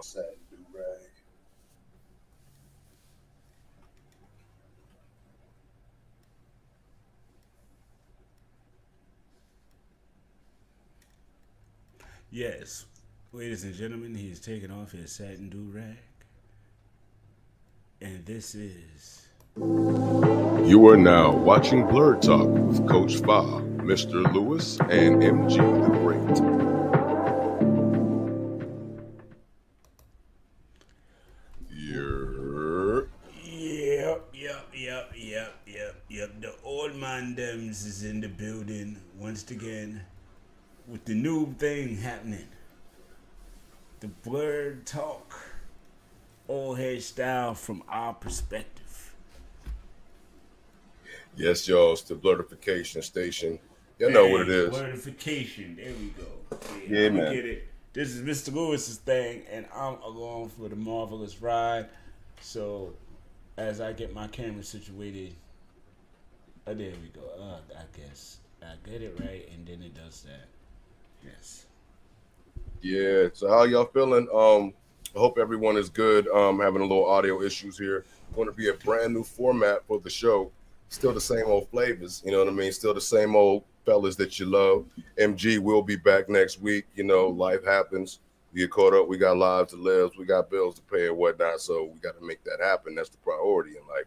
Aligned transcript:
my 0.00 0.02
satin 0.02 0.32
do 0.50 0.56
rag. 0.72 1.10
Yes, 12.30 12.86
ladies 13.32 13.64
and 13.64 13.74
gentlemen, 13.74 14.14
he's 14.14 14.40
taking 14.40 14.70
off 14.70 14.92
his 14.92 15.12
satin 15.12 15.50
do 15.50 15.70
rag. 15.70 15.98
And 18.00 18.24
this 18.24 18.54
is. 18.54 19.26
You 19.56 20.88
are 20.88 20.96
now 20.96 21.32
watching 21.32 21.82
Blerd 21.84 22.22
Talk 22.22 22.48
with 22.48 22.88
Coach 22.88 23.16
Fa, 23.16 23.60
Mr. 23.82 24.32
Lewis, 24.32 24.80
and 24.80 25.22
MG 25.22 25.56
the 25.56 25.90
Great. 25.98 26.69
Again 39.50 40.02
with 40.86 41.04
the 41.06 41.14
new 41.14 41.52
thing 41.54 41.96
happening. 41.96 42.46
The 43.98 44.06
blurred 44.08 44.86
Talk. 44.86 45.34
Old 46.48 46.78
head 46.78 47.02
style 47.02 47.54
from 47.54 47.82
our 47.88 48.14
perspective. 48.14 49.14
Yes, 51.36 51.66
y'all, 51.66 51.92
it's 51.92 52.02
the 52.02 52.14
Blerdification 52.14 53.02
Station. 53.02 53.58
Y'all 53.98 54.10
know 54.10 54.28
what 54.28 54.42
it 54.42 54.48
is. 54.50 54.76
Hey, 54.76 54.92
There 55.76 55.92
we 55.94 56.08
go. 56.10 56.58
Yeah, 56.88 57.06
I'ma 57.06 57.22
man. 57.22 57.34
Get 57.34 57.46
it. 57.46 57.68
This 57.92 58.10
is 58.10 58.22
Mr. 58.22 58.54
Lewis's 58.54 58.98
thing, 58.98 59.42
and 59.50 59.66
I'm 59.74 60.00
along 60.02 60.50
for 60.50 60.68
the 60.68 60.76
marvelous 60.76 61.42
ride. 61.42 61.86
So, 62.40 62.94
as 63.56 63.80
I 63.80 63.92
get 63.92 64.14
my 64.14 64.28
camera 64.28 64.62
situated, 64.62 65.34
oh, 66.66 66.74
there 66.74 66.92
we 67.02 67.08
go. 67.08 67.26
Uh, 67.40 67.58
I 67.76 67.98
guess 67.98 68.38
I 68.62 68.88
get 68.88 69.02
it 69.02 69.18
right, 69.20 69.48
and 69.54 69.66
then 69.66 69.82
it 69.82 69.94
does 69.94 70.22
that. 70.22 70.48
Yes. 71.24 71.66
Yeah. 72.82 73.28
So 73.32 73.48
how 73.48 73.64
y'all 73.64 73.86
feeling? 73.86 74.28
Um, 74.34 74.72
I 75.14 75.18
hope 75.18 75.38
everyone 75.38 75.76
is 75.76 75.88
good. 75.88 76.28
Um, 76.28 76.60
having 76.60 76.82
a 76.82 76.84
little 76.84 77.08
audio 77.08 77.42
issues 77.42 77.78
here. 77.78 78.04
Going 78.34 78.46
to 78.46 78.54
be 78.54 78.68
a 78.68 78.74
brand 78.74 79.12
new 79.12 79.24
format 79.24 79.84
for 79.86 79.98
the 79.98 80.10
show. 80.10 80.52
Still 80.88 81.12
the 81.12 81.20
same 81.20 81.46
old 81.46 81.68
flavors. 81.68 82.22
You 82.24 82.32
know 82.32 82.38
what 82.38 82.48
I 82.48 82.52
mean? 82.52 82.72
Still 82.72 82.94
the 82.94 83.00
same 83.00 83.34
old 83.34 83.64
fellas 83.84 84.16
that 84.16 84.38
you 84.38 84.46
love. 84.46 84.86
MG 85.18 85.58
will 85.58 85.82
be 85.82 85.96
back 85.96 86.28
next 86.28 86.60
week. 86.60 86.86
You 86.94 87.04
know, 87.04 87.28
life 87.28 87.64
happens. 87.64 88.20
We 88.52 88.60
get 88.60 88.70
caught 88.70 88.94
up. 88.94 89.08
We 89.08 89.18
got 89.18 89.36
lives 89.36 89.72
to 89.72 89.78
live. 89.78 90.10
We 90.18 90.24
got 90.24 90.50
bills 90.50 90.76
to 90.76 90.82
pay 90.82 91.08
and 91.08 91.16
whatnot. 91.16 91.60
So 91.60 91.90
we 91.92 92.00
got 92.00 92.18
to 92.18 92.26
make 92.26 92.42
that 92.44 92.58
happen. 92.60 92.94
That's 92.94 93.08
the 93.08 93.18
priority 93.18 93.70
in 93.70 93.86
life. 93.88 94.06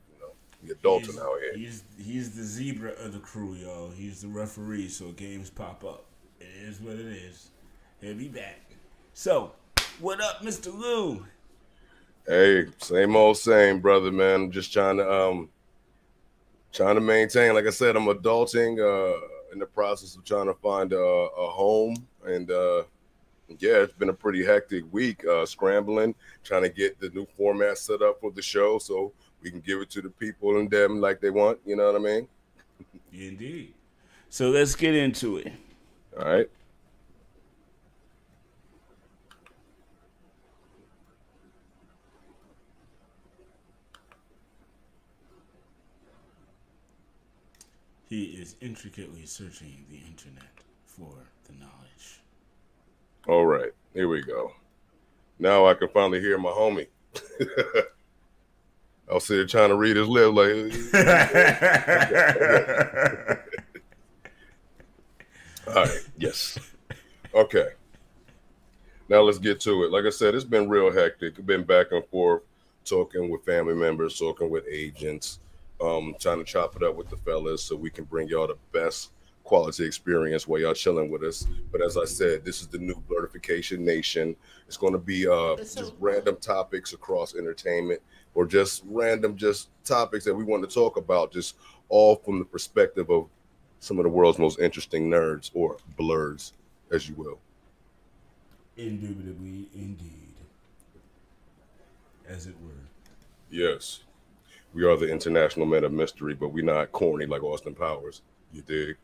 You 0.63 0.75
know, 0.83 0.95
we 0.95 0.99
adulting 0.99 1.05
he's, 1.05 1.19
out 1.19 1.39
here. 1.39 1.53
He's 1.55 1.83
he's 1.97 2.35
the 2.35 2.43
zebra 2.43 2.91
of 2.91 3.13
the 3.13 3.19
crew, 3.19 3.53
y'all. 3.53 3.91
He's 3.91 4.21
the 4.21 4.27
referee, 4.27 4.89
so 4.89 5.11
games 5.11 5.49
pop 5.49 5.83
up. 5.83 6.05
It 6.39 6.47
is 6.67 6.79
what 6.79 6.93
it 6.93 7.05
is. 7.05 7.49
He'll 8.01 8.15
be 8.15 8.27
back. 8.27 8.59
So, 9.13 9.51
what 9.99 10.21
up, 10.21 10.41
Mr. 10.41 10.73
Lou? 10.77 11.25
Hey, 12.27 12.67
same 12.77 13.15
old 13.15 13.37
same, 13.37 13.79
brother, 13.79 14.11
man. 14.11 14.43
I'm 14.43 14.51
just 14.51 14.71
trying 14.71 14.97
to 14.97 15.11
um 15.11 15.49
trying 16.71 16.95
to 16.95 17.01
maintain. 17.01 17.53
Like 17.53 17.67
I 17.67 17.69
said, 17.69 17.95
I'm 17.95 18.05
adulting, 18.05 18.79
uh 18.79 19.27
in 19.51 19.59
the 19.59 19.65
process 19.65 20.15
of 20.15 20.23
trying 20.23 20.47
to 20.47 20.53
find 20.55 20.93
a, 20.93 20.97
a 20.97 21.49
home. 21.49 21.95
And 22.25 22.49
uh 22.49 22.83
yeah, 23.59 23.83
it's 23.83 23.93
been 23.93 24.09
a 24.09 24.13
pretty 24.13 24.43
hectic 24.43 24.85
week, 24.91 25.25
uh 25.25 25.45
scrambling, 25.45 26.15
trying 26.43 26.63
to 26.63 26.69
get 26.69 26.99
the 26.99 27.09
new 27.09 27.27
format 27.37 27.77
set 27.77 28.01
up 28.01 28.19
for 28.21 28.31
the 28.31 28.41
show 28.41 28.79
so 28.79 29.11
we 29.43 29.51
can 29.51 29.59
give 29.59 29.81
it 29.81 29.89
to 29.91 30.01
the 30.01 30.09
people 30.09 30.57
and 30.57 30.69
them 30.71 31.01
like 31.01 31.19
they 31.19 31.29
want, 31.29 31.59
you 31.65 31.75
know 31.75 31.91
what 31.91 31.95
I 31.95 31.99
mean? 31.99 32.27
Indeed. 33.11 33.73
So 34.29 34.49
let's 34.49 34.73
get 34.75 34.95
into 34.95 35.37
it. 35.37 35.51
All 36.17 36.25
right. 36.25 36.49
He 48.07 48.25
is 48.25 48.55
intricately 48.61 49.25
searching 49.25 49.85
the 49.89 49.97
internet 50.07 50.43
for 50.85 51.15
the 51.45 51.53
knowledge. 51.53 52.21
All 53.27 53.45
right. 53.45 53.71
Here 53.93 54.07
we 54.07 54.21
go. 54.21 54.51
Now 55.39 55.65
I 55.65 55.73
can 55.73 55.89
finally 55.89 56.21
hear 56.21 56.37
my 56.37 56.51
homie. 56.51 56.87
I 59.09 59.15
was 59.15 59.25
sitting 59.25 59.47
trying 59.47 59.69
to 59.69 59.75
read 59.75 59.97
his 59.97 60.07
lips 60.07 60.35
like 60.35 60.93
All 65.67 65.83
right. 65.83 65.99
Yes. 66.17 66.57
Okay. 67.33 67.69
Now 69.09 69.21
let's 69.21 69.39
get 69.39 69.59
to 69.61 69.83
it. 69.83 69.91
Like 69.91 70.05
I 70.05 70.09
said, 70.09 70.35
it's 70.35 70.43
been 70.43 70.69
real 70.69 70.91
hectic. 70.91 71.43
Been 71.45 71.63
back 71.63 71.87
and 71.91 72.05
forth, 72.07 72.43
talking 72.85 73.29
with 73.29 73.45
family 73.45 73.75
members, 73.75 74.17
talking 74.17 74.49
with 74.49 74.65
agents, 74.69 75.39
um, 75.81 76.15
trying 76.19 76.39
to 76.39 76.45
chop 76.45 76.75
it 76.75 76.83
up 76.83 76.95
with 76.95 77.09
the 77.09 77.17
fellas 77.17 77.63
so 77.63 77.75
we 77.75 77.89
can 77.89 78.05
bring 78.05 78.27
y'all 78.27 78.47
the 78.47 78.57
best 78.71 79.11
quality 79.43 79.85
experience 79.85 80.47
while 80.47 80.61
y'all 80.61 80.73
chilling 80.73 81.11
with 81.11 81.23
us. 81.23 81.45
But 81.71 81.81
as 81.81 81.97
I 81.97 82.05
said, 82.05 82.45
this 82.45 82.61
is 82.61 82.67
the 82.67 82.77
new 82.77 82.95
Blerdification 83.09 83.79
Nation. 83.79 84.35
It's 84.67 84.77
going 84.77 84.93
to 84.93 84.99
be 84.99 85.27
uh, 85.27 85.57
just 85.57 85.93
random 85.99 86.37
topics 86.37 86.93
across 86.93 87.35
entertainment 87.35 88.01
or 88.35 88.45
just 88.45 88.83
random 88.87 89.35
just 89.35 89.69
topics 89.83 90.25
that 90.25 90.33
we 90.35 90.43
want 90.43 90.67
to 90.67 90.73
talk 90.73 90.97
about, 90.97 91.31
just 91.31 91.55
all 91.89 92.15
from 92.15 92.39
the 92.39 92.45
perspective 92.45 93.09
of 93.09 93.27
some 93.79 93.99
of 93.99 94.03
the 94.03 94.09
world's 94.09 94.39
most 94.39 94.59
interesting 94.59 95.09
nerds 95.09 95.51
or 95.53 95.77
blurs, 95.97 96.53
as 96.91 97.07
you 97.07 97.15
will. 97.15 97.39
Indubitably, 98.77 99.67
indeed. 99.75 100.33
As 102.27 102.47
it 102.47 102.55
were. 102.63 102.71
Yes. 103.51 103.99
We 104.73 104.83
are 104.85 104.97
the 104.97 105.07
international 105.11 105.65
men 105.67 105.83
of 105.83 105.91
mystery, 105.91 106.33
but 106.33 106.49
we're 106.49 106.63
not 106.65 106.91
corny 106.91 107.25
like 107.27 107.43
Austin 107.43 107.75
Powers. 107.75 108.21
You 108.51 108.61
dig? 108.63 108.95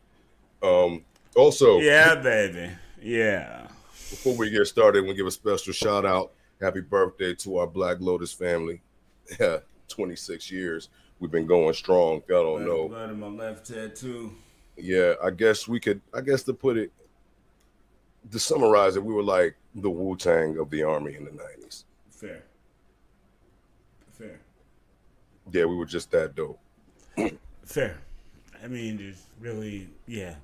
Um, 0.62 1.04
also, 1.36 1.78
Yeah, 1.78 2.16
baby. 2.16 2.70
Yeah. 3.00 3.68
before 4.10 4.34
we 4.36 4.50
get 4.50 4.66
started, 4.66 5.06
we 5.06 5.14
give 5.14 5.26
a 5.26 5.30
special 5.30 5.72
shout 5.72 6.04
out. 6.04 6.32
Happy 6.60 6.80
birthday 6.80 7.34
to 7.36 7.58
our 7.58 7.66
Black 7.66 7.98
Lotus 8.00 8.32
family. 8.32 8.82
Yeah, 9.38 9.58
26 9.88 10.50
years. 10.50 10.88
We've 11.20 11.30
been 11.30 11.46
going 11.46 11.74
strong. 11.74 12.22
Y'all 12.28 12.56
don't 12.56 12.66
know. 12.66 12.88
Blood 12.88 13.10
in 13.10 13.20
my 13.20 13.26
left 13.28 13.66
tattoo. 13.66 14.32
Yeah, 14.76 15.14
I 15.22 15.30
guess 15.30 15.68
we 15.68 15.78
could, 15.78 16.00
I 16.14 16.22
guess 16.22 16.42
to 16.44 16.54
put 16.54 16.76
it, 16.78 16.90
to 18.30 18.38
summarize 18.38 18.96
it, 18.96 19.04
we 19.04 19.12
were 19.12 19.22
like 19.22 19.56
the 19.74 19.90
Wu 19.90 20.16
Tang 20.16 20.58
of 20.58 20.70
the 20.70 20.82
army 20.82 21.14
in 21.16 21.24
the 21.24 21.30
90s. 21.30 21.84
Fair. 22.10 22.42
Fair. 24.12 24.40
Yeah, 25.52 25.64
we 25.66 25.76
were 25.76 25.86
just 25.86 26.10
that 26.12 26.34
dope. 26.34 26.58
Fair. 27.64 27.98
I 28.62 28.66
mean, 28.68 28.96
there's 28.98 29.22
really, 29.40 29.88
yeah, 30.06 30.34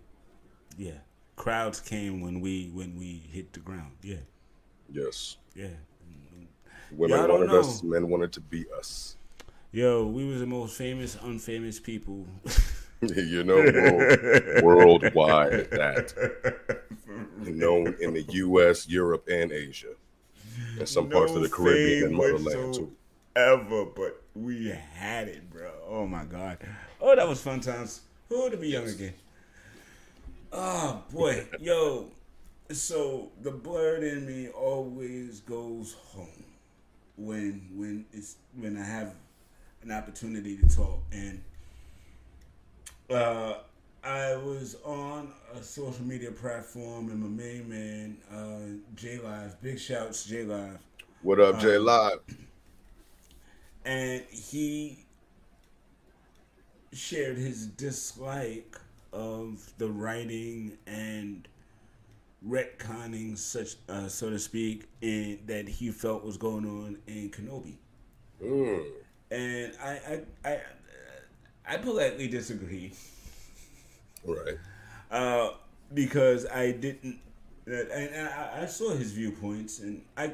yeah. 0.78 0.92
Crowds 1.36 1.80
came 1.80 2.20
when 2.22 2.40
we 2.40 2.70
when 2.72 2.98
we 2.98 3.22
hit 3.30 3.52
the 3.52 3.60
ground. 3.60 3.92
Yeah, 4.02 4.16
Yes. 4.90 5.36
yeah. 5.54 5.68
Women 6.92 7.18
don't 7.18 7.40
wanted 7.40 7.54
us, 7.54 7.82
men 7.82 8.08
wanted 8.08 8.32
to 8.32 8.40
be 8.40 8.66
us. 8.76 9.16
Yo, 9.72 10.06
we 10.06 10.24
was 10.24 10.40
the 10.40 10.46
most 10.46 10.76
famous, 10.76 11.16
unfamous 11.16 11.82
people. 11.82 12.26
you 13.02 13.44
know, 13.44 13.56
world, 14.62 14.62
worldwide 14.62 15.70
that. 15.70 16.82
Known 17.38 17.94
in 18.00 18.14
the 18.14 18.22
U.S., 18.22 18.88
Europe, 18.88 19.28
and 19.30 19.52
Asia, 19.52 19.94
and 20.78 20.88
some 20.88 21.08
parts 21.08 21.32
of 21.32 21.42
the 21.42 21.48
Caribbean 21.48 22.04
and 22.04 22.16
motherland 22.16 22.74
too. 22.74 22.92
Ever, 23.34 23.84
but 23.84 24.22
we 24.34 24.68
had 24.94 25.28
it, 25.28 25.50
bro. 25.50 25.70
Oh 25.86 26.06
my 26.06 26.24
god. 26.24 26.58
Oh, 27.00 27.14
that 27.14 27.28
was 27.28 27.40
fun 27.40 27.60
times. 27.60 28.00
Who 28.28 28.44
oh, 28.44 28.48
to 28.48 28.56
be 28.56 28.68
young 28.68 28.88
again. 28.88 29.14
Oh 30.52 31.02
boy, 31.12 31.46
yo. 31.60 32.10
So 32.70 33.30
the 33.42 33.52
blood 33.52 34.02
in 34.02 34.26
me 34.26 34.48
always 34.48 35.40
goes 35.40 35.94
home 36.12 36.45
when 37.16 37.68
when 37.74 38.04
it's 38.12 38.36
when 38.58 38.76
I 38.76 38.84
have 38.84 39.14
an 39.82 39.92
opportunity 39.92 40.56
to 40.58 40.66
talk 40.76 41.00
and 41.12 41.42
uh 43.10 43.54
I 44.04 44.36
was 44.36 44.76
on 44.84 45.32
a 45.54 45.62
social 45.62 46.04
media 46.04 46.30
platform 46.30 47.10
and 47.10 47.20
my 47.20 47.26
main 47.42 47.68
man, 47.68 48.16
uh, 48.32 48.78
J 48.94 49.18
Live, 49.18 49.60
big 49.60 49.80
shouts 49.80 50.24
J 50.24 50.44
Live. 50.44 50.78
What 51.22 51.40
up, 51.40 51.60
Um, 51.60 51.84
Live? 51.84 52.20
and 53.84 54.22
he 54.30 55.04
shared 56.92 57.36
his 57.36 57.66
dislike 57.66 58.78
of 59.12 59.72
the 59.78 59.88
writing 59.88 60.78
and 60.86 61.48
retconning, 62.48 63.36
such 63.36 63.76
uh, 63.88 64.08
so 64.08 64.30
to 64.30 64.38
speak, 64.38 64.88
in 65.00 65.40
that 65.46 65.68
he 65.68 65.90
felt 65.90 66.24
was 66.24 66.36
going 66.36 66.64
on 66.64 66.98
in 67.06 67.30
Kenobi. 67.30 67.76
Mm. 68.42 68.84
And 69.30 69.72
I, 69.82 69.90
I, 69.90 70.50
I, 70.50 70.60
I 71.68 71.76
politely 71.78 72.28
disagree. 72.28 72.92
Right. 74.24 74.58
Uh, 75.10 75.50
because 75.94 76.46
I 76.46 76.72
didn't, 76.72 77.18
and 77.66 78.28
I, 78.28 78.62
I 78.62 78.66
saw 78.66 78.90
his 78.90 79.12
viewpoints, 79.12 79.80
and 79.80 80.02
I, 80.16 80.32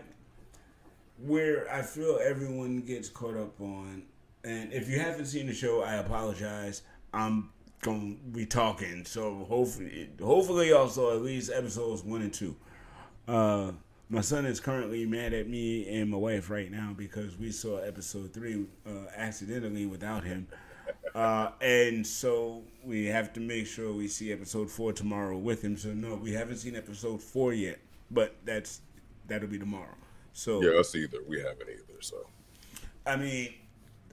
where 1.24 1.72
I 1.72 1.82
feel 1.82 2.18
everyone 2.22 2.80
gets 2.80 3.08
caught 3.08 3.36
up 3.36 3.60
on, 3.60 4.02
and 4.44 4.72
if 4.72 4.88
you 4.88 4.98
haven't 4.98 5.26
seen 5.26 5.46
the 5.46 5.54
show, 5.54 5.82
I 5.82 5.94
apologize. 5.94 6.82
I'm 7.14 7.50
gonna 7.82 8.14
be 8.32 8.46
talking, 8.46 9.04
so 9.04 9.44
hopefully, 9.48 10.08
hopefully, 10.20 10.72
also 10.72 11.14
at 11.14 11.22
least 11.22 11.50
episodes 11.52 12.02
one 12.02 12.22
and 12.22 12.32
two. 12.32 12.56
Uh, 13.28 13.72
my 14.08 14.20
son 14.20 14.46
is 14.46 14.60
currently 14.60 15.04
mad 15.06 15.32
at 15.32 15.48
me 15.48 15.88
and 15.88 16.10
my 16.10 16.16
wife 16.16 16.50
right 16.50 16.70
now 16.70 16.94
because 16.96 17.38
we 17.38 17.50
saw 17.50 17.78
episode 17.78 18.32
three 18.32 18.66
uh, 18.86 19.06
accidentally 19.16 19.86
without 19.86 20.24
him. 20.24 20.46
Uh, 21.14 21.50
and 21.60 22.06
so 22.06 22.62
we 22.84 23.06
have 23.06 23.32
to 23.32 23.40
make 23.40 23.66
sure 23.66 23.92
we 23.92 24.08
see 24.08 24.32
episode 24.32 24.70
four 24.70 24.92
tomorrow 24.92 25.36
with 25.36 25.62
him. 25.62 25.76
So 25.76 25.92
no, 25.92 26.14
we 26.14 26.32
haven't 26.32 26.58
seen 26.58 26.76
episode 26.76 27.22
four 27.22 27.52
yet, 27.52 27.78
but 28.10 28.36
that's 28.44 28.80
that'll 29.28 29.48
be 29.48 29.58
tomorrow. 29.58 29.94
So 30.32 30.62
Yeah, 30.62 30.78
us 30.78 30.94
either. 30.94 31.18
We 31.26 31.38
haven't 31.38 31.68
either. 31.68 32.00
So 32.00 32.26
I 33.06 33.16
mean, 33.16 33.54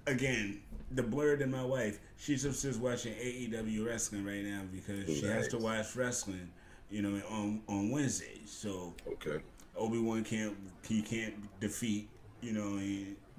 again, 0.07 0.62
the 0.92 1.04
blurred 1.04 1.42
and 1.42 1.52
my 1.52 1.64
wife, 1.64 2.00
she's 2.18 2.46
upstairs 2.46 2.78
watching 2.78 3.14
AEW 3.14 3.86
wrestling 3.86 4.26
right 4.26 4.44
now 4.44 4.62
because 4.72 5.06
she 5.06 5.26
has 5.26 5.48
to 5.50 5.58
watch 5.58 5.96
wrestling, 5.96 6.50
you 6.90 7.02
know, 7.02 7.22
on 7.30 7.62
on 7.68 7.92
Wednesdays. 7.92 8.50
So 8.50 8.94
okay. 9.08 9.40
Obi 9.76 10.00
Wan 10.00 10.24
can't 10.24 10.56
he 10.88 11.02
can't 11.02 11.36
defeat 11.60 12.10
you 12.42 12.54
know 12.54 12.80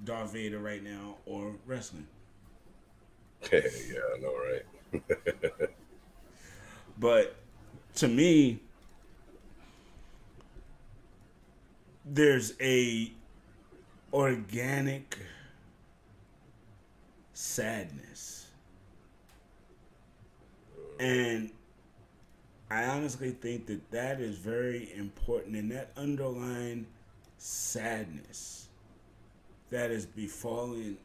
Darth 0.03 0.33
Vader 0.33 0.59
right 0.59 0.83
now 0.83 1.17
or 1.25 1.55
wrestling. 1.65 2.07
yeah, 3.51 3.59
I 3.61 4.19
know, 4.19 4.33
right? 4.93 5.69
But 7.01 7.35
to 7.95 8.07
me, 8.07 8.59
there's 12.05 12.53
a 12.61 13.11
organic 14.13 15.17
sadness. 17.41 18.47
And 20.99 21.51
I 22.69 22.85
honestly 22.85 23.31
think 23.31 23.65
that 23.67 23.91
that 23.91 24.19
is 24.21 24.37
very 24.37 24.91
important. 24.95 25.55
And 25.55 25.71
that 25.71 25.91
underlying 25.97 26.85
sadness 27.37 28.67
that 29.69 29.91
is 29.91 30.05
befalling, 30.05 30.97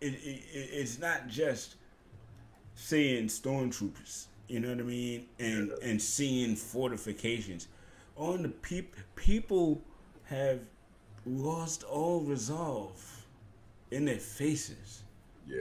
it, 0.00 0.14
it, 0.14 0.42
it- 0.52 0.70
it's 0.72 0.98
not 0.98 1.28
just 1.28 1.76
seeing 2.74 3.26
stormtroopers, 3.26 4.26
you 4.48 4.60
know 4.60 4.68
what 4.70 4.78
I 4.80 4.82
mean, 4.82 5.26
and 5.38 5.70
and 5.82 6.00
seeing 6.00 6.56
fortifications. 6.56 7.68
On 8.16 8.42
the 8.42 8.48
peop 8.48 8.96
people 9.16 9.82
have 10.24 10.60
lost 11.26 11.82
all 11.84 12.20
resolve 12.20 13.15
in 13.96 14.04
their 14.04 14.18
faces. 14.18 15.02
Yeah. 15.48 15.56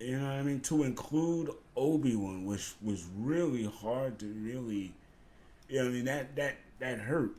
You 0.00 0.18
know 0.18 0.24
what 0.24 0.32
I 0.32 0.42
mean? 0.42 0.60
To 0.62 0.82
include 0.82 1.50
Obi 1.76 2.16
Wan, 2.16 2.44
which 2.44 2.74
was 2.82 3.06
really 3.16 3.64
hard 3.64 4.18
to 4.18 4.26
really, 4.26 4.92
you 5.68 5.78
know, 5.78 5.84
what 5.84 5.90
I 5.90 5.92
mean 5.92 6.04
that 6.06 6.36
that 6.36 6.56
that 6.80 6.98
hurt. 6.98 7.30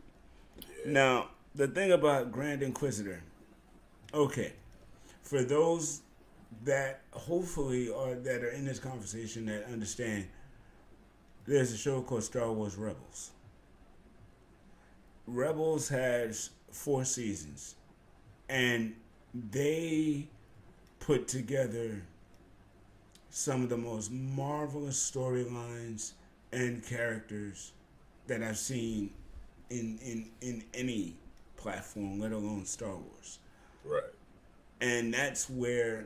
Now 0.85 1.29
the 1.53 1.67
thing 1.67 1.91
about 1.91 2.31
Grand 2.31 2.63
Inquisitor, 2.63 3.21
okay, 4.13 4.53
for 5.23 5.43
those 5.43 6.01
that 6.63 7.01
hopefully 7.11 7.91
are 7.93 8.15
that 8.15 8.43
are 8.43 8.51
in 8.51 8.65
this 8.65 8.79
conversation 8.79 9.45
that 9.47 9.65
understand, 9.65 10.27
there's 11.45 11.73
a 11.73 11.77
show 11.77 12.01
called 12.01 12.23
Star 12.23 12.51
Wars 12.51 12.77
Rebels. 12.77 13.31
Rebels 15.27 15.89
has 15.89 16.51
four 16.71 17.03
seasons, 17.03 17.75
and 18.47 18.95
they 19.51 20.27
put 20.99 21.27
together 21.27 22.01
some 23.29 23.63
of 23.63 23.69
the 23.69 23.77
most 23.77 24.11
marvelous 24.11 25.11
storylines 25.11 26.13
and 26.51 26.85
characters 26.85 27.73
that 28.27 28.41
I've 28.41 28.57
seen 28.57 29.11
in 29.69 29.99
in 30.01 30.29
in 30.41 30.63
any 30.73 31.15
platform, 31.55 32.19
let 32.19 32.31
alone 32.31 32.65
Star 32.65 32.95
Wars. 32.95 33.39
Right. 33.85 34.03
And 34.79 35.13
that's 35.13 35.49
where 35.49 36.05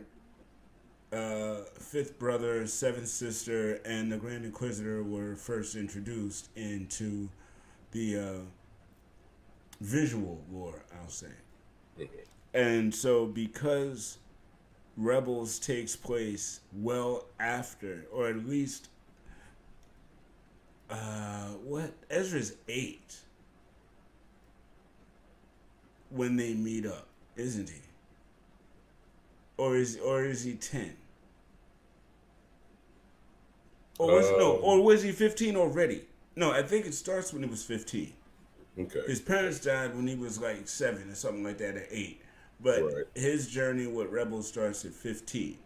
uh, 1.12 1.58
Fifth 1.78 2.18
Brother, 2.18 2.66
Seventh 2.68 3.08
Sister, 3.08 3.82
and 3.86 4.12
the 4.12 4.18
Grand 4.18 4.46
Inquisitor 4.46 5.04
were 5.04 5.36
first 5.36 5.76
introduced 5.76 6.50
into 6.56 7.30
the 7.92 8.18
uh, 8.18 8.40
visual 9.82 10.42
lore, 10.52 10.84
I'll 11.02 11.10
say. 11.10 11.28
And 12.54 12.94
so, 12.94 13.26
because 13.26 14.18
Rebels 14.98 15.58
takes 15.60 15.96
place 15.96 16.60
well 16.74 17.26
after, 17.40 18.06
or 18.12 18.28
at 18.28 18.46
least, 18.48 18.90
uh, 20.90 21.48
what 21.64 21.94
Ezra's 22.10 22.56
eight 22.68 23.16
when 26.10 26.36
they 26.36 26.54
meet 26.54 26.86
up, 26.86 27.08
isn't 27.38 27.70
he? 27.70 27.82
Or 29.58 29.78
is 29.78 29.98
or 29.98 30.26
is 30.26 30.44
he 30.44 30.56
ten? 30.56 30.96
Or 33.98 34.16
was 34.16 34.30
no? 34.32 34.58
Um, 34.58 34.64
Or 34.64 34.82
was 34.84 35.04
he 35.04 35.12
fifteen 35.12 35.56
already? 35.56 36.02
No, 36.36 36.52
I 36.52 36.64
think 36.64 36.86
it 36.86 36.94
starts 36.94 37.32
when 37.32 37.44
he 37.44 37.50
was 37.50 37.64
fifteen. 37.64 38.14
Okay. 38.78 39.02
His 39.08 39.22
parents 39.22 39.60
died 39.60 39.96
when 39.96 40.08
he 40.08 40.16
was 40.16 40.40
like 40.40 40.68
seven 40.68 41.10
or 41.10 41.16
something 41.16 41.44
like 41.44 41.58
that, 41.60 41.76
at 41.78 41.88
eight. 41.92 42.22
But 42.64 42.84
Right. 42.84 43.06
his 43.16 43.48
journey 43.48 43.88
with 43.88 44.10
Rebels 44.12 44.48
starts 44.48 44.86
at 44.86 44.94
fifteen. 44.94 45.58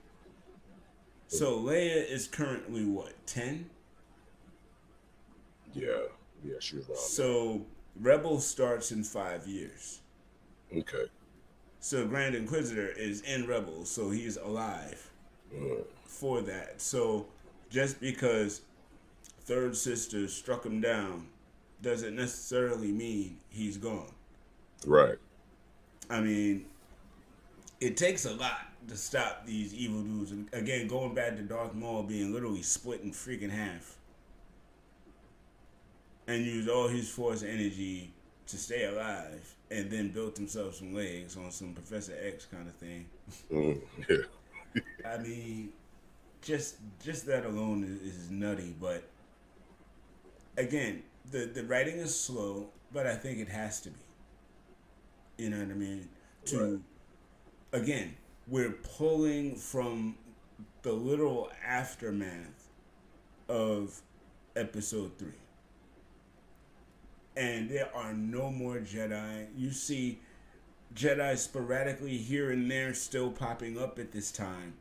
So 1.27 1.59
Leia 1.59 2.07
is 2.09 2.27
currently 2.27 2.86
what 2.86 3.13
ten? 3.27 3.69
Yeah. 5.74 6.03
Yeah, 6.44 6.56
she 6.59 6.77
was 6.77 6.88
around. 6.88 7.00
So 7.00 7.65
Rebels 8.00 8.45
starts 8.47 8.92
in 8.92 9.03
five 9.03 9.47
years. 9.47 10.00
Okay. 10.75 11.09
So 11.80 12.07
Grand 12.07 12.35
Inquisitor 12.35 12.90
is 12.90 13.21
in 13.21 13.45
Rebels, 13.47 13.90
so 13.90 14.09
he's 14.09 14.37
alive 14.37 15.11
Mm. 15.54 15.85
for 16.06 16.42
that. 16.42 16.81
So 16.81 17.28
just 17.69 17.99
because 17.99 18.61
Third 19.42 19.75
Sister 19.75 20.28
struck 20.28 20.66
him 20.66 20.81
down 20.81 21.30
doesn't 21.81 22.16
necessarily 22.16 22.92
mean 22.92 23.40
he's 23.49 23.78
gone. 23.78 24.14
Right. 24.85 25.19
I 26.09 26.21
mean, 26.21 26.66
it 27.79 27.97
takes 27.97 28.25
a 28.25 28.33
lot 28.33 28.59
to 28.87 28.95
stop 28.95 29.45
these 29.45 29.73
evil 29.73 30.01
dudes. 30.01 30.31
And 30.31 30.47
again, 30.53 30.87
going 30.87 31.13
back 31.13 31.35
to 31.37 31.41
Darth 31.41 31.73
Maul 31.73 32.03
being 32.03 32.33
literally 32.33 32.61
split 32.61 33.01
in 33.01 33.11
freaking 33.11 33.49
half, 33.49 33.97
and 36.27 36.44
used 36.45 36.69
all 36.69 36.87
his 36.87 37.09
force 37.09 37.44
energy 37.44 38.11
to 38.47 38.57
stay 38.57 38.85
alive, 38.85 39.55
and 39.71 39.89
then 39.89 40.09
built 40.09 40.37
himself 40.37 40.75
some 40.75 40.94
legs 40.94 41.35
on 41.37 41.51
some 41.51 41.73
Professor 41.73 42.13
X 42.21 42.45
kind 42.45 42.67
of 42.67 42.75
thing. 42.75 43.05
Mm. 43.51 43.81
Yeah. 44.09 44.17
I 45.07 45.17
mean, 45.17 45.69
just 46.41 46.75
just 47.03 47.25
that 47.25 47.45
alone 47.45 47.83
is, 47.83 48.15
is 48.15 48.31
nutty. 48.31 48.75
But 48.79 49.03
again, 50.57 51.03
the 51.31 51.45
the 51.45 51.63
writing 51.63 51.97
is 51.97 52.17
slow, 52.17 52.67
but 52.94 53.07
I 53.07 53.15
think 53.15 53.39
it 53.39 53.49
has 53.49 53.81
to 53.81 53.89
be. 53.89 53.99
You 55.37 55.49
know 55.49 55.59
what 55.59 55.69
I 55.69 55.73
mean? 55.73 56.07
To 56.45 56.81
again, 57.75 58.15
we're 58.47 58.71
pulling 58.71 59.55
from 59.55 60.15
the 60.81 60.94
literal 60.94 61.51
aftermath 61.65 62.69
of 63.49 64.01
episode 64.55 65.11
three. 65.17 65.31
And 67.35 67.69
there 67.69 67.89
are 67.94 68.13
no 68.13 68.49
more 68.49 68.77
Jedi. 68.77 69.47
You 69.57 69.71
see 69.71 70.19
Jedi 70.95 71.37
sporadically 71.37 72.17
here 72.17 72.51
and 72.51 72.71
there 72.71 72.94
still 72.94 73.29
popping 73.29 73.77
up 73.77 73.99
at 73.99 74.13
this 74.13 74.31
time, 74.31 74.75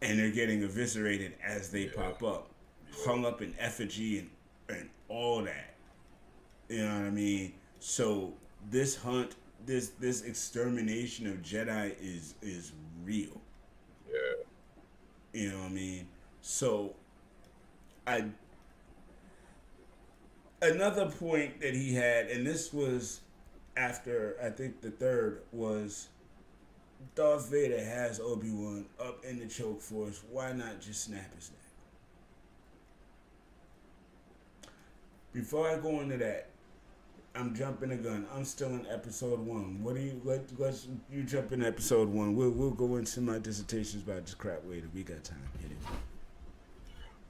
and 0.00 0.18
they're 0.18 0.32
getting 0.32 0.64
eviscerated 0.64 1.34
as 1.44 1.70
they 1.70 1.86
pop 1.86 2.24
up, 2.24 2.50
hung 3.04 3.24
up 3.24 3.40
in 3.40 3.54
effigy 3.60 4.18
and, 4.18 4.30
and 4.68 4.90
all 5.08 5.42
that. 5.44 5.74
You 6.68 6.78
know 6.78 6.94
what 6.94 7.06
I 7.06 7.10
mean? 7.10 7.52
So 7.78 8.32
this 8.68 8.96
hunt, 8.96 9.36
this 9.66 9.90
this 9.90 10.22
extermination 10.22 11.26
of 11.26 11.42
Jedi 11.42 11.94
is 12.00 12.34
is 12.42 12.72
real. 13.04 13.40
Yeah. 14.10 14.18
You 15.32 15.50
know 15.50 15.58
what 15.58 15.66
I 15.66 15.70
mean? 15.70 16.08
So 16.40 16.94
I 18.06 18.26
another 20.60 21.06
point 21.06 21.60
that 21.60 21.74
he 21.74 21.94
had, 21.94 22.26
and 22.26 22.46
this 22.46 22.72
was 22.72 23.20
after 23.76 24.36
I 24.42 24.50
think 24.50 24.80
the 24.80 24.90
third 24.90 25.42
was 25.52 26.08
Darth 27.14 27.50
Vader 27.50 27.82
has 27.82 28.20
Obi 28.20 28.50
Wan 28.50 28.86
up 29.00 29.24
in 29.24 29.38
the 29.38 29.46
choke 29.46 29.80
force. 29.80 30.22
Why 30.30 30.52
not 30.52 30.80
just 30.80 31.04
snap 31.04 31.34
his 31.34 31.50
neck? 31.50 31.58
Before 35.32 35.68
I 35.68 35.78
go 35.78 36.00
into 36.00 36.18
that, 36.18 36.51
I'm 37.34 37.54
jumping 37.54 37.88
the 37.88 37.96
gun. 37.96 38.26
I'm 38.34 38.44
still 38.44 38.68
in 38.68 38.86
episode 38.90 39.40
one. 39.40 39.82
What 39.82 39.94
do 39.94 40.02
you 40.02 40.20
let? 40.24 40.42
Let's 40.58 40.86
you 41.10 41.22
jump 41.22 41.52
in 41.52 41.64
episode 41.64 42.08
one. 42.08 42.36
We'll 42.36 42.50
we'll 42.50 42.70
go 42.72 42.96
into 42.96 43.20
my 43.20 43.38
dissertations 43.38 44.02
about 44.02 44.26
this 44.26 44.34
crap 44.34 44.60
later. 44.68 44.88
We 44.94 45.02
got 45.02 45.24
time. 45.24 45.38
Hit 45.60 45.70
it. 45.72 45.78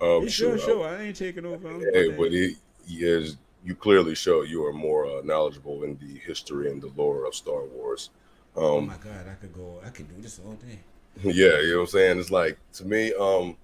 Um, 0.01 0.23
Yeah, 0.25 0.29
sure, 0.29 0.59
sure. 0.59 0.87
I 0.87 1.03
ain't 1.05 1.17
taking 1.17 1.47
over. 1.47 1.69
I'm 1.69 1.81
Hey, 1.93 2.11
but 2.11 2.31
that. 2.31 2.37
it, 2.37 2.57
he 2.87 3.37
you 3.65 3.77
clearly 3.77 4.17
show 4.17 4.43
you 4.43 4.65
are 4.67 4.73
more 4.73 5.07
uh, 5.07 5.23
knowledgeable 5.23 5.85
in 5.85 5.97
the 5.99 6.19
history 6.19 6.69
and 6.71 6.83
the 6.83 6.91
lore 6.97 7.27
of 7.27 7.35
Star 7.35 7.65
Wars. 7.65 8.11
oh 8.57 8.79
Um, 8.79 8.87
my 8.89 8.97
god, 8.97 9.29
I 9.31 9.35
could 9.35 9.53
go. 9.53 9.81
I 9.85 9.91
could 9.91 10.09
do 10.09 10.21
this 10.21 10.41
all 10.45 10.55
day. 10.55 10.81
yeah, 11.23 11.61
you 11.61 11.71
know 11.73 11.77
what 11.77 11.83
I'm 11.83 11.87
saying. 11.89 12.19
It's 12.19 12.31
like 12.33 12.59
to 12.75 12.85
me, 12.85 13.13
um, 13.15 13.57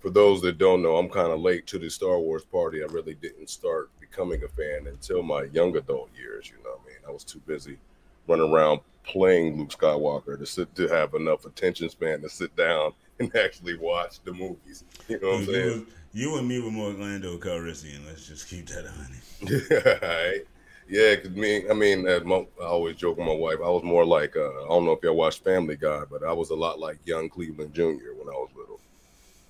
for 0.00 0.10
those 0.10 0.40
that 0.42 0.58
don't 0.58 0.82
know, 0.82 0.96
I'm 0.96 1.08
kind 1.10 1.32
of 1.32 1.40
late 1.40 1.66
to 1.68 1.78
the 1.78 1.90
Star 1.90 2.18
Wars 2.18 2.44
party. 2.44 2.82
I 2.82 2.86
really 2.86 3.14
didn't 3.14 3.50
start 3.50 3.90
becoming 4.10 4.42
a 4.44 4.48
fan 4.48 4.86
until 4.86 5.22
my 5.22 5.44
young 5.52 5.76
adult 5.76 6.10
years. 6.16 6.50
You 6.50 6.62
know, 6.64 6.70
what 6.70 6.80
I 6.84 6.88
mean, 6.88 6.98
I 7.08 7.10
was 7.10 7.24
too 7.24 7.40
busy 7.46 7.78
running 8.26 8.52
around 8.52 8.80
playing 9.04 9.58
Luke 9.58 9.70
Skywalker 9.70 10.38
to 10.38 10.46
sit 10.46 10.74
to 10.76 10.88
have 10.88 11.14
enough 11.14 11.44
attention 11.44 11.88
span 11.90 12.22
to 12.22 12.28
sit 12.28 12.54
down 12.56 12.92
and 13.18 13.34
actually 13.36 13.76
watch 13.76 14.20
the 14.24 14.32
movies. 14.32 14.84
You 15.08 15.20
know 15.20 15.28
what 15.32 15.40
I'm 15.40 15.46
saying? 15.46 15.86
you 16.12 16.38
and 16.38 16.48
me 16.48 16.60
were 16.60 16.70
more 16.70 16.92
Orlando 16.92 17.36
Calrissian. 17.38 18.06
Let's 18.06 18.26
just 18.26 18.48
keep 18.48 18.66
that 18.68 18.86
on 18.86 19.98
Right. 20.02 20.42
Yeah, 20.88 21.16
because 21.16 21.30
me, 21.30 21.68
I 21.68 21.72
mean, 21.72 22.04
my, 22.04 22.46
I 22.60 22.66
always 22.66 22.96
joke 22.96 23.16
with 23.16 23.26
my 23.26 23.34
wife, 23.34 23.56
I 23.56 23.68
was 23.68 23.82
more 23.82 24.04
like, 24.04 24.36
uh, 24.36 24.48
I 24.64 24.68
don't 24.68 24.84
know 24.84 24.92
if 24.92 25.02
y'all 25.02 25.16
watched 25.16 25.42
Family 25.42 25.76
Guy, 25.76 26.02
but 26.10 26.22
I 26.22 26.32
was 26.32 26.50
a 26.50 26.54
lot 26.54 26.78
like 26.78 26.98
young 27.04 27.28
Cleveland 27.28 27.74
Jr. 27.74 28.12
when 28.16 28.28
I 28.28 28.36
was 28.36 28.50
little. 28.56 28.80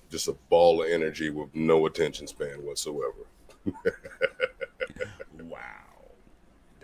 Just 0.09 0.27
a 0.27 0.35
ball 0.49 0.81
of 0.81 0.89
energy 0.89 1.29
with 1.29 1.53
no 1.53 1.85
attention 1.87 2.25
span 2.27 2.63
whatsoever. 2.65 3.25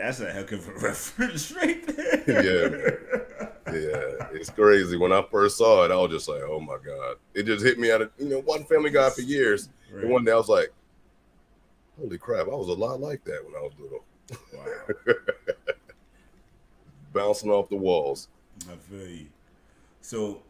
That's 0.01 0.19
a 0.19 0.31
heck 0.31 0.51
of 0.51 0.67
a 0.67 0.71
reference 0.79 1.51
right 1.51 1.85
there. 1.85 2.23
Yeah. 2.27 3.41
Yeah, 3.71 4.27
it's 4.33 4.49
crazy. 4.49 4.97
When 4.97 5.13
I 5.13 5.23
first 5.31 5.57
saw 5.57 5.85
it, 5.85 5.91
I 5.91 5.95
was 5.95 6.11
just 6.11 6.27
like, 6.27 6.41
oh 6.41 6.59
my 6.59 6.77
God. 6.83 7.17
It 7.35 7.43
just 7.43 7.63
hit 7.63 7.77
me 7.79 7.91
out 7.91 8.01
of, 8.01 8.11
you 8.17 8.27
know, 8.27 8.39
one 8.39 8.63
Family 8.65 8.89
Guy 8.89 9.09
for 9.11 9.21
years. 9.21 9.69
Right. 9.91 10.03
And 10.03 10.11
one 10.11 10.25
day 10.25 10.31
I 10.31 10.35
was 10.35 10.49
like, 10.49 10.73
holy 11.99 12.17
crap, 12.17 12.47
I 12.47 12.55
was 12.55 12.67
a 12.67 12.73
lot 12.73 12.99
like 12.99 13.23
that 13.25 13.45
when 13.45 13.55
I 13.55 13.61
was 13.61 13.73
little, 13.79 14.03
Wow, 14.53 15.13
bouncing 17.13 17.51
off 17.51 17.69
the 17.69 17.75
walls. 17.75 18.27
I 18.69 18.75
feel 18.75 19.07
you. 19.07 19.27
So, 20.01 20.41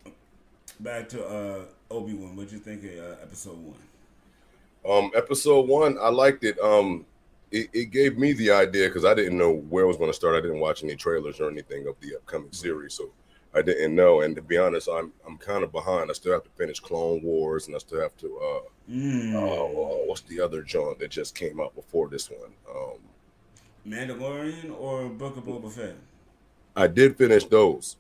back 0.80 1.10
to 1.10 1.26
uh, 1.28 1.66
Obi 1.90 2.14
Wan. 2.14 2.36
What'd 2.36 2.54
you 2.54 2.60
think 2.60 2.86
of 2.86 2.92
uh, 2.92 3.16
episode 3.22 3.58
one? 3.58 3.78
Um, 4.90 5.12
episode 5.14 5.68
one, 5.68 5.98
I 6.00 6.10
liked 6.10 6.44
it. 6.44 6.58
Um, 6.60 7.06
it, 7.52 7.70
it 7.74 7.86
gave 7.92 8.18
me 8.18 8.34
the 8.34 8.52
idea 8.52 8.88
because 8.88 9.06
I 9.06 9.14
didn't 9.14 9.38
know 9.38 9.52
where 9.54 9.84
it 9.84 9.88
was 9.88 9.98
going 9.98 10.10
to 10.10 10.16
start. 10.16 10.36
I 10.36 10.42
didn't 10.42 10.60
watch 10.60 10.84
any 10.84 10.96
trailers 10.96 11.40
or 11.40 11.50
anything 11.50 11.88
of 11.88 11.96
the 12.00 12.16
upcoming 12.16 12.52
series, 12.52 12.94
so 12.94 13.12
I 13.54 13.62
didn't 13.62 13.94
know. 13.96 14.22
And 14.22 14.36
to 14.36 14.42
be 14.42 14.58
honest, 14.58 14.88
I'm 14.92 15.12
I'm 15.28 15.38
kind 15.38 15.64
of 15.64 15.72
behind. 15.72 16.10
I 16.10 16.14
still 16.14 16.34
have 16.34 16.44
to 16.44 16.50
finish 16.52 16.80
Clone 16.80 17.22
Wars, 17.24 17.68
and 17.68 17.76
I 17.76 17.80
still 17.80 18.02
have 18.02 18.16
to. 18.18 18.38
Uh, 18.40 18.60
Mm. 18.90 19.36
oh, 19.36 20.04
what's 20.08 20.22
the 20.22 20.42
other 20.42 20.62
joint 20.64 21.00
that 21.00 21.12
just 21.12 21.34
came 21.36 21.62
out 21.62 21.74
before 21.76 22.10
this 22.10 22.30
one? 22.30 22.52
Um, 22.70 22.98
Mandalorian 23.88 24.78
or 24.78 25.08
Book 25.08 25.38
of 25.38 25.46
Boba 25.46 25.72
Fett? 25.72 25.96
I 26.76 26.88
did 26.88 27.16
finish 27.18 27.46
those. 27.46 27.98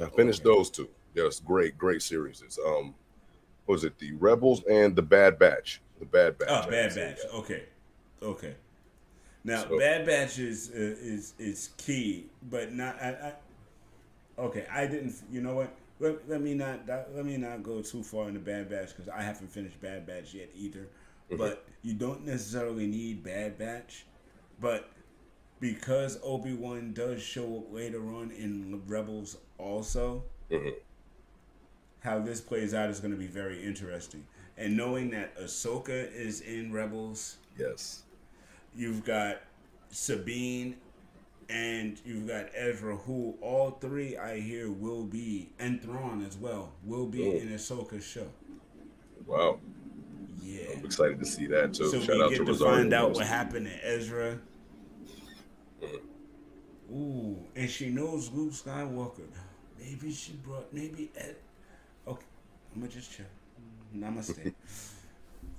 I 0.00 0.06
finished 0.10 0.40
Okay. 0.44 0.54
those 0.54 0.68
two. 0.68 0.88
Yes, 1.14 1.40
great, 1.40 1.78
great 1.78 2.02
series. 2.02 2.42
Um, 2.66 2.94
what 3.64 3.74
was 3.74 3.84
it 3.84 3.98
the 3.98 4.12
Rebels 4.12 4.62
and 4.70 4.94
the 4.94 5.00
Bad 5.02 5.38
Batch? 5.38 5.80
The 6.00 6.04
Bad 6.06 6.36
Batch. 6.38 6.48
Oh, 6.50 6.66
I 6.66 6.70
Bad 6.70 6.94
Batch. 6.94 7.18
Okay, 7.34 7.62
okay. 8.22 8.54
Now, 9.46 9.62
So- 9.62 9.78
Bad 9.78 10.04
Batch 10.06 10.38
is 10.38 10.70
uh, 10.70 10.74
is 10.76 11.32
is 11.38 11.70
key, 11.78 12.26
but 12.50 12.72
not. 12.72 13.00
I, 13.00 13.08
I, 14.38 14.42
okay, 14.42 14.66
I 14.70 14.86
didn't. 14.86 15.14
You 15.30 15.40
know 15.40 15.54
what? 15.54 15.72
Let, 16.00 16.28
let 16.28 16.40
me 16.42 16.52
not 16.54 16.80
let 17.14 17.24
me 17.24 17.36
not 17.36 17.62
go 17.62 17.80
too 17.80 18.02
far 18.02 18.26
into 18.28 18.40
Bad 18.40 18.68
Batch 18.68 18.88
because 18.88 19.08
I 19.08 19.22
haven't 19.22 19.48
finished 19.50 19.80
Bad 19.80 20.04
Batch 20.06 20.34
yet 20.34 20.50
either. 20.54 20.88
But 21.38 21.64
you 21.82 21.94
don't 21.94 22.24
necessarily 22.26 22.86
need 22.86 23.24
Bad 23.24 23.56
Batch, 23.58 24.04
but 24.60 24.90
because 25.58 26.18
Obi 26.22 26.52
Wan 26.52 26.92
does 26.92 27.20
show 27.22 27.58
up 27.58 27.72
later 27.72 28.00
on 28.14 28.30
in 28.30 28.82
Rebels 28.86 29.36
also, 29.58 30.22
Mhm. 30.50 30.74
how 32.00 32.18
this 32.20 32.40
plays 32.40 32.74
out 32.74 32.90
is 32.90 33.00
going 33.00 33.10
to 33.12 33.16
be 33.18 33.26
very 33.26 33.64
interesting. 33.64 34.24
And 34.56 34.76
knowing 34.76 35.10
that 35.10 35.36
Ahsoka 35.38 36.12
is 36.12 36.40
in 36.42 36.72
Rebels, 36.72 37.38
Yes. 37.58 38.02
You've 38.76 39.04
got 39.04 39.40
Sabine, 39.90 40.76
and 41.48 42.00
you've 42.04 42.26
got 42.26 42.46
Ezra, 42.54 42.96
who 42.96 43.36
all 43.40 43.70
three 43.80 44.16
I 44.16 44.40
hear 44.40 44.70
will 44.70 45.04
be, 45.04 45.50
and 45.58 45.80
Thrawn 45.82 46.24
as 46.24 46.36
well, 46.36 46.72
will 46.84 47.06
be 47.06 47.18
Mm. 47.20 47.42
in 47.42 47.48
Ahsoka's 47.50 48.04
show. 48.04 48.28
Wow. 49.26 49.58
Yeah. 50.42 50.64
I'm 50.76 50.84
excited 50.84 51.18
to 51.20 51.26
see 51.26 51.46
that 51.46 51.74
too. 51.74 51.88
So 51.88 52.00
Shout 52.00 52.16
we 52.16 52.22
out 52.22 52.30
get 52.30 52.38
to 52.38 52.44
to 52.44 52.50
Rosario. 52.52 52.74
find 52.76 52.92
out 52.94 53.12
what 53.12 53.26
happened 53.26 53.66
to 53.66 53.86
Ezra. 53.88 54.38
Ooh, 56.92 57.36
and 57.56 57.68
she 57.68 57.90
knows 57.90 58.30
Luke 58.32 58.52
Skywalker. 58.52 59.26
Maybe 59.78 60.12
she 60.12 60.32
brought, 60.32 60.72
maybe 60.72 61.10
Ed. 61.16 61.36
Okay, 62.06 62.24
I'm 62.74 62.80
gonna 62.80 62.92
just 62.92 63.12
chill. 63.12 63.26
Namaste. 63.94 64.52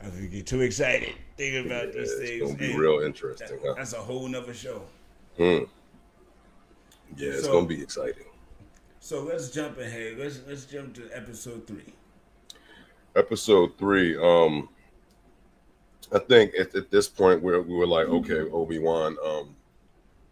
I 0.01 0.05
don't 0.05 0.29
get 0.29 0.45
too 0.45 0.61
excited 0.61 1.13
thinking 1.37 1.65
about 1.65 1.87
Yeah, 1.87 2.01
these 2.01 2.11
it's 2.11 2.21
things. 2.29 2.41
gonna 2.43 2.57
be 2.57 2.71
and 2.71 2.79
real 2.79 2.99
that- 2.99 3.05
interesting. 3.07 3.59
Huh? 3.65 3.73
that's 3.75 3.93
a 3.93 3.97
whole 3.97 4.27
nother 4.27 4.53
show. 4.53 4.83
Hmm. 5.37 5.63
Yeah, 7.15 7.29
it's 7.31 7.45
So- 7.45 7.53
gonna 7.53 7.65
be 7.67 7.81
exciting. 7.81 8.25
So 8.99 9.23
let's 9.23 9.49
jump 9.51 9.77
ahead. 9.77 10.17
Let's 10.17 10.39
let's 10.47 10.65
jump 10.65 10.93
to 10.95 11.09
episode 11.15 11.65
three. 11.65 11.93
Episode 13.15 13.77
three. 13.77 14.17
Um, 14.17 14.69
I 16.11 16.19
think 16.19 16.53
at, 16.55 16.75
at 16.75 16.91
this 16.91 17.07
point 17.07 17.41
where 17.41 17.61
we 17.61 17.73
were 17.73 17.87
like, 17.87 18.07
okay, 18.07 18.41
Obi 18.51 18.79
Wan, 18.79 19.17
um, 19.25 19.55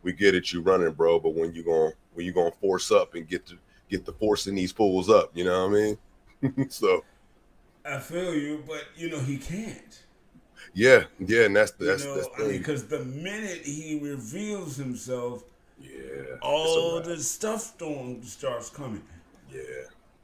we 0.04 0.14
get 0.14 0.36
it, 0.36 0.52
you 0.54 0.62
running, 0.62 0.92
bro. 0.92 1.20
But 1.20 1.34
when 1.36 1.54
you 1.54 1.64
going 1.64 1.94
when 2.14 2.26
you 2.26 2.32
gonna 2.34 2.52
force 2.52 2.92
up 2.92 3.16
and 3.16 3.28
get 3.28 3.46
to 3.48 3.58
get 3.90 4.06
the 4.06 4.14
forcing 4.14 4.56
these 4.56 4.72
fools 4.72 5.10
up, 5.10 5.32
you 5.36 5.44
know 5.46 5.68
what 5.68 5.78
I 5.78 6.46
mean? 6.52 6.70
so 6.70 7.04
I 7.88 8.00
feel 8.00 8.34
you, 8.34 8.64
but 8.68 8.84
you 8.96 9.10
know 9.10 9.20
he 9.20 9.38
can't. 9.38 10.04
yeah, 10.74 11.04
yeah, 11.20 11.44
and 11.46 11.56
that's 11.56 11.72
that's 11.72 12.04
you 12.04 12.10
know, 12.10 12.16
that's 12.16 12.28
I 12.36 12.40
mean, 12.40 12.50
thing. 12.50 12.58
because 12.60 12.88
the 12.88 13.04
minute 13.06 13.62
he 13.64 14.00
reveals 14.02 14.76
himself, 14.78 15.44
yeah, 15.80 16.38
all 16.42 17.00
the 17.02 17.18
stuff 17.18 17.62
storm 17.62 18.24
starts 18.24 18.70
coming. 18.70 19.04
yeah. 19.54 19.62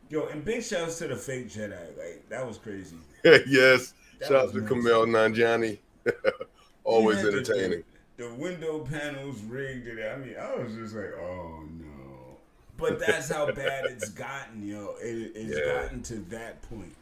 Yo, 0.10 0.26
and 0.28 0.44
big 0.44 0.62
shouts 0.62 0.98
to 0.98 1.08
the 1.08 1.16
fake 1.16 1.50
Jedi. 1.50 1.72
Like 1.98 2.28
that 2.30 2.46
was 2.46 2.58
crazy. 2.58 2.98
yes. 3.24 3.94
That 4.20 4.28
Shout 4.28 4.36
out 4.36 4.44
was 4.46 4.52
to 4.54 4.60
nice. 4.62 4.70
Kumail 4.70 5.08
Nanjiani. 5.08 5.78
Always 6.84 7.20
He 7.20 7.24
had 7.26 7.34
the- 7.34 7.38
entertaining. 7.38 7.84
The, 8.18 8.24
the 8.28 8.34
window 8.36 8.80
panels 8.80 9.42
rigged 9.44 9.88
it. 9.88 10.06
I 10.06 10.18
mean, 10.18 10.36
I 10.38 10.56
was 10.56 10.74
just 10.76 10.96
like, 10.96 11.14
oh 11.18 11.64
no. 11.80 12.38
But 12.78 13.00
that's 13.06 13.30
how 13.30 13.52
bad 13.54 13.86
it's 13.86 14.10
gotten, 14.10 14.68
yo. 14.68 14.96
It, 15.02 15.32
it's 15.34 15.58
Yeah. 15.58 15.82
gotten 15.84 16.04
to 16.04 16.16
that 16.32 16.62
point. 16.64 16.94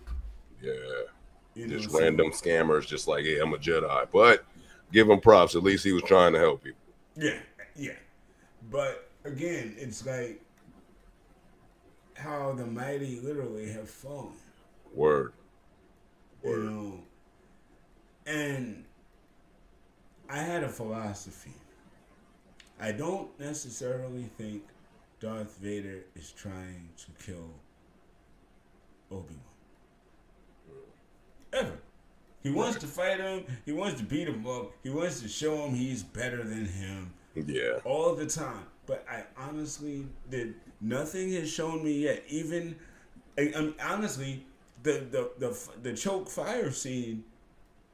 Yeah. 0.62 0.72
You 1.56 1.68
Just 1.68 1.94
random 1.94 2.32
scammers, 2.32 2.88
just 2.88 3.08
like, 3.08 3.26
hey, 3.26 3.40
I'm 3.40 3.54
a 3.54 3.58
Jedi. 3.58 4.08
But 4.12 4.46
give 4.94 5.10
him 5.10 5.20
props. 5.20 5.56
At 5.56 5.64
least 5.64 5.84
he 5.84 5.92
was 5.92 6.04
trying 6.04 6.34
to 6.34 6.40
help 6.40 6.64
people. 6.64 6.80
Yeah, 7.16 7.40
yeah. 7.76 7.98
But 8.72 9.10
again, 9.26 9.76
it's 9.78 10.06
like 10.06 10.42
how 12.16 12.54
the 12.54 12.66
mighty 12.66 13.20
literally 13.20 13.72
have 13.72 13.90
fallen. 13.90 14.34
Word. 14.94 15.34
You 16.44 16.50
Word. 16.50 16.64
know. 16.66 17.00
And 18.26 18.86
I 20.30 20.38
had 20.38 20.64
a 20.64 20.70
philosophy. 20.70 21.54
I 22.80 22.92
don't 22.92 23.38
necessarily 23.40 24.30
think 24.38 24.64
Darth 25.20 25.58
Vader 25.58 26.06
is 26.16 26.32
trying 26.32 26.90
to 26.98 27.26
kill 27.26 27.50
Obi 29.12 29.34
Wan. 29.34 29.49
Ever. 31.54 31.78
He 32.42 32.50
wants 32.52 32.80
to 32.80 32.88
fight 32.88 33.20
him. 33.20 33.44
He 33.66 33.72
wants 33.72 34.00
to 34.00 34.06
beat 34.06 34.28
him 34.28 34.46
up. 34.48 34.72
He 34.84 34.90
wants 34.90 35.22
to 35.22 35.28
show 35.28 35.66
him 35.66 35.76
he's 35.76 36.04
better 36.04 36.44
than 36.44 36.66
him 36.66 37.14
Yeah. 37.36 37.80
all 37.84 38.16
the 38.16 38.26
time. 38.28 38.66
But 38.86 39.06
I 39.10 39.24
honestly 39.38 40.08
did 40.30 40.56
nothing 40.82 41.34
has 41.34 41.52
shown 41.52 41.84
me 41.84 42.00
yet. 42.04 42.24
Even 42.28 42.76
I, 43.38 43.52
I 43.56 43.62
mean, 43.62 43.76
honestly, 43.84 44.46
the 44.84 45.06
the 45.12 45.32
the 45.38 45.70
the 45.84 45.94
choke 45.94 46.30
fire 46.30 46.72
scene 46.72 47.24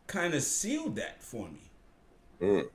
kind 0.08 0.34
of 0.34 0.44
sealed 0.44 0.96
that 0.98 1.22
for 1.24 1.48
me. 1.50 1.72
Mm. 2.42 2.70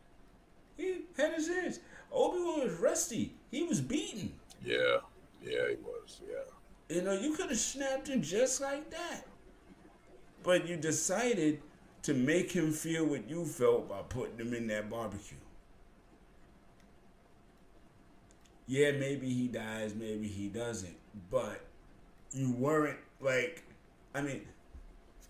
He 0.76 1.02
had 1.16 1.34
his 1.34 1.46
chance. 1.46 1.78
Obi 2.12 2.38
Wan 2.42 2.60
was 2.64 2.74
rusty. 2.80 3.32
He 3.50 3.62
was 3.62 3.80
beaten. 3.80 4.32
Yeah, 4.64 4.98
yeah, 5.42 5.68
he 5.68 5.76
was. 5.76 6.20
Yeah, 6.28 6.94
You 6.96 7.02
know, 7.02 7.12
you 7.12 7.34
could 7.34 7.50
have 7.50 7.58
snapped 7.58 8.08
him 8.08 8.20
just 8.22 8.60
like 8.60 8.90
that. 8.90 9.22
But 10.42 10.66
you 10.68 10.76
decided 10.76 11.62
to 12.02 12.14
make 12.14 12.52
him 12.52 12.72
feel 12.72 13.06
what 13.06 13.28
you 13.28 13.44
felt 13.46 13.88
by 13.88 14.02
putting 14.02 14.38
him 14.38 14.54
in 14.54 14.66
that 14.68 14.90
barbecue. 14.90 15.38
Yeah, 18.66 18.92
maybe 18.92 19.28
he 19.32 19.48
dies, 19.48 19.94
maybe 19.94 20.28
he 20.28 20.48
doesn't. 20.48 20.96
But 21.30 21.60
you 22.32 22.52
weren't 22.52 22.98
like, 23.20 23.64
I 24.14 24.22
mean, 24.22 24.42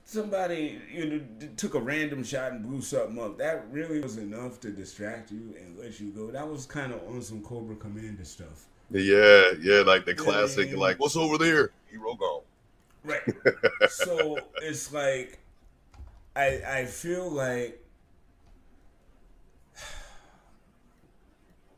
somebody 0.05 0.81
you 0.93 1.07
know 1.07 1.49
took 1.57 1.75
a 1.75 1.81
random 1.81 2.25
shot 2.25 2.53
and 2.53 2.63
blew 2.65 2.83
something 2.83 3.19
up. 3.23 3.39
That 3.39 3.67
really 3.73 4.01
was 4.01 4.19
enough 4.19 4.61
to 4.63 4.71
distract 4.71 5.33
you 5.33 5.55
and 5.61 5.79
let 5.79 6.01
you 6.01 6.11
go. 6.13 6.31
That 6.31 6.49
was 6.49 6.67
kind 6.67 6.93
of 6.93 7.03
on 7.09 7.23
some 7.23 7.43
Cobra 7.43 7.77
Commander 7.77 8.25
stuff. 8.25 8.67
yeah, 8.91 9.53
yeah. 9.61 9.83
Like 9.87 10.05
the 10.05 10.15
Yeah, 10.15 10.15
classic, 10.15 10.73
man. 10.73 10.79
like 10.79 10.99
what's 10.99 11.17
over 11.17 11.39
there? 11.39 11.71
Hero 11.91 12.15
gone. 12.15 12.43
Right. 13.05 13.23
so 13.89 14.49
it's 14.61 14.93
like 14.93 15.39
I 16.37 16.63
I 16.67 16.85
feel 16.87 17.31
like 17.31 17.85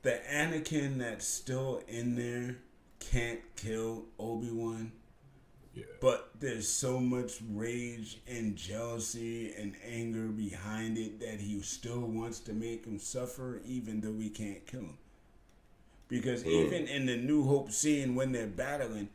the 0.03 0.21
Anakin 0.31 0.99
that's 0.99 1.27
still 1.27 1.83
in 1.89 2.15
there 2.17 2.57
can't 3.01 3.41
kill 3.57 4.05
Obi 4.19 4.51
Wan. 4.51 4.93
Yeah, 5.75 5.85
But 6.01 6.31
there's 6.41 6.69
so 6.69 7.01
much 7.01 7.41
rage 7.51 8.21
and 8.29 8.57
jealousy 8.57 9.53
and 9.55 9.75
anger 9.87 10.27
behind 10.29 10.99
it 10.99 11.21
that 11.21 11.41
he 11.41 11.61
still 11.63 12.01
wants 12.01 12.41
to 12.41 12.53
make 12.53 12.85
him 12.87 12.99
suffer, 12.99 13.61
even 13.67 14.01
though 14.01 14.13
we 14.13 14.29
can't 14.31 14.67
kill 14.67 14.81
him. 14.83 14.99
Because 16.09 16.45
even 16.45 16.87
in 16.87 17.07
the 17.07 17.17
New 17.17 17.45
Hope 17.45 17.71
scene 17.73 18.15
when 18.15 18.33
they're 18.33 18.47
battling, 18.47 19.09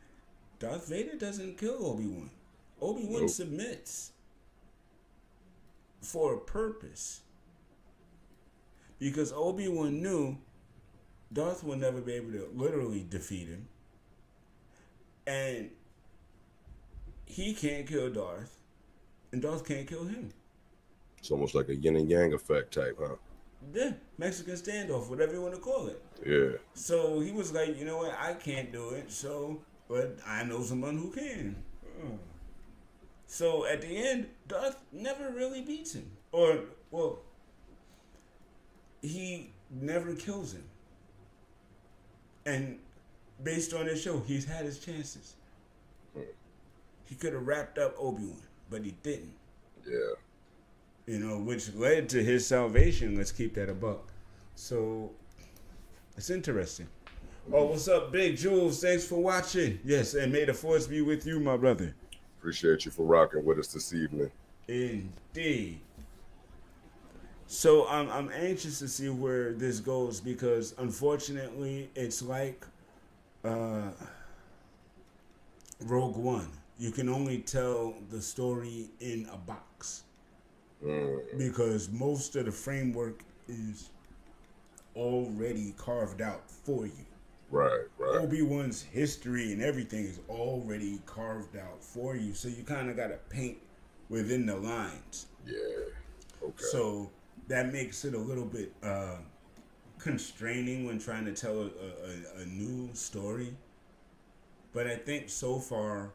Darth 0.58 0.88
Vader 0.88 1.16
doesn't 1.16 1.58
kill 1.58 1.86
Obi 1.86 2.06
Wan. 2.06 2.30
Obi 2.80 3.04
Wan 3.04 3.22
Nope. 3.22 3.30
submits 3.30 4.12
for 6.00 6.34
a 6.34 6.38
purpose. 6.38 7.20
Because 8.98 9.32
Obi 9.32 9.68
Wan 9.68 10.02
knew 10.02 10.38
Darth 11.32 11.62
will 11.62 11.76
never 11.76 12.00
be 12.00 12.14
able 12.14 12.32
to 12.32 12.48
literally 12.54 13.06
defeat 13.08 13.48
him. 13.48 13.68
And 15.26 15.70
he 17.26 17.52
can't 17.54 17.86
kill 17.86 18.10
Darth, 18.10 18.56
and 19.30 19.42
Darth 19.42 19.64
can't 19.66 19.86
kill 19.86 20.04
him. 20.04 20.32
it's 21.18 21.30
almost 21.30 21.54
like 21.54 21.68
a 21.68 21.74
yin 21.76 21.96
and 21.96 22.08
yang 22.08 22.32
effect 22.32 22.72
type, 22.72 22.96
huh? 22.98 23.16
Yeah, 23.74 23.92
Mexican 24.16 24.54
standoff, 24.54 25.08
whatever 25.10 25.34
you 25.34 25.42
want 25.42 25.54
to 25.54 25.60
call 25.60 25.88
it. 25.88 26.02
Yeah, 26.24 26.58
So 26.74 27.20
he 27.20 27.32
was 27.32 27.52
like, 27.52 27.76
you 27.78 27.84
know 27.84 27.98
what, 27.98 28.16
I 28.18 28.34
can't 28.34 28.72
do 28.72 28.90
it, 28.90 29.10
so, 29.12 29.60
but 29.88 30.18
I 30.26 30.44
know 30.44 30.62
someone 30.62 30.96
who 30.98 31.10
can. 31.10 31.56
Oh. 32.04 32.18
So 33.26 33.66
at 33.66 33.80
the 33.82 33.88
end, 33.88 34.28
Darth 34.46 34.76
never 34.92 35.30
really 35.30 35.62
beats 35.62 35.94
him. 35.94 36.10
Or, 36.32 36.60
well, 36.90 37.20
he 39.02 39.50
never 39.70 40.14
kills 40.14 40.52
him. 40.52 40.64
And 42.46 42.78
based 43.42 43.74
on 43.74 43.86
this 43.86 44.02
show, 44.02 44.20
he's 44.20 44.44
had 44.44 44.64
his 44.64 44.78
chances. 44.78 45.34
He 47.04 47.14
could 47.14 47.32
have 47.32 47.46
wrapped 47.46 47.78
up 47.78 47.94
Obi 47.98 48.24
Wan, 48.24 48.42
but 48.70 48.84
he 48.84 48.94
didn't. 49.02 49.32
yeah. 49.86 50.14
You 51.06 51.18
know, 51.18 51.38
which 51.38 51.72
led 51.74 52.10
to 52.10 52.22
his 52.22 52.46
salvation. 52.46 53.16
Let's 53.16 53.32
keep 53.32 53.54
that 53.54 53.70
a 53.70 53.74
buck. 53.74 54.08
So 54.56 55.10
it's 56.18 56.28
interesting. 56.28 56.86
Oh, 57.50 57.64
what's 57.66 57.88
up, 57.88 58.12
Big 58.12 58.36
Jules? 58.36 58.80
Thanks 58.82 59.06
for 59.06 59.16
watching. 59.22 59.78
Yes, 59.84 60.14
and 60.14 60.32
may 60.32 60.44
the 60.44 60.52
force 60.52 60.86
be 60.86 61.00
with 61.00 61.26
you, 61.26 61.40
my 61.40 61.56
brother. 61.56 61.94
Appreciate 62.38 62.84
you 62.84 62.90
for 62.90 63.04
rocking 63.04 63.44
with 63.44 63.58
us 63.58 63.68
this 63.68 63.94
evening. 63.94 64.30
Indeed. 64.68 65.80
So 67.46 67.88
I'm 67.88 68.10
I'm 68.10 68.30
anxious 68.32 68.78
to 68.80 68.88
see 68.88 69.08
where 69.08 69.54
this 69.54 69.80
goes 69.80 70.20
because 70.20 70.74
unfortunately 70.76 71.88
it's 71.94 72.20
like 72.20 72.66
uh, 73.44 73.90
Rogue 75.80 76.16
One. 76.16 76.48
You 76.78 76.90
can 76.90 77.08
only 77.08 77.38
tell 77.38 77.94
the 78.10 78.20
story 78.20 78.90
in 79.00 79.28
a 79.32 79.36
box 79.36 80.04
Mm, 80.84 81.36
because 81.36 81.88
most 81.90 82.36
of 82.36 82.44
the 82.44 82.52
framework 82.52 83.24
is 83.48 83.90
already 84.94 85.74
carved 85.76 86.22
out 86.22 86.48
for 86.48 86.86
you. 86.86 87.04
Right, 87.50 87.84
right. 87.98 88.16
Obi 88.16 88.42
Wan's 88.42 88.82
history 88.82 89.52
and 89.52 89.62
everything 89.62 90.04
is 90.04 90.20
already 90.28 91.00
carved 91.06 91.56
out 91.56 91.82
for 91.82 92.16
you, 92.16 92.34
so 92.34 92.48
you 92.48 92.62
kind 92.62 92.90
of 92.90 92.96
got 92.96 93.08
to 93.08 93.18
paint 93.30 93.58
within 94.08 94.46
the 94.46 94.56
lines. 94.56 95.26
Yeah. 95.46 95.54
Okay. 96.42 96.64
So 96.70 97.10
that 97.48 97.72
makes 97.72 98.04
it 98.04 98.14
a 98.14 98.18
little 98.18 98.44
bit 98.44 98.72
uh, 98.82 99.16
constraining 99.98 100.86
when 100.86 100.98
trying 100.98 101.24
to 101.24 101.32
tell 101.32 101.60
a, 101.60 101.66
a, 101.66 102.42
a 102.42 102.44
new 102.46 102.90
story. 102.94 103.54
But 104.72 104.86
I 104.86 104.96
think 104.96 105.28
so 105.28 105.58
far 105.58 106.12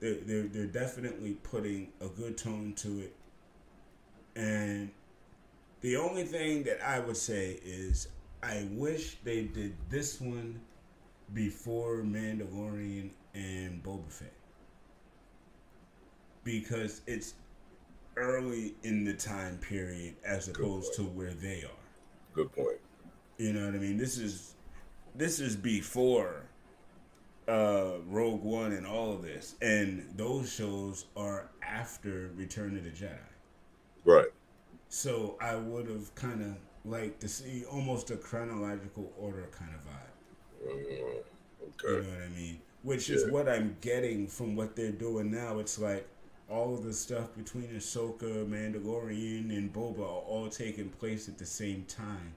they're, 0.00 0.20
they're, 0.24 0.46
they're 0.46 0.66
definitely 0.66 1.32
putting 1.42 1.88
a 2.00 2.08
good 2.08 2.36
tone 2.38 2.74
to 2.76 3.00
it. 3.00 3.14
And 4.34 4.90
the 5.80 5.96
only 5.96 6.24
thing 6.24 6.62
that 6.64 6.86
I 6.86 7.00
would 7.00 7.16
say 7.16 7.58
is 7.64 8.08
I 8.42 8.68
wish 8.72 9.16
they 9.24 9.44
did 9.44 9.74
this 9.88 10.20
one 10.20 10.60
before 11.34 12.02
Mandalorian 12.02 13.10
and 13.34 13.82
Boba 13.82 14.10
Fett. 14.10 14.32
Because 16.44 17.00
it's 17.06 17.34
early 18.16 18.74
in 18.82 19.04
the 19.04 19.14
time 19.14 19.58
period 19.58 20.14
as 20.24 20.48
opposed 20.48 20.94
to 20.94 21.02
where 21.02 21.34
they 21.34 21.64
are. 21.64 21.84
Good 22.32 22.52
point. 22.52 22.78
You 23.38 23.52
know 23.52 23.66
what 23.66 23.74
I 23.74 23.78
mean? 23.78 23.98
This 23.98 24.18
is 24.18 24.54
this 25.14 25.40
is 25.40 25.56
before 25.56 26.46
uh 27.48 27.98
Rogue 28.06 28.42
One 28.42 28.72
and 28.72 28.86
all 28.86 29.12
of 29.12 29.22
this. 29.22 29.56
And 29.60 30.06
those 30.16 30.52
shows 30.52 31.06
are 31.16 31.50
after 31.62 32.30
Return 32.36 32.76
of 32.76 32.84
the 32.84 32.90
Jedi. 32.90 33.18
Right. 34.04 34.28
So 34.88 35.36
I 35.40 35.56
would 35.56 35.88
have 35.88 36.14
kind 36.14 36.42
of 36.42 36.56
liked 36.90 37.20
to 37.20 37.28
see 37.28 37.64
almost 37.64 38.10
a 38.10 38.16
chronological 38.16 39.12
order 39.18 39.48
kind 39.52 39.74
of 39.74 39.80
vibe. 39.84 40.15
Mm, 40.66 41.22
You 41.88 42.02
know 42.02 42.08
what 42.10 42.22
I 42.24 42.28
mean? 42.28 42.60
Which 42.82 43.10
is 43.10 43.26
what 43.26 43.48
I'm 43.48 43.76
getting 43.80 44.26
from 44.28 44.56
what 44.56 44.76
they're 44.76 44.92
doing 44.92 45.30
now. 45.30 45.58
It's 45.58 45.78
like 45.78 46.06
all 46.48 46.74
of 46.74 46.84
the 46.84 46.92
stuff 46.92 47.34
between 47.36 47.68
Ahsoka, 47.70 48.46
Mandalorian, 48.46 49.50
and 49.56 49.72
Boba 49.72 50.00
are 50.00 50.22
all 50.32 50.48
taking 50.48 50.90
place 50.90 51.28
at 51.28 51.38
the 51.38 51.46
same 51.46 51.84
time. 51.84 52.34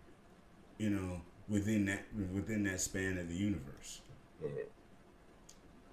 You 0.78 0.92
know, 0.92 1.22
within 1.50 1.86
that 1.88 2.04
within 2.34 2.64
that 2.66 2.82
span 2.82 3.18
of 3.18 3.30
the 3.30 3.36
universe. 3.36 4.02
Mhm. 4.44 4.68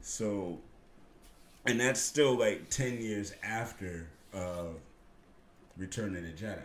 So, 0.00 0.60
and 1.66 1.80
that's 1.80 2.00
still 2.00 2.36
like 2.38 2.70
ten 2.70 3.00
years 3.00 3.32
after 3.42 4.08
uh, 4.34 4.68
Return 5.76 6.16
of 6.16 6.22
the 6.22 6.32
Jedi. 6.32 6.62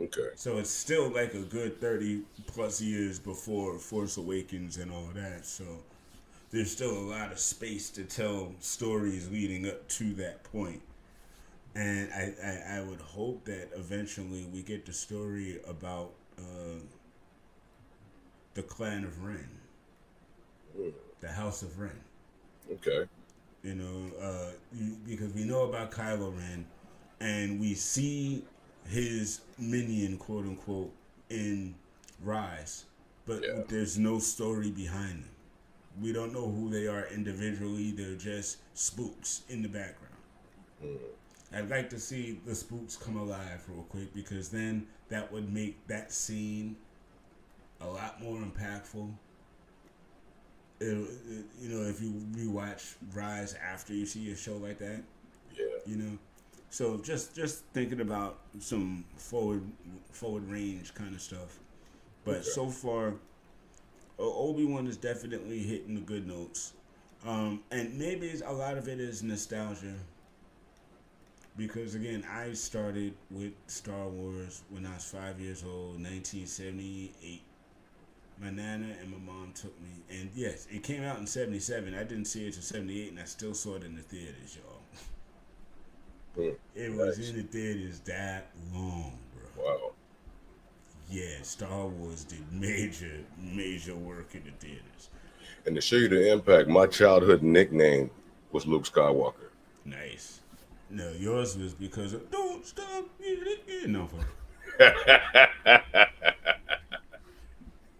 Okay. 0.00 0.30
So 0.34 0.58
it's 0.58 0.70
still 0.70 1.08
like 1.08 1.34
a 1.34 1.40
good 1.42 1.80
30 1.80 2.22
plus 2.46 2.80
years 2.80 3.18
before 3.18 3.78
Force 3.78 4.16
Awakens 4.16 4.76
and 4.76 4.90
all 4.90 5.10
that. 5.14 5.46
So 5.46 5.64
there's 6.50 6.70
still 6.72 6.92
a 6.92 7.06
lot 7.10 7.32
of 7.32 7.38
space 7.38 7.90
to 7.90 8.04
tell 8.04 8.52
stories 8.60 9.30
leading 9.30 9.68
up 9.68 9.86
to 9.90 10.14
that 10.14 10.44
point. 10.44 10.82
And 11.74 12.10
I, 12.12 12.34
I, 12.44 12.78
I 12.78 12.82
would 12.82 13.00
hope 13.00 13.44
that 13.46 13.70
eventually 13.76 14.46
we 14.52 14.62
get 14.62 14.86
the 14.86 14.92
story 14.92 15.60
about 15.68 16.12
uh, 16.38 16.80
the 18.54 18.62
clan 18.62 19.04
of 19.04 19.22
Ren, 19.24 19.48
Mm, 20.78 20.92
the 21.20 21.28
House 21.28 21.62
of 21.62 21.78
Ren. 21.78 22.00
Okay. 22.72 23.04
You 23.62 23.74
know, 23.74 24.10
uh, 24.20 24.50
because 25.06 25.32
we 25.32 25.44
know 25.44 25.62
about 25.64 25.90
Kylo 25.90 26.36
Ren, 26.36 26.66
and 27.20 27.60
we 27.60 27.74
see 27.74 28.44
his 28.86 29.40
minion, 29.58 30.18
quote 30.18 30.44
unquote, 30.44 30.92
in 31.30 31.74
Rise, 32.20 32.84
but 33.26 33.42
Yeah. 33.42 33.62
there's 33.68 33.98
no 33.98 34.18
story 34.18 34.70
behind 34.70 35.24
them. 35.24 35.30
We 36.00 36.12
don't 36.12 36.32
know 36.32 36.50
who 36.50 36.70
they 36.70 36.86
are 36.88 37.06
individually. 37.08 37.92
They're 37.92 38.16
just 38.16 38.58
spooks 38.74 39.42
in 39.48 39.62
the 39.62 39.68
background. 39.68 40.14
Mm, 40.82 40.98
I'd 41.52 41.70
like 41.70 41.88
to 41.90 42.00
see 42.00 42.40
the 42.44 42.54
spooks 42.54 42.96
come 42.96 43.16
alive 43.16 43.62
real 43.68 43.84
quick 43.84 44.12
because 44.12 44.48
then 44.50 44.86
that 45.08 45.30
would 45.32 45.52
make 45.52 45.86
that 45.86 46.12
scene 46.12 46.76
a 47.80 47.86
lot 47.88 48.20
more 48.20 48.38
impactful. 48.40 49.12
It, 50.80 50.86
it- 50.86 51.44
you 51.60 51.68
know, 51.68 51.82
if 51.88 52.00
you 52.02 52.10
rewatch 52.32 52.94
Rise 53.14 53.54
after 53.54 53.94
you 53.94 54.06
see 54.06 54.30
a 54.32 54.36
show 54.36 54.56
like 54.56 54.78
that, 54.78 55.02
yeah. 55.56 55.64
you 55.86 55.96
know, 55.96 56.18
So 56.74 56.96
just 56.96 57.36
just 57.36 57.62
thinking 57.66 58.00
about 58.00 58.40
some 58.58 59.04
forward 59.14 59.62
forward 60.10 60.50
range 60.50 60.92
kind 60.92 61.14
of 61.14 61.20
stuff. 61.20 61.60
But 62.24 62.38
Okay. 62.38 62.48
so 62.50 62.68
far, 62.68 63.14
Obi 64.18 64.64
Wan 64.64 64.88
is 64.88 64.96
definitely 64.96 65.60
hitting 65.60 65.94
the 65.94 66.00
good 66.00 66.26
notes, 66.26 66.72
um, 67.24 67.62
and 67.70 67.96
maybe 67.96 68.26
it's- 68.26 68.42
a 68.44 68.52
lot 68.52 68.76
of 68.76 68.88
it 68.88 68.98
is 68.98 69.22
nostalgia. 69.22 70.00
Because 71.56 71.94
again, 71.94 72.24
I 72.24 72.54
started 72.54 73.14
with 73.30 73.52
Star 73.68 74.08
Wars 74.08 74.62
when 74.68 74.84
I 74.84 74.94
was 74.94 75.04
five 75.04 75.40
years 75.40 75.62
old, 75.62 76.00
1978. 76.00 77.44
My 78.36 78.50
nana 78.50 78.96
and 79.00 79.12
my 79.12 79.18
mom 79.18 79.52
took 79.52 79.80
me, 79.80 80.02
and 80.10 80.28
yes, 80.34 80.66
it 80.68 80.82
came 80.82 81.04
out 81.04 81.20
in 81.20 81.28
'77. 81.28 81.94
I 81.94 82.02
didn't 82.02 82.24
see 82.24 82.48
it 82.48 82.54
till 82.54 82.64
'78, 82.64 83.10
and 83.10 83.20
I 83.20 83.26
still 83.26 83.54
saw 83.54 83.76
it 83.76 83.84
in 83.84 83.94
the 83.94 84.02
theaters, 84.02 84.56
y'all. 84.56 84.73
It 86.36 86.92
was 86.92 87.18
nice. 87.18 87.30
in 87.30 87.36
the 87.36 87.42
theaters 87.44 88.00
that 88.00 88.50
long, 88.72 89.18
bro. 89.54 89.64
Wow. 89.64 89.92
Yeah, 91.10 91.42
Star 91.42 91.86
Wars 91.86 92.24
did 92.24 92.40
major, 92.52 93.20
major 93.38 93.94
work 93.94 94.34
in 94.34 94.42
the 94.44 94.50
theaters. 94.58 95.10
And 95.66 95.76
to 95.76 95.80
show 95.80 95.96
you 95.96 96.08
the 96.08 96.32
impact, 96.32 96.68
my 96.68 96.86
childhood 96.86 97.42
nickname 97.42 98.10
was 98.52 98.66
Luke 98.66 98.84
Skywalker. 98.84 99.50
Nice. 99.84 100.40
No, 100.90 101.10
yours 101.12 101.56
was 101.56 101.74
because 101.74 102.12
of 102.12 102.30
"Don't 102.30 102.66
Stop 102.66 103.04
Believing." 103.18 103.92
No, 103.92 104.08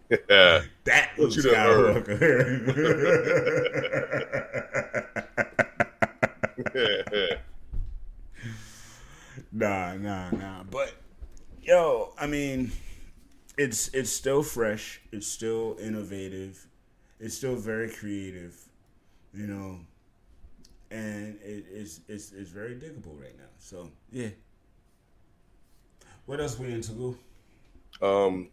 yeah. 0.09 0.61
that 0.83 1.11
What 1.15 1.25
was 1.25 1.35
you 1.37 1.43
done? 1.43 2.03
Skywalker. 2.03 3.31
nah, 9.55 9.95
nah, 9.95 10.29
nah. 10.31 10.63
But 10.63 10.93
yo, 11.63 12.13
I 12.19 12.27
mean, 12.27 12.71
it's 13.57 13.89
it's 13.89 14.09
still 14.09 14.43
fresh. 14.43 15.01
It's 15.11 15.27
still 15.27 15.77
innovative. 15.79 16.67
It's 17.19 17.35
still 17.35 17.55
very 17.55 17.89
creative. 17.89 18.55
You 19.33 19.47
know, 19.47 19.79
and 20.91 21.39
it, 21.41 21.65
it's 21.71 22.01
it's 22.07 22.31
it's 22.31 22.49
very 22.49 22.75
diggable 22.75 23.19
right 23.19 23.37
now. 23.37 23.51
So 23.59 23.89
yeah. 24.11 24.29
What 26.25 26.39
else 26.39 26.57
we 26.57 26.71
into? 26.73 27.17
Um, 28.01 28.49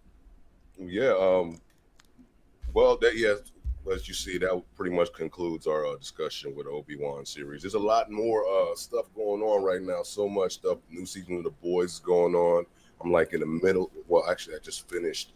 yeah. 0.78 1.14
Um, 1.18 1.58
well, 2.74 2.96
that 2.98 3.16
yeah, 3.16 3.34
as 3.90 4.06
you 4.06 4.14
see, 4.14 4.38
that 4.38 4.62
pretty 4.76 4.94
much 4.94 5.12
concludes 5.12 5.66
our 5.66 5.86
uh, 5.86 5.96
discussion 5.96 6.54
with 6.54 6.66
Obi 6.66 6.96
Wan 6.96 7.26
series. 7.26 7.62
There's 7.62 7.74
a 7.74 7.78
lot 7.78 8.10
more 8.10 8.44
uh, 8.46 8.74
stuff 8.76 9.06
going 9.14 9.42
on 9.42 9.62
right 9.62 9.82
now. 9.82 10.02
So 10.02 10.28
much 10.28 10.54
stuff. 10.54 10.78
New 10.90 11.06
season 11.06 11.38
of 11.38 11.44
The 11.44 11.50
Boys 11.50 11.94
is 11.94 11.98
going 11.98 12.34
on. 12.34 12.64
I'm 13.00 13.10
like 13.10 13.32
in 13.32 13.40
the 13.40 13.46
middle. 13.46 13.90
Well, 14.06 14.24
actually, 14.30 14.56
I 14.56 14.58
just 14.60 14.88
finished 14.88 15.32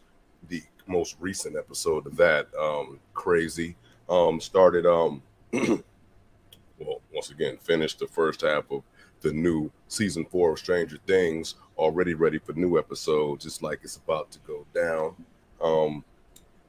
the 0.48 0.62
most 0.86 1.16
recent 1.18 1.56
episode 1.56 2.06
of 2.06 2.16
that. 2.16 2.46
Um, 2.58 3.00
crazy. 3.14 3.76
Um, 4.08 4.40
started. 4.40 4.86
Um, 4.86 5.22
well, 5.52 7.00
once 7.12 7.30
again, 7.30 7.58
finished 7.58 7.98
the 7.98 8.06
first 8.06 8.42
half 8.42 8.70
of 8.70 8.82
the 9.22 9.32
new 9.32 9.72
season 9.88 10.24
four 10.24 10.52
of 10.52 10.58
Stranger 10.58 10.98
Things. 11.06 11.56
Already 11.76 12.14
ready 12.14 12.38
for 12.38 12.52
new 12.52 12.78
episodes. 12.78 13.44
It's 13.44 13.60
like 13.60 13.80
it's 13.82 13.96
about 13.96 14.30
to 14.32 14.38
go 14.46 14.66
down. 14.72 15.16
Um, 15.60 16.04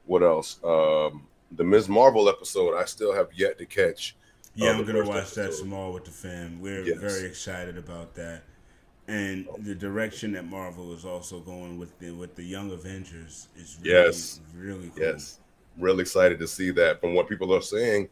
what 0.06 0.22
else? 0.22 0.58
Um, 0.64 1.28
the 1.52 1.64
Ms. 1.64 1.88
Marvel 1.88 2.28
episode. 2.28 2.76
I 2.76 2.84
still 2.84 3.12
have 3.14 3.28
yet 3.34 3.58
to 3.58 3.66
catch. 3.66 4.16
Yeah, 4.54 4.70
Uh, 4.70 4.74
I'm 4.78 4.84
gonna 4.84 5.04
watch 5.04 5.32
that 5.34 5.46
episode. 5.46 5.62
tomorrow 5.64 5.92
with 5.92 6.04
the 6.04 6.10
fam. 6.10 6.60
We're 6.60 6.84
Yes. 6.84 6.98
very 6.98 7.26
excited 7.28 7.78
about 7.78 8.14
that, 8.16 8.42
and 9.06 9.46
the 9.60 9.74
direction 9.74 10.32
that 10.32 10.44
Marvel 10.46 10.92
is 10.94 11.04
also 11.04 11.40
going 11.40 11.78
with 11.78 11.96
the 11.98 12.10
with 12.10 12.34
the 12.34 12.42
Young 12.44 12.70
Avengers 12.72 13.48
is 13.56 13.78
really, 13.82 13.90
Yes. 13.96 14.40
really 14.56 14.88
cool. 14.90 15.02
Yes, 15.04 15.38
real 15.78 16.00
excited 16.00 16.38
to 16.40 16.48
see 16.48 16.70
that. 16.72 17.00
From 17.00 17.14
what 17.14 17.28
people 17.28 17.54
are 17.54 17.62
saying, 17.62 18.08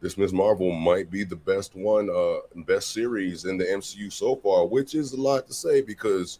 this 0.00 0.16
Ms. 0.16 0.32
Marvel 0.32 0.70
might 0.70 1.10
be 1.10 1.24
the 1.24 1.34
best 1.36 1.74
one, 1.74 2.08
uh, 2.08 2.38
best 2.62 2.92
series 2.92 3.44
in 3.44 3.58
the 3.58 3.64
MCU 3.64 4.08
so 4.10 4.36
far, 4.36 4.64
which 4.66 4.94
is 4.94 5.12
a 5.12 5.20
lot 5.20 5.46
to 5.48 5.52
say 5.52 5.80
because 5.82 6.38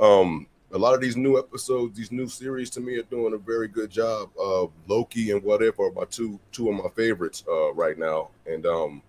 um, 0.00 0.46
a 0.72 0.78
lot 0.78 0.94
of 0.94 1.00
these 1.00 1.16
new 1.16 1.38
episodes, 1.38 1.96
these 1.96 2.12
new 2.12 2.26
series, 2.28 2.70
to 2.70 2.80
me, 2.80 2.96
are 2.96 3.02
doing 3.02 3.34
a 3.34 3.38
very 3.38 3.68
good 3.68 3.90
job. 3.90 4.30
Uh, 4.40 4.66
Loki 4.86 5.32
and 5.32 5.42
What 5.42 5.62
If 5.62 5.78
are 5.78 5.90
my 5.92 6.04
two 6.04 6.38
two 6.52 6.68
of 6.68 6.76
my 6.76 6.88
favorites 6.90 7.44
uh, 7.48 7.72
right 7.72 7.98
now, 7.98 8.30
and 8.46 8.66
um, 8.66 9.02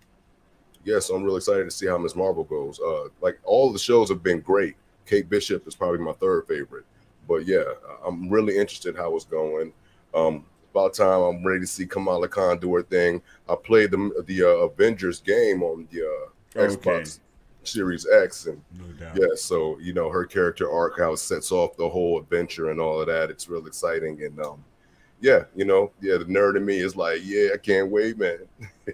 yes, 0.84 1.10
I'm 1.10 1.24
really 1.24 1.38
excited 1.38 1.66
to 1.66 1.72
see 1.72 1.88
how 1.88 1.98
Ms. 1.98 2.16
Marvel 2.16 2.44
goes. 2.44 2.80
Uh, 2.80 3.10
like 3.22 3.40
all 3.44 3.72
the 3.72 3.80
shows 3.80 4.10
have 4.10 4.24
been 4.24 4.42
great. 4.42 4.76
Kate 5.06 5.30
Bishop 5.30 5.68
is 5.68 5.76
probably 5.76 6.00
my 6.00 6.14
third 6.14 6.48
favorite, 6.48 6.86
but 7.28 7.46
yeah, 7.46 7.64
I'm 8.06 8.30
really 8.30 8.58
interested 8.58 8.96
how 8.96 9.16
it's 9.16 9.26
going. 9.26 9.74
Um, 10.14 10.46
about 10.72 10.94
time 10.94 11.22
I'm 11.22 11.46
ready 11.46 11.62
to 11.62 11.68
see 11.68 11.86
Kamala 11.86 12.28
Khan 12.28 12.58
do 12.58 12.74
her 12.76 12.84
thing. 12.84 13.22
I 13.50 13.56
played 13.56 13.92
the 13.92 14.24
the 14.26 14.44
uh, 14.44 14.66
Avengers 14.66 15.20
game 15.20 15.64
on 15.64 15.88
the 15.92 16.04
uh, 16.04 16.30
Okay. 16.56 17.04
Series 17.64 18.08
X, 18.08 18.48
and 18.48 18.62
No 18.78 18.86
doubt. 18.94 19.18
yeah, 19.20 19.36
so 19.36 19.78
you 19.80 19.94
know 19.94 20.10
her 20.10 20.26
character 20.26 20.70
arc, 20.72 20.98
how 21.00 21.14
it 21.14 21.18
sets 21.18 21.52
off 21.52 21.78
the 21.78 21.88
whole 21.90 22.20
adventure 22.20 22.72
and 22.72 22.80
all 22.80 23.00
of 23.02 23.08
that. 23.08 23.30
It's 23.30 23.48
real 23.50 23.66
exciting, 23.68 24.22
and 24.24 24.40
um, 24.42 24.64
yeah, 25.20 25.44
you 25.56 25.66
know, 25.66 25.92
yeah, 26.02 26.18
the 26.18 26.26
nerd 26.26 26.58
in 26.58 26.66
me 26.66 26.80
is 26.80 26.96
like, 26.96 27.20
yeah, 27.24 27.50
I 27.54 27.58
can't 27.58 27.90
wait, 27.92 28.18
man. 28.18 28.40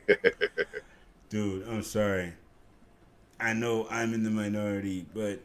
Dude, 1.29 1.67
I'm 1.67 1.83
sorry. 1.83 2.33
I 3.39 3.53
know 3.53 3.87
I'm 3.89 4.13
in 4.13 4.23
the 4.23 4.29
minority, 4.29 5.05
but 5.13 5.39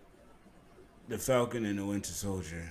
the 1.08 1.18
Falcon 1.18 1.64
and 1.66 1.78
the 1.78 1.84
Winter 1.84 2.12
Soldier. 2.12 2.68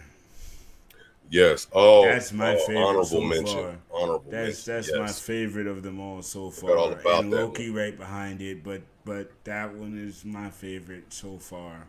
Yes. 1.29 1.67
Oh, 1.71 2.03
That's 2.05 2.33
my 2.33 2.55
oh, 2.55 2.59
favorite 2.67 2.83
Honorable 2.83 3.05
so 3.05 3.21
mention. 3.21 3.45
far. 3.57 3.75
Honorable 3.93 4.31
That's 4.31 4.67
mention. 4.67 4.95
that's 4.97 4.97
my 4.97 5.07
favorite 5.25 5.67
of 5.67 5.81
them 5.81 5.99
all 5.99 6.21
so 6.21 6.49
Forgot 6.51 6.77
all 6.77 6.91
far, 6.91 6.99
about 6.99 7.23
and 7.23 7.33
that 7.33 7.37
Loki 7.37 7.69
right 7.69 7.97
behind 7.97 8.41
it. 8.41 8.63
But 8.63 8.81
but 9.05 9.31
that 9.45 9.73
one 9.73 9.97
is 9.97 10.23
my 10.25 10.49
favorite 10.49 11.11
so 11.13 11.37
far. 11.37 11.87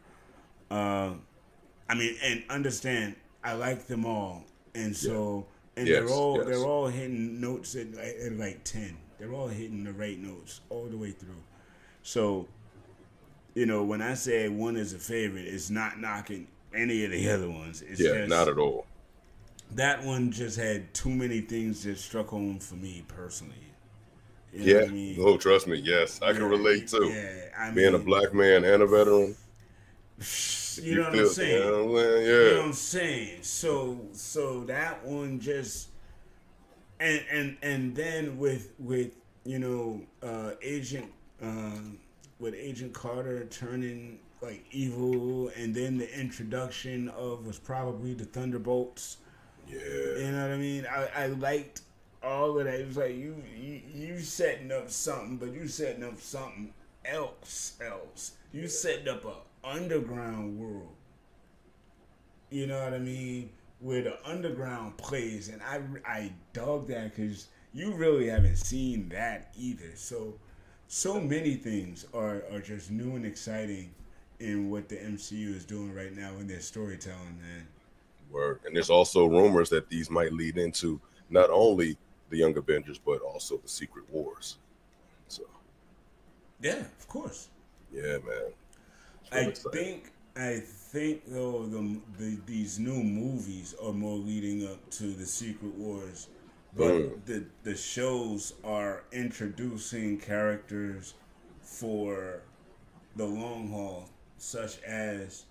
Uh, 0.70 1.14
I 1.88 1.94
mean, 1.94 2.16
and 2.22 2.42
understand, 2.48 3.16
I 3.44 3.52
like 3.54 3.86
them 3.86 4.04
all, 4.06 4.44
and 4.74 4.96
so 4.96 5.46
and 5.76 5.86
Yes, 5.88 5.98
they're 6.00 6.08
all 6.16 6.36
yes. 6.38 6.46
they're 6.46 6.64
all 6.66 6.86
hitting 6.88 7.40
notes 7.40 7.74
at, 7.76 7.92
like- 7.94 8.16
at 8.24 8.32
like 8.32 8.64
ten. 8.64 8.96
They're 9.18 9.32
all 9.32 9.48
hitting 9.48 9.84
the 9.84 9.92
right 9.92 10.18
notes 10.18 10.60
all 10.68 10.86
the 10.86 10.96
way 10.96 11.10
through. 11.12 11.42
So, 12.02 12.48
you 13.54 13.66
know, 13.66 13.84
when 13.84 14.02
I 14.02 14.14
say 14.14 14.48
one 14.48 14.76
is 14.76 14.92
a 14.94 14.98
favorite, 14.98 15.46
it's 15.46 15.70
not 15.70 16.00
knocking 16.00 16.48
any 16.74 17.04
of 17.04 17.10
the 17.12 17.30
other 17.30 17.48
ones. 17.48 17.82
It's 17.82 18.00
Yeah, 18.00 18.14
just, 18.18 18.30
not 18.30 18.48
at 18.48 18.58
all. 18.58 18.86
that 19.76 20.02
one 20.02 20.32
just 20.32 20.58
had 20.58 20.92
too 20.92 21.10
many 21.10 21.40
things 21.40 21.84
that 21.84 21.98
struck 21.98 22.28
home 22.28 22.58
for 22.58 22.74
me 22.74 23.04
personally. 23.06 23.54
You 24.52 24.74
Yeah. 24.76 24.84
I 24.84 24.88
mean? 24.88 25.16
Oh, 25.20 25.36
trust 25.36 25.66
me. 25.66 25.78
Yes, 25.78 26.20
I 26.22 26.32
can 26.32 26.44
relate 26.44 26.88
too. 26.88 27.06
Yeah, 27.06 27.48
I 27.58 27.66
mean, 27.66 27.74
Being 27.74 27.94
a 27.94 27.98
black 27.98 28.34
man 28.34 28.64
and 28.64 28.82
a 28.82 28.86
veteran. 28.86 29.36
You 30.80 30.94
know 30.94 31.02
what 31.10 31.18
I'm 31.18 31.26
saying? 31.28 31.52
you 31.52 31.70
know 31.70 31.84
what 31.84 32.00
I'm 32.00 32.14
saying? 32.14 32.24
You 32.24 32.32
know 32.32 32.50
Yeah. 32.52 32.56
what 32.56 32.64
I'm 32.66 32.72
saying? 32.72 33.42
So 33.42 34.00
so 34.12 34.64
that 34.64 35.04
one 35.04 35.38
just 35.38 35.88
and 37.00 37.22
and 37.30 37.56
and 37.62 37.94
then 37.94 38.38
with 38.38 38.72
with 38.78 39.10
you 39.44 39.58
know 39.58 40.00
uh 40.22 40.52
agent 40.62 41.10
uh 41.42 41.78
with 42.38 42.54
Agent 42.54 42.92
Carter 42.92 43.44
turning 43.50 44.18
like 44.40 44.64
evil 44.72 45.50
and 45.56 45.74
then 45.74 45.96
the 45.98 46.18
introduction 46.18 47.08
of 47.10 47.46
was 47.46 47.58
probably 47.58 48.14
the 48.14 48.24
Thunderbolts. 48.24 49.18
Yeah. 49.68 49.78
You 49.78 50.32
know 50.32 50.42
what 50.42 50.50
I 50.50 50.56
mean? 50.56 50.86
I, 50.90 51.08
I 51.14 51.26
liked 51.26 51.82
all 52.22 52.58
of 52.58 52.64
that. 52.64 52.80
It 52.80 52.86
was 52.86 52.96
like 52.96 53.14
you, 53.14 53.36
you 53.56 53.80
you 53.94 54.18
setting 54.18 54.72
up 54.72 54.90
something, 54.90 55.36
but 55.36 55.52
you 55.52 55.68
setting 55.68 56.04
up 56.04 56.20
something 56.20 56.72
else 57.04 57.74
else. 57.80 58.32
You 58.52 58.68
setting 58.68 59.08
up 59.08 59.24
a 59.24 59.66
underground 59.66 60.58
world. 60.58 60.94
You 62.50 62.66
know 62.66 62.82
what 62.82 62.94
I 62.94 62.98
mean? 62.98 63.50
Where 63.80 64.02
the 64.02 64.18
underground 64.28 64.96
plays, 64.96 65.48
and 65.48 65.62
I 65.62 65.80
I 66.06 66.32
dug 66.52 66.88
that 66.88 67.14
because 67.14 67.48
you 67.72 67.92
really 67.92 68.28
haven't 68.28 68.56
seen 68.56 69.08
that 69.10 69.52
either. 69.58 69.92
So 69.94 70.34
so 70.88 71.20
many 71.20 71.54
things 71.54 72.06
are 72.14 72.42
are 72.52 72.60
just 72.60 72.90
new 72.90 73.16
and 73.16 73.24
exciting 73.24 73.90
in 74.40 74.70
what 74.70 74.88
the 74.88 74.96
MCU 74.96 75.54
is 75.54 75.64
doing 75.64 75.94
right 75.94 76.14
now 76.14 76.32
in 76.38 76.46
their 76.46 76.60
storytelling, 76.60 77.38
man. 77.40 77.66
Word. 78.30 78.60
And 78.64 78.74
there's 78.74 78.90
also 78.90 79.26
rumors 79.26 79.70
that 79.70 79.88
these 79.88 80.10
might 80.10 80.32
lead 80.32 80.58
into 80.58 81.00
not 81.30 81.48
only 81.50 81.96
the 82.32 82.38
Young 82.38 82.56
Avengers, 82.56 82.98
but 82.98 83.20
also 83.20 83.58
the 83.58 83.68
Secret 83.68 84.04
Wars. 84.10 84.56
So, 85.28 85.42
Yeah, 86.60 86.80
of 86.98 87.06
course. 87.08 87.48
yeah, 87.92 88.18
man. 88.26 88.52
I 89.30 89.40
exciting. 89.40 89.72
think 89.72 90.12
I 90.34 90.60
think 90.60 91.22
though 91.26 91.66
the, 91.66 92.00
the 92.18 92.38
these 92.46 92.78
new 92.78 93.02
movies 93.02 93.74
are 93.84 93.92
more 93.92 94.16
leading 94.16 94.66
up 94.66 94.80
to 94.92 95.04
the 95.12 95.26
Secret 95.26 95.74
Wars, 95.74 96.28
but 96.74 96.92
Mm. 96.94 97.24
the 97.26 97.44
the 97.64 97.76
shows 97.76 98.54
are 98.64 99.04
introducing 99.12 100.18
characters 100.18 101.14
for 101.60 102.40
the 103.16 103.26
long 103.26 103.68
haul 103.68 104.08
such 104.38 104.80
as 104.82 105.44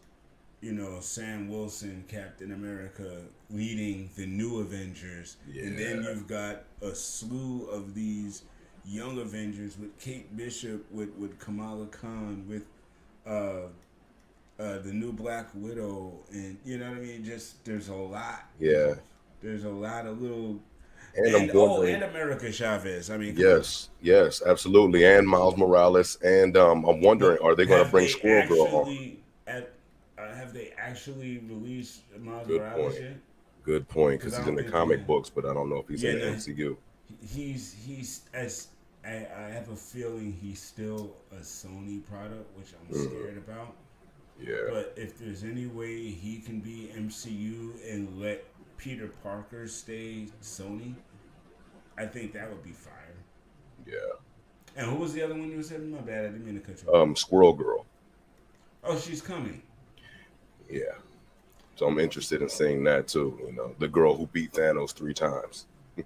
you 0.61 0.71
know 0.71 0.99
Sam 0.99 1.49
Wilson, 1.49 2.03
Captain 2.07 2.53
America, 2.53 3.21
leading 3.49 4.09
the 4.15 4.25
new 4.25 4.59
Avengers, 4.59 5.37
and 5.47 5.77
then 5.77 6.03
you've 6.03 6.27
got 6.27 6.63
a 6.81 6.93
slew 6.93 7.67
of 7.67 7.93
these 7.93 8.43
young 8.85 9.19
Avengers 9.19 9.77
with 9.77 9.97
Kate 9.99 10.35
Bishop, 10.37 10.85
with 10.91 11.09
with 11.15 11.39
Kamala 11.39 11.87
Khan, 11.87 12.45
with 12.47 12.65
uh, 13.25 13.67
uh, 14.59 14.79
the 14.79 14.93
new 14.93 15.11
Black 15.11 15.47
Widow, 15.55 16.13
and 16.31 16.57
you 16.63 16.77
know 16.77 16.89
what 16.89 16.97
I 16.97 17.01
mean. 17.01 17.23
Just 17.25 17.63
there's 17.65 17.89
a 17.89 17.95
lot. 17.95 18.45
Yeah. 18.59 18.95
There's 19.41 19.63
a 19.63 19.69
lot 19.69 20.05
of 20.05 20.21
little. 20.21 20.59
And, 21.15 21.35
And, 21.35 21.51
oh, 21.55 21.81
and 21.81 22.03
America 22.03 22.51
Chavez. 22.51 23.09
I 23.09 23.17
mean, 23.17 23.35
come 23.35 23.49
on. 23.49 23.57
yes, 23.57 23.89
yes, 24.01 24.41
absolutely. 24.45 25.03
And 25.03 25.27
Miles 25.27 25.57
Morales. 25.57 26.17
And 26.23 26.55
um, 26.55 26.85
I'm 26.85 27.01
wondering, 27.01 27.39
are 27.43 27.53
they 27.55 27.65
going 27.65 27.83
to 27.83 27.89
bring 27.91 28.07
Squirrel 28.07 28.47
Girl 28.47 28.67
on? 28.67 29.17
Uh, 30.21 30.35
have 30.35 30.53
they 30.53 30.73
actually 30.77 31.39
released 31.39 32.01
Miles 32.19 32.47
Good 32.47 32.61
Morales 32.61 32.93
point. 32.93 33.03
yet? 33.05 33.17
Good 33.63 33.87
point, 33.87 34.19
because 34.19 34.37
he's 34.37 34.47
in 34.47 34.55
the 34.55 34.63
comic 34.63 34.99
he- 34.99 35.05
books, 35.05 35.29
but 35.29 35.45
I 35.45 35.53
don't 35.53 35.69
know 35.69 35.77
if 35.77 35.87
he's 35.87 36.03
in 36.03 36.19
the. 36.19 36.25
MCU. 36.25 36.77
He's 37.27 37.75
he's 37.85 38.21
as 38.33 38.69
I, 39.05 39.27
I 39.37 39.49
have 39.49 39.69
a 39.69 39.75
feeling 39.75 40.31
he's 40.41 40.61
still 40.61 41.13
a 41.31 41.35
Sony 41.41 42.03
product, 42.05 42.57
which 42.57 42.69
I'm 42.79 42.95
Mhm. 42.95 43.03
scared 43.09 43.37
about. 43.37 43.75
Yeah. 44.39 44.55
But 44.69 44.93
if 44.95 45.19
there's 45.19 45.43
any 45.43 45.67
way 45.67 46.09
he 46.09 46.39
can 46.39 46.59
be 46.61 46.91
MCU 46.95 47.73
and 47.87 48.19
let 48.19 48.43
Peter 48.77 49.07
Parker 49.21 49.67
stay 49.67 50.27
Sony, 50.41 50.95
I 51.97 52.05
think 52.07 52.33
that 52.33 52.49
would 52.49 52.63
be 52.63 52.71
fire. 52.71 52.95
Yeah. 53.85 53.97
And 54.77 54.89
who 54.89 54.95
was 54.95 55.13
the 55.13 55.21
other 55.21 55.33
one 55.35 55.51
you 55.51 55.61
said? 55.61 55.83
My 55.87 55.99
bad, 55.99 56.25
I 56.25 56.27
didn't 56.29 56.45
mean 56.45 56.55
to 56.55 56.61
cut 56.61 56.81
you. 56.81 56.93
Um, 56.93 57.15
Squirrel 57.15 57.53
Girl. 57.53 57.85
oh, 58.83 58.97
she's 58.97 59.21
coming. 59.21 59.61
Yeah. 60.71 60.95
So 61.75 61.87
I'm 61.87 61.99
interested 61.99 62.41
in 62.41 62.49
seeing 62.49 62.83
that 62.85 63.07
too. 63.07 63.39
You 63.45 63.53
know, 63.53 63.75
the 63.79 63.87
girl 63.87 64.15
who 64.15 64.27
beat 64.27 64.53
Thanos 64.53 64.93
three 64.93 65.13
times. 65.13 65.65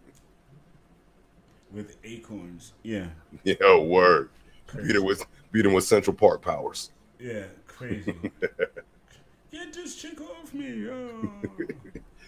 With 1.71 1.97
acorns. 2.04 2.73
Yeah. 2.84 3.08
Yeah, 3.43 3.80
word. 3.80 4.30
Crazy. 4.67 4.88
Beat 4.88 4.95
her 4.95 5.04
with 5.04 5.25
beat 5.51 5.65
him 5.65 5.73
with 5.73 5.84
Central 5.84 6.15
Park 6.15 6.41
powers. 6.41 6.91
Yeah, 7.19 7.43
crazy. 7.67 8.15
Get 9.51 9.73
this 9.73 9.95
chick 9.95 10.19
off 10.21 10.54
me. 10.54 10.89
Oh. 10.89 11.32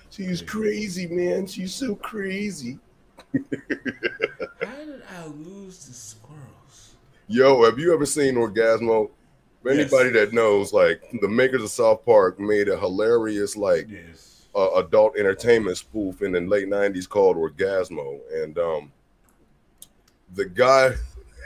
She's 0.10 0.42
crazy, 0.42 1.08
man. 1.08 1.48
She's 1.48 1.74
so 1.74 1.96
crazy. 1.96 2.78
How 3.34 4.76
did 4.76 5.02
I 5.10 5.26
lose 5.26 5.86
the 5.86 5.94
squirrels? 5.94 6.96
Yo, 7.28 7.64
have 7.66 7.80
you 7.80 7.94
ever 7.94 8.06
seen 8.06 8.36
Orgazmo? 8.36 9.10
For 9.68 9.74
Yes. 9.74 9.92
Anybody 9.92 10.12
that 10.18 10.32
knows, 10.32 10.72
like 10.72 11.02
the 11.20 11.28
makers 11.28 11.62
of 11.62 11.70
South 11.70 12.06
Park 12.06 12.40
made 12.40 12.70
a 12.70 12.80
hilarious 12.80 13.58
like 13.58 13.90
Yes. 13.90 14.48
uh, 14.56 14.76
adult 14.76 15.18
entertainment 15.18 15.76
spoof 15.78 16.22
in 16.22 16.32
the 16.32 16.40
late 16.40 16.70
'90s 16.70 17.08
called 17.10 17.36
Orgazmo, 17.36 18.22
and 18.34 18.58
um, 18.58 18.92
the 20.36 20.46
guy, 20.46 20.92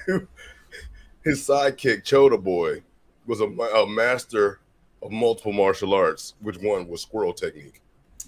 his 1.24 1.42
sidekick 1.48 2.04
Choda 2.04 2.40
Boy, 2.42 2.84
was 3.26 3.42
a, 3.42 3.46
a 3.46 3.88
master 3.90 4.60
of 5.02 5.12
multiple 5.12 5.54
martial 5.54 5.96
arts, 5.96 6.36
which 6.42 6.58
one 6.60 6.88
was 6.88 7.02
squirrel 7.02 7.34
technique. 7.34 7.82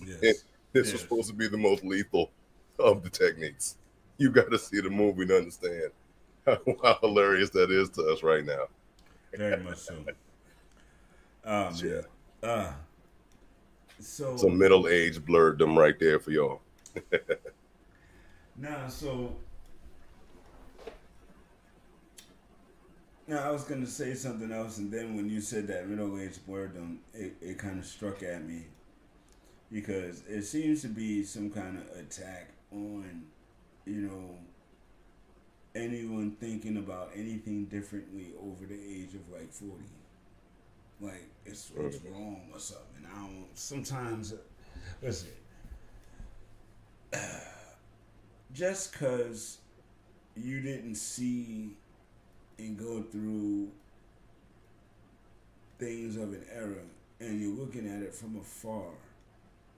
Yes. 0.03 0.19
This 0.19 0.43
Yes. 0.73 0.91
was 0.93 1.01
supposed 1.01 1.27
to 1.27 1.36
be 1.36 1.47
the 1.47 1.58
most 1.58 1.84
lethal 1.84 2.32
of 2.79 3.03
the 3.03 3.12
techniques. 3.12 3.77
You 4.17 4.32
got 4.32 4.49
to 4.49 4.58
see 4.58 4.82
the 4.82 4.89
movie 4.89 5.27
to 5.27 5.38
understand 5.38 5.91
how, 6.47 6.58
how 6.82 6.97
hilarious 7.01 7.51
that 7.51 7.69
is 7.69 7.91
to 7.91 8.12
us 8.12 8.23
right 8.23 8.43
now. 8.43 8.69
Very 9.38 9.63
much 9.63 9.78
so. 9.78 9.96
Man. 9.96 10.15
Yeah. 11.76 12.02
Uh, 12.48 12.74
so 14.00 14.38
Some 14.38 14.58
middle 14.58 14.88
aged 14.88 15.26
blurredom 15.26 15.78
right 15.78 15.98
there 16.00 16.19
for 16.19 16.32
y'all. 16.32 16.62
Nah, 18.56 18.88
so 18.88 19.36
now 23.28 23.48
I 23.48 23.52
was 23.52 23.63
gonna 23.63 23.88
say 23.88 24.13
something 24.13 24.52
else, 24.52 24.78
and 24.78 24.91
then 24.91 25.15
when 25.15 25.30
you 25.30 25.41
said 25.41 25.67
that 25.67 25.88
middle 25.88 26.19
aged 26.19 26.46
boredom, 26.46 27.00
it, 27.13 27.36
it 27.41 27.58
kind 27.58 27.80
of 27.80 27.86
struck 27.86 28.22
at 28.22 28.46
me 28.46 28.65
because 29.72 30.24
it 30.28 30.43
seems 30.43 30.82
to 30.84 30.88
be 30.88 31.24
some 31.24 31.50
kind 31.50 31.78
of 31.80 31.98
attack 31.98 32.50
on, 32.72 33.24
you 33.86 34.02
know, 34.02 34.38
anyone 35.75 36.31
thinking 36.39 36.77
about 36.77 37.12
anything 37.15 37.65
differently 37.65 38.33
over 38.41 38.65
the 38.65 38.75
age 38.75 39.15
of 39.15 39.21
like 39.31 39.51
forty. 39.51 39.83
Like 41.01 41.29
it's 41.45 41.71
what's 41.75 41.97
wrong 42.05 42.41
or 42.53 42.59
something. 42.59 43.05
I 43.12 43.15
don't. 43.15 43.47
Sometimes, 43.55 44.33
listen 45.01 45.29
just 48.53 48.91
because 48.91 49.57
you 50.36 50.62
didn't 50.62 50.95
see 50.95 51.75
and 52.57 52.77
go 52.77 53.01
through 53.03 53.69
things 55.79 56.17
of 56.17 56.33
an 56.33 56.45
era 56.53 56.81
and 57.19 57.41
you're 57.41 57.55
looking 57.55 57.88
at 57.88 58.01
it 58.01 58.13
from 58.13 58.38
afar 58.38 58.91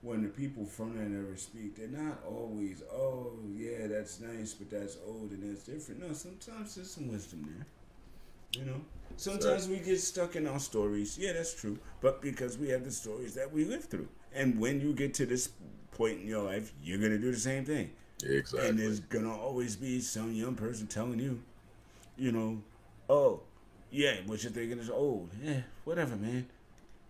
when 0.06 0.22
the 0.22 0.28
people 0.28 0.64
from 0.64 0.96
that 0.96 1.10
era 1.10 1.36
speak 1.36 1.76
they're 1.76 1.88
not 1.88 2.18
always 2.28 2.82
oh 2.92 3.32
yeah 3.54 3.86
that's 3.88 4.20
nice 4.20 4.54
but 4.54 4.70
that's 4.70 4.96
old 5.06 5.30
and 5.30 5.42
that's 5.42 5.64
different 5.64 6.00
no 6.00 6.12
sometimes 6.12 6.74
there's 6.74 6.90
some 6.90 7.08
wisdom 7.08 7.42
there 7.44 8.62
you 8.62 8.70
know 8.70 8.80
sometimes 9.16 9.68
we 9.68 9.78
get 9.78 10.00
stuck 10.00 10.36
in 10.36 10.46
our 10.46 10.60
stories 10.60 11.18
yeah 11.18 11.32
that's 11.32 11.54
true 11.54 11.78
but 12.00 12.22
because 12.22 12.56
we 12.58 12.68
have 12.68 12.84
the 12.84 12.90
stories 12.90 13.34
that 13.34 13.52
we 13.52 13.64
live 13.64 13.84
through 13.84 14.08
and 14.34 14.58
when 14.60 14.80
you 14.80 14.92
get 14.92 15.12
to 15.14 15.26
this 15.26 15.50
point 15.92 16.20
in 16.20 16.26
your 16.26 16.42
life 16.42 16.72
you're 16.82 16.98
gonna 16.98 17.18
do 17.18 17.30
the 17.32 17.38
same 17.38 17.64
thing 17.64 17.90
Exactly. 18.24 18.68
and 18.68 18.78
there's 18.78 19.00
gonna 19.00 19.34
always 19.36 19.76
be 19.76 20.00
some 20.00 20.32
young 20.32 20.54
person 20.54 20.86
telling 20.86 21.18
you, 21.18 21.42
you 22.16 22.32
know, 22.32 22.62
oh, 23.10 23.40
yeah, 23.90 24.14
what 24.26 24.42
you're 24.42 24.52
thinking 24.52 24.78
is 24.78 24.88
old. 24.88 25.28
Yeah, 25.42 25.60
whatever, 25.84 26.16
man. 26.16 26.46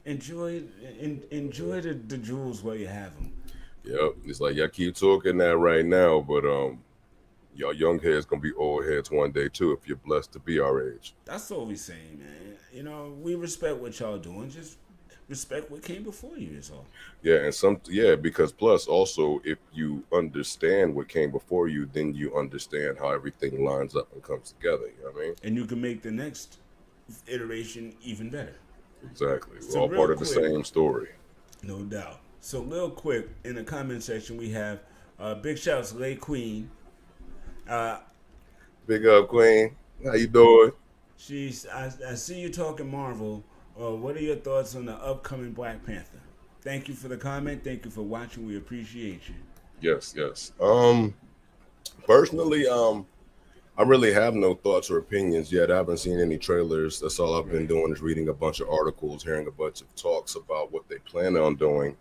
Enjoy, 0.07 0.63
en- 1.01 1.23
enjoy 1.31 1.81
the, 1.81 1.95
the 1.95 2.17
jewels 2.17 2.63
while 2.63 2.77
you 2.77 2.87
have 2.87 3.15
them. 3.15 3.33
Yep. 3.85 4.17
It's 4.25 4.41
like 4.41 4.57
y'all 4.57 4.69
keep 4.69 4.95
talking 4.95 5.37
that 5.39 5.57
right 5.59 5.85
now, 5.85 6.21
but 6.21 6.45
um, 6.45 6.83
y'all 7.55 7.73
young 7.73 7.99
heads 7.99 8.25
gonna 8.25 8.41
be 8.41 8.53
old 8.55 8.85
heads 8.85 9.11
one 9.11 9.33
day 9.33 9.49
too 9.49 9.73
if 9.73 9.87
you're 9.87 9.97
blessed 9.97 10.33
to 10.33 10.39
be 10.39 10.59
our 10.59 10.91
age. 10.91 11.15
That's 11.25 11.51
all 11.51 11.67
we 11.67 11.77
saying, 11.77 12.19
man. 12.19 12.57
You 12.73 12.83
know, 12.83 13.17
we 13.21 13.35
respect 13.35 13.77
what 13.77 13.99
y'all 13.99 14.19
doing. 14.19 14.51
Just 14.51 14.79
respect 15.29 15.71
what 15.71 15.83
came 15.83 16.03
before 16.03 16.37
you. 16.37 16.57
Is 16.57 16.71
all. 16.71 16.87
Yeah, 17.23 17.37
and 17.37 17.55
some 17.55 17.81
yeah, 17.89 18.15
because 18.15 18.53
plus 18.53 18.87
also 18.87 19.41
if 19.45 19.59
you 19.73 20.05
understand 20.13 20.95
what 20.95 21.09
came 21.09 21.31
before 21.31 21.69
you, 21.69 21.89
then 21.93 22.15
you 22.15 22.37
understand 22.37 22.99
how 22.99 23.11
everything 23.11 23.65
lines 23.65 23.97
up 23.97 24.13
and 24.13 24.23
comes 24.23 24.53
together. 24.53 24.87
You 24.87 25.05
know 25.05 25.11
what 25.11 25.23
I 25.23 25.27
mean? 25.27 25.35
And 25.43 25.57
you 25.57 25.65
can 25.65 25.81
make 25.81 26.03
the 26.03 26.11
next 26.11 26.59
iteration 27.27 27.95
even 28.03 28.31
better. 28.31 28.57
Exactly. 29.11 29.57
We're 29.61 29.71
So 29.71 29.81
all 29.81 29.89
real 29.89 29.99
part 29.99 30.11
of 30.11 30.19
the 30.19 30.27
same 30.27 30.65
story. 30.65 31.09
No 31.63 31.83
doubt. 31.83 32.21
So, 32.41 32.61
real 32.63 32.91
quick, 32.91 33.29
in 33.45 33.57
the 33.57 33.65
comment 33.65 34.03
section, 34.05 34.37
we 34.37 34.51
have 34.51 34.81
uh, 35.19 35.35
big 35.35 35.59
shouts 35.59 35.93
to 35.93 35.99
Lay 35.99 36.15
Queen. 36.15 36.71
Uh, 37.69 37.99
Big 38.87 39.05
up, 39.07 39.29
Queen. 39.29 39.75
How 40.05 40.15
you 40.15 40.29
doing? 40.29 40.71
She's. 41.17 41.67
I, 41.67 41.91
I 42.09 42.15
see 42.15 42.39
you 42.39 42.51
talking 42.53 42.89
Marvel. 42.89 43.43
Uh, 43.81 43.97
what 43.97 44.17
are 44.17 44.21
your 44.21 44.37
thoughts 44.37 44.77
on 44.77 44.87
the 44.87 44.95
upcoming 44.95 45.53
Black 45.53 45.85
Panther? 45.85 46.21
Thank 46.61 46.89
you 46.89 46.95
for 46.95 47.09
the 47.09 47.17
comment. 47.17 47.65
Thank 47.65 47.85
you 47.85 47.91
for 47.91 48.03
watching. 48.03 48.47
We 48.47 48.57
appreciate 48.57 49.29
you. 49.29 49.35
Yes, 49.81 50.15
yes. 50.17 50.53
Um, 50.61 51.15
personally, 52.07 52.67
um, 52.69 53.07
I 53.79 53.83
really 53.83 54.13
have 54.13 54.35
no 54.35 54.55
thoughts 54.55 54.91
or 54.91 54.97
opinions 54.99 55.53
yet. 55.53 55.71
I 55.71 55.77
haven't 55.77 55.99
seen 55.99 56.19
any 56.19 56.39
trailers. 56.39 56.99
That's 56.99 57.19
all 57.19 57.39
I've 57.39 57.51
been 57.51 57.67
doing 57.67 57.93
is 57.93 58.01
reading 58.01 58.29
a 58.29 58.33
bunch 58.33 58.61
of 58.61 58.71
articles, 58.71 59.23
hearing 59.23 59.47
a 59.49 59.51
bunch 59.51 59.83
of 59.83 59.95
talks 59.95 60.35
about 60.35 60.73
what 60.73 60.89
they 60.89 60.97
plan 60.99 61.37
on 61.37 61.57
doing. 61.57 61.95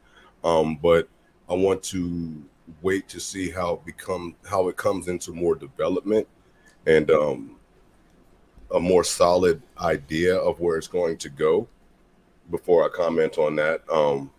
Um, 0.46 0.78
but 0.82 1.10
I 1.50 1.54
want 1.54 1.84
to 1.84 2.42
wait 2.82 3.10
to 3.10 3.20
see 3.20 3.52
how 3.52 3.74
it 3.74 3.86
become 3.86 4.36
how 4.50 4.70
it 4.70 4.78
comes 4.78 5.10
into 5.10 5.34
more 5.34 5.54
development 5.54 6.28
and 6.88 7.12
um, 7.12 7.58
a 8.74 8.80
more 8.80 9.04
solid 9.04 9.62
idea 9.78 10.38
of 10.38 10.62
where 10.62 10.78
it's 10.78 10.88
going 10.88 11.18
to 11.18 11.30
go 11.30 11.68
before 12.52 12.86
I 12.86 12.90
comment 12.90 13.38
on 13.38 13.58
that. 13.58 13.82
Um, 13.92 14.32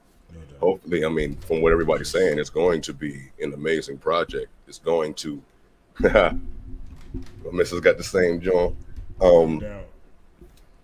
hopefully, 0.58 1.04
I 1.04 1.10
mean, 1.10 1.36
from 1.36 1.60
what 1.60 1.72
everybody's 1.72 2.08
saying, 2.08 2.38
it's 2.38 2.48
going 2.48 2.80
to 2.80 2.94
be 2.94 3.30
an 3.42 3.52
amazing 3.52 3.98
project. 3.98 4.48
It's 4.66 4.78
going 4.78 5.12
to. 5.14 5.42
Mrs. 7.44 7.82
got 7.82 7.96
the 7.96 8.04
same 8.04 8.40
joint. 8.40 8.76
Um, 9.20 9.58
No 9.58 9.60
doubt. 9.60 9.84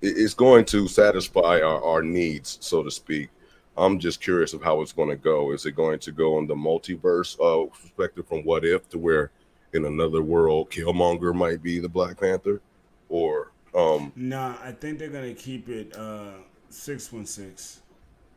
it- 0.00 0.16
it's 0.18 0.34
going 0.34 0.64
to 0.66 0.88
satisfy 0.88 1.60
our, 1.60 1.82
our 1.82 2.02
needs, 2.02 2.58
so 2.60 2.82
to 2.82 2.90
speak. 2.90 3.28
I'm 3.76 3.98
just 3.98 4.20
curious 4.20 4.52
of 4.52 4.62
how 4.62 4.82
it's 4.82 4.92
going 4.92 5.08
to 5.08 5.16
go. 5.16 5.52
Is 5.52 5.64
it 5.64 5.72
going 5.72 5.98
to 6.00 6.12
go 6.12 6.38
in 6.38 6.46
the 6.46 6.54
multiverse 6.54 7.36
uh, 7.40 7.68
perspective 7.70 8.26
from 8.28 8.40
What 8.44 8.64
If 8.64 8.88
to 8.90 8.98
where 8.98 9.30
in 9.72 9.86
another 9.86 10.22
world 10.22 10.70
Killmonger 10.70 11.34
might 11.34 11.62
be 11.62 11.78
the 11.78 11.88
Black 11.88 12.20
Panther, 12.20 12.60
or 13.08 13.52
um, 13.74 14.12
Nah, 14.14 14.56
I 14.62 14.72
think 14.72 14.98
they're 14.98 15.08
gonna 15.08 15.32
keep 15.32 15.70
it 15.70 15.96
uh, 15.96 16.32
Six 16.68 17.10
one 17.12 17.24
six. 17.24 17.80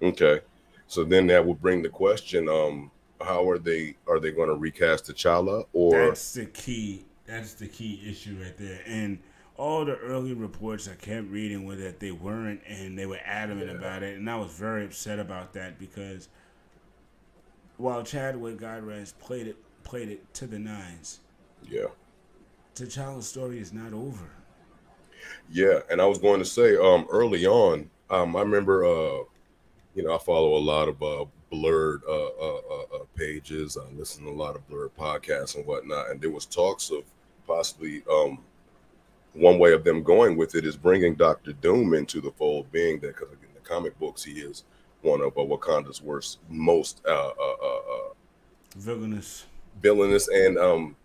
Okay, 0.01 0.39
so 0.87 1.03
then 1.03 1.27
that 1.27 1.45
would 1.45 1.61
bring 1.61 1.81
the 1.81 1.89
question: 1.89 2.47
um, 2.47 2.89
How 3.21 3.49
are 3.49 3.57
they? 3.59 3.95
Are 4.07 4.19
they 4.21 4.31
going 4.31 4.47
to 4.49 4.55
recast 4.55 5.05
T'Challa 5.07 5.65
or? 5.73 6.07
That's 6.07 6.33
the 6.33 6.45
key. 6.45 7.03
That's 7.27 7.53
the 7.53 7.67
key 7.67 8.01
issue 8.07 8.37
right 8.41 8.55
there. 8.57 8.81
And 8.85 9.19
all 9.57 9.85
the 9.85 9.95
early 9.97 10.33
reports 10.33 10.87
I 10.87 10.95
kept 10.95 11.27
reading 11.29 11.65
were 11.65 11.75
that 11.75 11.99
they 11.99 12.11
weren't, 12.11 12.61
and 12.67 12.97
they 12.97 13.05
were 13.05 13.19
adamant 13.23 13.69
Yeah. 13.71 13.77
about 13.77 14.03
it. 14.03 14.17
And 14.17 14.29
I 14.29 14.35
was 14.37 14.51
very 14.51 14.85
upset 14.85 15.17
about 15.19 15.53
that 15.53 15.79
because 15.79 16.29
while 17.77 18.03
Chadwick 18.03 18.57
Godrez 18.57 19.13
played 19.17 19.47
it 19.47 19.57
played 19.83 20.09
it 20.09 20.33
to 20.33 20.47
the 20.47 20.57
nines, 20.59 21.19
Yeah, 21.69 21.87
T'Challa's 22.75 23.27
story 23.27 23.59
is 23.59 23.71
not 23.73 23.93
over. 23.93 24.29
yeah. 25.49 25.79
And 25.89 26.01
I 26.01 26.05
was 26.05 26.17
going 26.19 26.39
to 26.39 26.45
say, 26.45 26.75
um, 26.75 27.05
early 27.09 27.45
on, 27.45 27.89
um, 28.09 28.35
I 28.35 28.41
remember, 28.41 28.85
uh, 28.85 29.23
you 29.93 30.03
know, 30.03 30.15
I 30.15 30.17
follow 30.19 30.57
a 30.57 30.59
lot 30.59 30.87
of 30.87 31.01
uh, 31.03 31.25
blerd 31.51 31.99
uh, 32.07 32.11
uh, 32.11 32.61
uh, 32.69 32.95
uh, 32.95 33.05
pages. 33.15 33.77
I 33.77 33.89
listen 33.95 34.23
to 34.25 34.29
a 34.29 34.31
lot 34.31 34.55
of 34.55 34.67
blerd 34.67 34.91
podcasts 34.97 35.55
and 35.55 35.65
whatnot, 35.65 36.09
and 36.09 36.19
there 36.21 36.31
was 36.31 36.45
talks 36.45 36.89
of 36.91 37.03
possibly 37.47 38.03
um, 38.11 38.39
one 39.33 39.59
way 39.59 39.73
of 39.73 39.83
them 39.83 40.03
going 40.03 40.37
with 40.37 40.55
it 40.55 40.65
is 40.65 40.77
bringing 40.77 41.15
Doctor 41.15 41.53
Doom 41.53 41.93
into 41.93 42.21
the 42.21 42.31
fold, 42.31 42.71
being 42.71 42.99
that 42.99 43.15
because 43.15 43.31
in 43.31 43.53
the 43.53 43.59
comic 43.61 43.97
books 43.99 44.23
he 44.23 44.33
is 44.33 44.63
one 45.01 45.21
of 45.21 45.37
uh, 45.37 45.41
Wakanda's 45.41 46.01
worst, 46.01 46.39
most 46.49 47.01
uh, 47.07 47.11
uh, 47.29 47.55
uh, 47.63 47.77
uh, 47.77 48.13
Villainous. 48.77 49.45
villainous 49.81 50.27
and 50.29 50.57
um, 50.57 50.95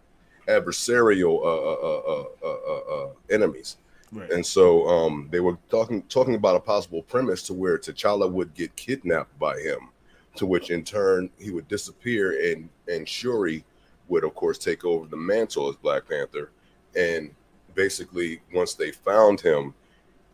adversarial 0.48 1.38
uh, 1.44 1.70
uh, 1.70 2.00
uh, 2.09 2.24
uh, 2.42 2.72
uh, 2.72 3.05
uh, 3.05 3.09
enemies. 3.31 3.76
Right. 4.12 4.31
And 4.33 4.44
so 4.44 4.87
um, 4.88 5.29
they 5.31 5.38
were 5.40 5.57
talking 5.70 6.03
talking 6.05 6.35
about 6.35 6.57
a 6.57 6.61
possible 6.61 7.03
premise 7.03 7.42
to 7.44 7.55
where 7.55 7.79
T'Challa 7.79 8.29
would 8.31 8.55
get 8.55 8.74
kidnapped 8.74 9.38
by 9.38 9.57
him, 9.61 9.90
to 10.35 10.46
which 10.46 10.70
in 10.70 10.83
turn 10.83 11.31
he 11.38 11.50
would 11.53 11.68
disappear 11.68 12.53
and 12.53 12.68
and 12.88 13.09
Shuri 13.09 13.64
would 14.11 14.25
of 14.25 14.35
course 14.37 14.59
take 14.59 14.85
over 14.85 15.09
the 15.09 15.16
mantle 15.18 15.70
as 15.70 15.77
Black 15.77 16.09
Panther, 16.09 16.53
and 16.96 17.35
basically 17.75 18.42
once 18.55 18.75
they 18.75 18.92
found 18.92 19.40
him, 19.40 19.75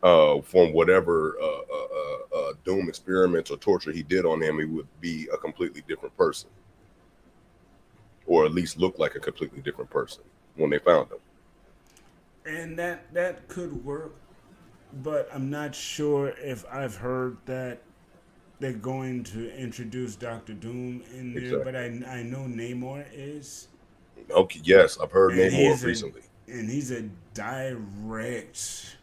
uh, 0.03 0.41
from 0.43 0.73
whatever 0.73 1.37
uh, 1.41 1.47
uh, 1.47 1.89
uh, 2.01 2.39
uh, 2.39 2.55
doom 2.65 2.89
experiments 2.89 3.51
or 3.51 3.59
torture 3.59 3.93
he 3.93 4.05
did 4.05 4.27
on 4.27 4.43
him, 4.43 4.59
he 4.61 4.67
would 4.67 4.89
be 5.01 5.29
a 5.33 5.39
completely 5.39 5.83
different 5.89 6.17
person, 6.17 6.51
or 8.27 8.45
at 8.47 8.53
least 8.53 8.79
look 8.79 8.99
like 8.99 9.15
a 9.17 9.21
completely 9.21 9.61
different 9.63 9.91
person 9.91 10.25
when 10.57 10.71
they 10.71 10.79
found 10.79 11.11
him. 11.11 11.19
and 12.47 12.79
that 12.79 13.13
that 13.15 13.49
could 13.49 13.85
work, 13.85 14.15
but 14.93 15.29
I'm 15.33 15.51
not 15.51 15.75
sure 15.75 16.29
if 16.39 16.65
I've 16.71 16.97
heard 16.97 17.39
that 17.47 17.83
they're 18.59 18.73
going 18.73 19.23
to 19.25 19.55
introduce 19.57 20.17
Doctor 20.17 20.55
Doom 20.55 21.03
in 21.15 21.35
there. 21.35 21.63
But 21.65 21.77
I 21.77 21.85
I 22.09 22.23
know 22.23 22.41
Namor 22.49 23.05
is, 23.13 23.69
Okay, 24.31 24.61
yes, 24.65 24.99
I've 25.01 25.13
heard 25.13 25.33
And 25.39 25.53
Namor 25.53 25.71
he's 25.73 25.85
a- 25.85 25.87
recently. 25.87 26.23
and 26.49 26.69
he's 26.71 26.91
a 26.91 27.03
direct. 27.35 28.97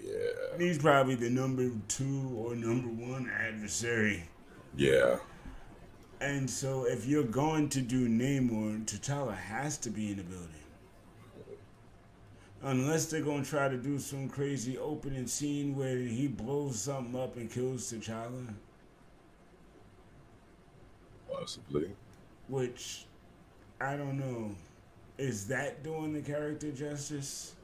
Yeah, 0.00 0.12
He's 0.58 0.78
probably 0.78 1.14
the 1.14 1.30
number 1.30 1.70
two 1.88 2.30
or 2.36 2.54
number 2.54 2.88
one 2.88 3.28
adversary. 3.30 4.28
yeah, 4.76 5.18
And 6.20 6.48
so, 6.48 6.84
if 6.84 7.06
you're 7.06 7.22
going 7.24 7.68
to 7.70 7.80
do 7.80 8.06
Namor, 8.08 8.84
T'Challa 8.84 9.34
has 9.34 9.76
to 9.78 9.90
be 9.90 10.10
in 10.12 10.18
the 10.18 10.22
building. 10.24 10.48
Unless 12.62 13.06
they're 13.06 13.20
going 13.22 13.42
to 13.44 13.48
try 13.50 13.68
to 13.68 13.76
do 13.76 13.98
some 13.98 14.28
crazy 14.28 14.78
opening 14.78 15.26
scene 15.26 15.74
where 15.76 15.98
he 15.98 16.28
blows 16.28 16.80
something 16.80 17.18
up 17.20 17.36
and 17.36 17.50
kills 17.50 17.92
T'Challa, 17.92 18.54
possibly. 21.38 21.90
which 22.48 23.06
I 23.80 23.96
don't 23.96 24.18
know. 24.18 24.54
Is 25.18 25.46
that 25.48 25.82
doing 25.82 26.12
the 26.12 26.20
character 26.20 26.70
justice? 26.72 27.54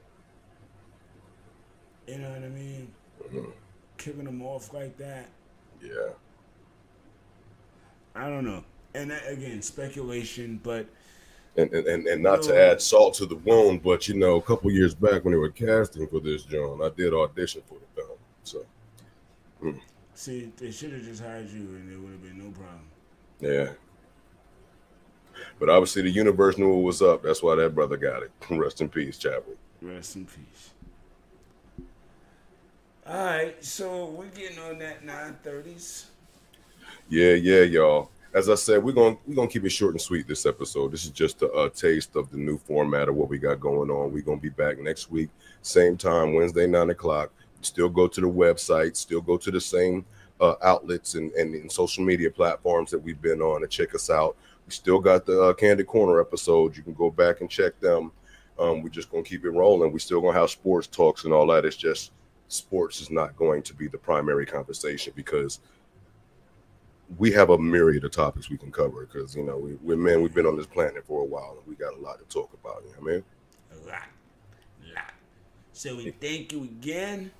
You 2.06 2.18
know 2.18 2.30
what 2.30 2.42
I 2.44 2.48
mean? 2.48 2.92
Mhm. 3.22 3.52
Kicking 3.98 4.24
them 4.24 4.42
off 4.42 4.72
like 4.72 4.96
that. 4.98 5.28
Yeah, 5.82 6.10
I 8.14 8.28
don't 8.28 8.44
know. 8.44 8.64
And 8.94 9.10
that, 9.10 9.28
again, 9.28 9.62
speculation, 9.62 10.60
but 10.62 10.86
and 11.56 11.72
and, 11.72 11.86
and, 11.86 12.06
and 12.06 12.22
not 12.22 12.42
to 12.42 12.56
add 12.58 12.80
salt 12.80 13.14
to 13.14 13.26
the 13.26 13.36
wound, 13.36 13.82
but 13.82 14.08
you 14.08 14.14
know, 14.14 14.36
a 14.36 14.42
couple 14.42 14.70
years 14.70 14.94
back 14.94 15.24
when 15.24 15.32
they 15.32 15.38
were 15.38 15.50
casting 15.50 16.06
for 16.08 16.20
this 16.20 16.42
John, 16.44 16.80
I 16.82 16.88
did 16.90 17.12
audition 17.14 17.62
for 17.66 17.74
the 17.74 18.02
film. 18.02 18.18
So 18.42 18.64
see, 20.14 20.52
they 20.56 20.70
should 20.70 20.92
have 20.92 21.02
just 21.02 21.22
hired 21.22 21.50
you 21.50 21.60
and 21.60 21.90
there 21.90 21.98
would 21.98 22.12
have 22.12 22.22
been 22.22 22.38
no 22.38 22.50
problem. 22.50 22.86
Yeah. 23.40 23.70
But 25.58 25.68
obviously 25.68 26.02
the 26.02 26.10
universe 26.10 26.56
knew 26.56 26.72
what 26.72 26.82
was 26.84 27.02
up. 27.02 27.22
That's 27.22 27.42
why 27.42 27.54
that 27.56 27.74
brother 27.74 27.96
got 27.96 28.22
it. 28.22 28.30
Rest 28.50 28.80
in 28.80 28.88
peace, 28.88 29.18
Chadwick. 29.18 29.58
Rest 29.82 30.16
in 30.16 30.24
peace. 30.26 30.70
All 33.06 33.24
right, 33.24 33.64
so 33.64 34.06
we're 34.06 34.26
getting 34.26 34.58
on 34.60 34.78
that 34.78 35.04
930s. 35.04 36.04
Yeah, 37.08 37.32
yeah, 37.32 37.62
y'all. 37.62 38.10
As 38.32 38.48
I 38.48 38.54
said, 38.54 38.84
we're 38.84 38.92
gonna 38.92 39.16
we're 39.26 39.34
gonna 39.34 39.48
keep 39.48 39.64
it 39.64 39.70
short 39.70 39.94
and 39.94 40.00
sweet 40.00 40.28
this 40.28 40.46
episode. 40.46 40.92
This 40.92 41.04
is 41.04 41.10
just 41.10 41.42
a, 41.42 41.52
a 41.52 41.70
taste 41.70 42.14
of 42.14 42.30
the 42.30 42.36
new 42.36 42.56
format 42.56 43.08
of 43.08 43.16
what 43.16 43.28
we 43.28 43.38
got 43.38 43.58
going 43.58 43.90
on. 43.90 44.12
We're 44.12 44.22
gonna 44.22 44.40
be 44.40 44.50
back 44.50 44.78
next 44.78 45.10
week, 45.10 45.28
same 45.62 45.96
time, 45.96 46.34
Wednesday, 46.34 46.68
nine 46.68 46.90
o'clock. 46.90 47.32
Still 47.62 47.88
go 47.88 48.06
to 48.06 48.20
the 48.20 48.28
website, 48.28 48.96
still 48.96 49.20
go 49.20 49.36
to 49.36 49.50
the 49.50 49.60
same 49.60 50.06
uh, 50.40 50.54
outlets 50.62 51.14
and, 51.14 51.30
and, 51.32 51.54
and 51.54 51.70
social 51.70 52.04
media 52.04 52.30
platforms 52.30 52.90
that 52.90 52.98
we've 52.98 53.20
been 53.20 53.40
on 53.42 53.60
to 53.60 53.66
check 53.66 53.94
us 53.94 54.10
out. 54.10 54.36
We 54.66 54.72
still 54.72 54.98
got 54.98 55.26
the 55.26 55.42
uh, 55.42 55.52
Candid 55.54 55.86
Corner 55.86 56.20
episodes. 56.20 56.76
You 56.76 56.82
can 56.82 56.94
go 56.94 57.10
back 57.10 57.40
and 57.40 57.50
check 57.50 57.78
them. 57.80 58.12
Um, 58.58 58.82
we're 58.82 58.90
just 58.90 59.10
gonna 59.10 59.22
keep 59.22 59.44
it 59.44 59.50
rolling. 59.50 59.92
We're 59.92 59.98
still 59.98 60.20
gonna 60.20 60.38
have 60.38 60.50
sports 60.50 60.86
talks 60.86 61.24
and 61.24 61.32
all 61.32 61.46
that. 61.48 61.64
It's 61.64 61.76
just 61.76 62.12
sports 62.48 63.00
is 63.00 63.10
not 63.10 63.36
going 63.36 63.62
to 63.62 63.74
be 63.74 63.88
the 63.88 63.98
primary 63.98 64.44
conversation 64.44 65.12
because 65.16 65.60
we 67.18 67.30
have 67.32 67.50
a 67.50 67.58
myriad 67.58 68.04
of 68.04 68.10
topics 68.10 68.50
we 68.50 68.58
can 68.58 68.70
cover 68.70 69.06
because 69.06 69.34
you 69.34 69.42
know 69.44 69.56
we, 69.82 69.96
men 69.96 70.22
we've 70.22 70.34
been 70.34 70.46
on 70.46 70.56
this 70.56 70.66
planet 70.66 71.04
for 71.06 71.22
a 71.22 71.24
while 71.24 71.56
and 71.58 71.66
we 71.66 71.74
got 71.74 71.94
a 71.94 72.00
lot 72.00 72.18
to 72.18 72.24
talk 72.26 72.50
about 72.62 72.82
you 72.84 72.90
know 72.90 72.96
what 73.00 73.10
i 73.10 73.14
mean 73.14 73.24
A 73.72 73.86
lot. 73.86 74.94
lot. 74.94 75.14
So 75.72 75.96
we 75.96 76.10
thank 76.10 76.52
you 76.52 76.64
again. 76.64 77.30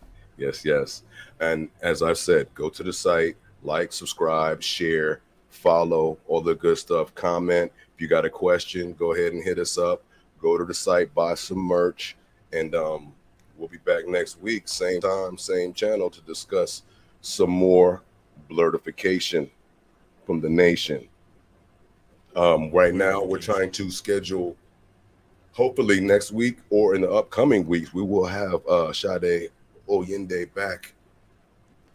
Yes 0.41 0.65
yes. 0.65 1.03
And 1.39 1.69
as 1.83 2.03
i've 2.03 2.19
said 2.19 2.49
go 2.55 2.71
to 2.71 2.83
the 2.83 2.93
site 2.93 3.37
like 3.63 3.93
subscribe 3.93 4.63
share 4.63 5.21
follow 5.51 6.17
all 6.27 6.41
the 6.41 6.55
good 6.55 6.79
stuff 6.79 7.15
comment. 7.15 7.71
If 7.95 8.01
you 8.01 8.09
got 8.09 8.25
a 8.25 8.31
question 8.31 8.95
go 8.95 9.13
ahead 9.13 9.35
and 9.35 9.45
hit 9.45 9.59
us 9.59 9.77
up. 9.77 10.03
Go 10.41 10.57
to 10.57 10.65
the 10.65 10.73
site 10.73 11.15
buy 11.15 11.35
some 11.35 11.59
merch 11.59 12.17
and 12.55 12.75
um, 12.75 13.13
we'll 13.59 13.69
be 13.69 13.77
back 13.79 14.09
next 14.09 14.41
week 14.41 14.67
same 14.67 15.03
time 15.03 15.37
same 15.37 15.75
channel 15.75 16.09
to 16.09 16.21
discuss 16.23 16.83
some 17.21 17.51
more 17.51 18.03
Blerdification 18.51 19.49
from 20.27 20.41
the 20.41 20.49
nation. 20.49 21.07
Um, 22.35 22.71
right 22.71 22.95
now 22.95 23.23
we're 23.23 23.39
trying 23.39 23.71
to 23.73 23.91
schedule 23.91 24.57
hopefully 25.53 26.01
next 26.01 26.33
week 26.33 26.59
or 26.71 26.95
in 26.95 27.03
the 27.03 27.11
upcoming 27.11 27.67
weeks 27.67 27.93
we 27.93 28.03
will 28.03 28.25
have 28.25 28.67
uh 28.67 28.93
Sade 28.93 29.51
Oyende 29.91 30.53
back 30.55 30.95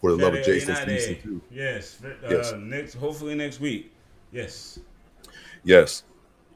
for 0.02 0.12
the 0.12 0.24
love 0.24 0.34
of 0.36 0.44
Jason 0.44 0.76
season 0.76 1.18
two. 1.22 1.42
Yes. 1.52 2.00
Uh, 2.04 2.10
Yes. 2.30 2.54
Next, 2.58 2.94
hopefully 2.96 3.36
next 3.36 3.60
week. 3.60 3.92
Yes. 4.32 4.80
Yes, 5.64 6.04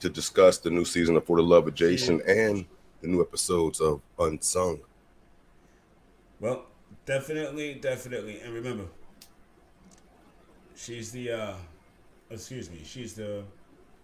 to 0.02 0.10
discuss 0.10 0.58
the 0.60 0.70
new 0.70 0.86
season 0.86 1.16
of 1.16 1.26
For 1.26 1.38
the 1.38 1.44
Love 1.44 1.68
of 1.68 1.74
Jason 1.74 2.22
and 2.28 2.66
the 3.02 3.08
new 3.08 3.22
episodes 3.22 3.80
of 3.80 4.02
Unsung. 4.20 4.80
Well, 6.40 6.66
definitely, 7.06 7.76
definitely, 7.76 8.40
and 8.42 8.54
remember, 8.54 8.86
she's 10.76 11.12
the, 11.12 11.32
uh, 11.32 11.54
excuse 12.30 12.70
me, 12.70 12.82
she's 12.84 13.14
the 13.16 13.44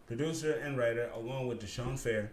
producer 0.08 0.54
and 0.64 0.78
writer 0.78 1.10
along 1.14 1.48
with 1.48 1.62
Deshaun 1.62 2.00
Fair, 2.00 2.32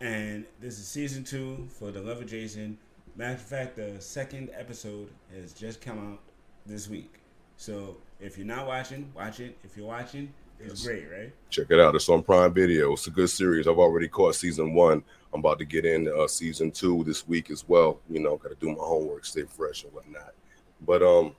and 0.00 0.44
this 0.60 0.78
is 0.78 0.86
season 0.86 1.24
two 1.24 1.66
for 1.68 1.90
The 1.90 2.00
Love 2.00 2.20
of 2.20 2.26
Jason. 2.26 2.78
Matter 3.16 3.32
of 3.32 3.40
fact, 3.40 3.76
the 3.76 3.98
second 3.98 4.50
episode 4.52 5.08
has 5.34 5.54
just 5.54 5.80
come 5.80 6.12
out 6.12 6.20
this 6.66 6.86
week. 6.86 7.14
So 7.56 7.96
if 8.20 8.36
you're 8.36 8.46
not 8.46 8.66
watching, 8.66 9.10
watch 9.16 9.40
it. 9.40 9.56
If 9.64 9.74
you're 9.74 9.86
watching, 9.86 10.34
it's 10.60 10.84
great, 10.84 11.10
right? 11.10 11.32
Check 11.48 11.68
it 11.70 11.80
out. 11.80 11.94
It's 11.94 12.10
on 12.10 12.22
Prime 12.22 12.52
Video. 12.52 12.92
It's 12.92 13.06
a 13.06 13.10
good 13.10 13.30
series. 13.30 13.66
I've 13.66 13.78
already 13.78 14.06
caught 14.06 14.34
season 14.34 14.74
one. 14.74 15.02
I'm 15.32 15.40
about 15.40 15.58
to 15.60 15.64
get 15.64 15.86
in 15.86 16.12
uh, 16.14 16.28
season 16.28 16.70
two 16.70 17.04
this 17.04 17.26
week 17.26 17.50
as 17.50 17.66
well. 17.66 18.00
You 18.10 18.20
know, 18.20 18.36
got 18.36 18.50
to 18.50 18.54
do 18.54 18.68
my 18.68 18.84
homework, 18.84 19.24
stay 19.24 19.44
fresh 19.44 19.84
and 19.84 19.94
whatnot. 19.94 20.34
But 20.82 21.02
um, 21.02 21.34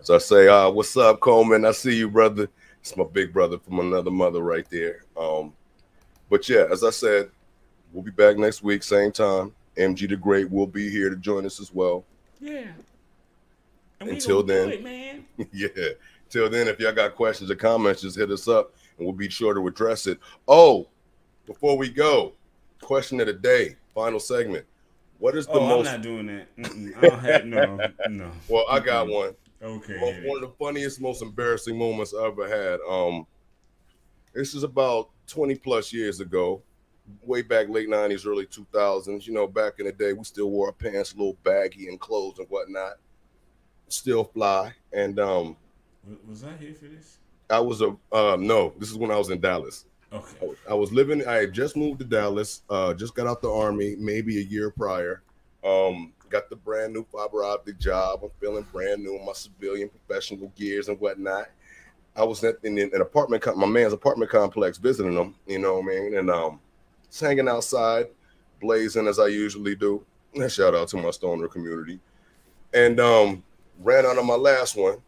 as 0.00 0.10
I 0.10 0.18
say, 0.18 0.46
uh, 0.46 0.70
what's 0.70 0.96
up, 0.96 1.18
Coleman? 1.18 1.64
I 1.64 1.72
see 1.72 1.96
you, 1.96 2.08
brother. 2.08 2.48
It's 2.80 2.96
my 2.96 3.04
big 3.04 3.32
brother 3.32 3.58
from 3.58 3.80
another 3.80 4.12
mother 4.12 4.40
right 4.40 4.66
there. 4.70 5.02
Um, 5.16 5.52
but 6.30 6.48
yeah, 6.48 6.66
as 6.70 6.84
I 6.84 6.90
said, 6.90 7.30
we'll 7.92 8.04
be 8.04 8.12
back 8.12 8.36
next 8.36 8.62
week, 8.62 8.84
same 8.84 9.10
time. 9.10 9.52
MG 9.76 10.08
the 10.08 10.16
Great 10.16 10.50
will 10.50 10.66
be 10.66 10.90
here 10.90 11.10
to 11.10 11.16
join 11.16 11.46
us 11.46 11.60
as 11.60 11.72
well. 11.72 12.04
Yeah. 12.40 12.66
Until 14.00 14.42
then, 14.42 14.70
it, 14.70 14.82
man. 14.82 15.24
yeah. 15.52 15.68
Till 16.28 16.50
then, 16.50 16.68
if 16.68 16.80
y'all 16.80 16.92
got 16.92 17.14
questions 17.14 17.50
or 17.50 17.54
comments, 17.54 18.02
just 18.02 18.16
hit 18.16 18.30
us 18.30 18.48
up 18.48 18.74
and 18.98 19.06
we'll 19.06 19.14
be 19.14 19.28
sure 19.28 19.54
to 19.54 19.66
address 19.66 20.06
it. 20.06 20.18
Oh, 20.48 20.88
before 21.46 21.76
we 21.76 21.88
go, 21.88 22.32
question 22.80 23.20
of 23.20 23.26
the 23.26 23.32
day, 23.32 23.76
final 23.94 24.20
segment. 24.20 24.66
What 25.18 25.36
is 25.36 25.46
the 25.46 25.52
oh, 25.52 25.66
most? 25.66 25.88
I'm 25.88 25.94
not 25.94 26.02
doing 26.02 26.26
that. 26.26 26.56
Mm-mm. 26.56 26.96
I 26.96 27.00
don't 27.00 27.20
have 27.20 27.44
no, 27.46 27.78
no. 28.08 28.30
Well, 28.48 28.66
I 28.68 28.80
got 28.80 29.08
one. 29.08 29.34
Okay. 29.62 29.98
Most, 29.98 30.26
one 30.26 30.42
of 30.42 30.50
the 30.50 30.56
funniest, 30.58 31.00
most 31.00 31.22
embarrassing 31.22 31.78
moments 31.78 32.12
I 32.14 32.26
ever 32.26 32.48
had. 32.48 32.80
Um, 32.88 33.26
this 34.34 34.54
is 34.54 34.62
about 34.62 35.10
20 35.28 35.54
plus 35.56 35.92
years 35.92 36.20
ago, 36.20 36.62
way 37.22 37.42
back 37.42 37.68
late 37.68 37.88
90s, 37.88 38.26
early 38.26 38.46
2000s. 38.46 39.26
You 39.26 39.34
know, 39.34 39.46
back 39.46 39.74
in 39.78 39.86
the 39.86 39.92
day, 39.92 40.12
we 40.12 40.24
still 40.24 40.50
wore 40.50 40.68
our 40.68 40.72
pants 40.72 41.12
a 41.12 41.16
little 41.16 41.36
baggy 41.44 41.88
and 41.88 42.00
clothes 42.00 42.38
and 42.38 42.48
whatnot. 42.48 42.94
Still 43.88 44.24
fly. 44.24 44.72
And 44.92 45.18
um, 45.20 45.56
was 46.28 46.44
I 46.44 46.56
here 46.56 46.74
for 46.74 46.86
this? 46.86 47.18
I 47.50 47.60
was 47.60 47.82
a 47.82 47.96
um, 48.12 48.46
no. 48.46 48.72
This 48.78 48.90
is 48.90 48.96
when 48.96 49.10
I 49.10 49.16
was 49.16 49.30
in 49.30 49.40
Dallas. 49.40 49.84
Okay. 50.12 50.52
I 50.68 50.74
was 50.74 50.92
living. 50.92 51.26
I 51.26 51.34
had 51.34 51.52
just 51.52 51.76
moved 51.76 51.98
to 51.98 52.04
Dallas. 52.04 52.62
Uh, 52.70 52.94
just 52.94 53.14
got 53.14 53.26
out 53.26 53.42
the 53.42 53.50
army, 53.50 53.96
maybe 53.98 54.38
a 54.38 54.42
year 54.42 54.70
prior. 54.70 55.22
Um, 55.64 56.12
got 56.30 56.48
the 56.50 56.56
brand 56.56 56.92
new 56.92 57.04
fiber 57.04 57.44
optic 57.44 57.78
job. 57.78 58.20
I'm 58.22 58.30
feeling 58.40 58.66
brand 58.72 59.02
new 59.02 59.18
in 59.18 59.24
my 59.24 59.32
civilian 59.32 59.88
professional 59.88 60.52
gears 60.56 60.88
and 60.88 60.98
whatnot. 61.00 61.48
I 62.16 62.22
was 62.22 62.42
at 62.44 62.56
in 62.62 62.78
an 62.78 63.00
apartment, 63.00 63.44
my 63.56 63.66
man's 63.66 63.92
apartment 63.92 64.30
complex, 64.30 64.78
visiting 64.78 65.14
him. 65.14 65.34
You 65.46 65.58
know, 65.58 65.80
what 65.80 65.92
I 65.92 66.00
mean, 66.00 66.16
and 66.16 66.30
um, 66.30 66.60
just 67.14 67.24
hanging 67.24 67.48
outside, 67.48 68.06
blazing 68.60 69.06
as 69.06 69.20
I 69.20 69.28
usually 69.28 69.76
do. 69.76 70.04
Shout 70.48 70.74
out 70.74 70.88
to 70.88 70.96
my 70.96 71.12
stoner 71.12 71.46
community. 71.46 72.00
And 72.72 72.98
um, 72.98 73.44
ran 73.78 74.04
out 74.04 74.18
of 74.18 74.24
my 74.24 74.34
last 74.34 74.76
one. 74.76 74.98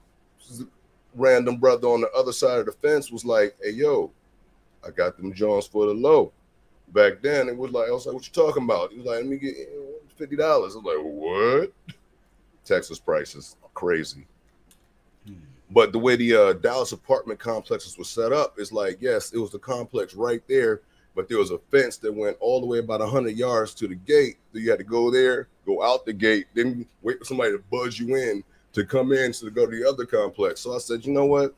Random 1.16 1.56
brother 1.56 1.88
on 1.88 2.02
the 2.02 2.10
other 2.12 2.32
side 2.32 2.60
of 2.60 2.66
the 2.66 2.72
fence 2.72 3.10
was 3.10 3.24
like, 3.24 3.56
"Hey, 3.60 3.70
yo, 3.70 4.12
I 4.86 4.90
got 4.90 5.16
them 5.16 5.32
Jones 5.32 5.66
for 5.66 5.86
the 5.86 5.94
low. 5.94 6.32
Back 6.88 7.22
then, 7.22 7.48
it 7.48 7.56
was 7.56 7.72
like, 7.72 7.88
I 7.88 7.90
was 7.90 8.06
like, 8.06 8.14
what 8.14 8.24
you 8.24 8.32
talking 8.32 8.62
about? 8.62 8.92
He 8.92 8.98
was 8.98 9.06
like, 9.06 9.16
let 9.16 9.26
me 9.26 9.38
get 9.38 9.56
$50. 10.16 10.40
I 10.40 10.58
was 10.58 10.76
like, 10.76 10.98
what? 11.00 11.72
Texas 12.64 13.00
prices, 13.00 13.56
crazy. 13.74 14.28
But 15.72 15.90
the 15.90 15.98
way 15.98 16.14
the 16.14 16.36
uh, 16.36 16.52
Dallas 16.52 16.92
apartment 16.92 17.40
complexes 17.40 17.98
were 17.98 18.04
set 18.04 18.32
up 18.32 18.60
is 18.60 18.72
like, 18.72 18.98
yes, 19.00 19.32
it 19.32 19.38
was 19.38 19.50
the 19.50 19.58
complex 19.58 20.14
right 20.14 20.42
there, 20.46 20.82
but 21.16 21.28
there 21.28 21.38
was 21.38 21.50
a 21.50 21.58
fence 21.70 21.96
that 21.96 22.14
went 22.14 22.36
all 22.40 22.60
the 22.60 22.66
way 22.66 22.78
about 22.78 23.00
100 23.00 23.30
yards 23.30 23.74
to 23.74 23.88
the 23.88 23.94
gate. 23.94 24.36
So 24.52 24.58
you 24.58 24.70
had 24.70 24.78
to 24.78 24.84
go 24.84 25.10
there, 25.10 25.48
go 25.64 25.82
out 25.82 26.04
the 26.04 26.12
gate, 26.12 26.46
then 26.54 26.86
wait 27.02 27.18
for 27.18 27.24
somebody 27.24 27.52
to 27.52 27.62
buzz 27.70 27.98
you 27.98 28.14
in 28.14 28.44
to 28.74 28.84
come 28.84 29.12
in 29.12 29.32
to 29.32 29.50
go 29.50 29.64
to 29.64 29.74
the 29.74 29.88
other 29.88 30.04
complex. 30.04 30.60
So 30.60 30.74
I 30.74 30.78
said, 30.78 31.06
you 31.06 31.12
know 31.12 31.24
what? 31.24 31.54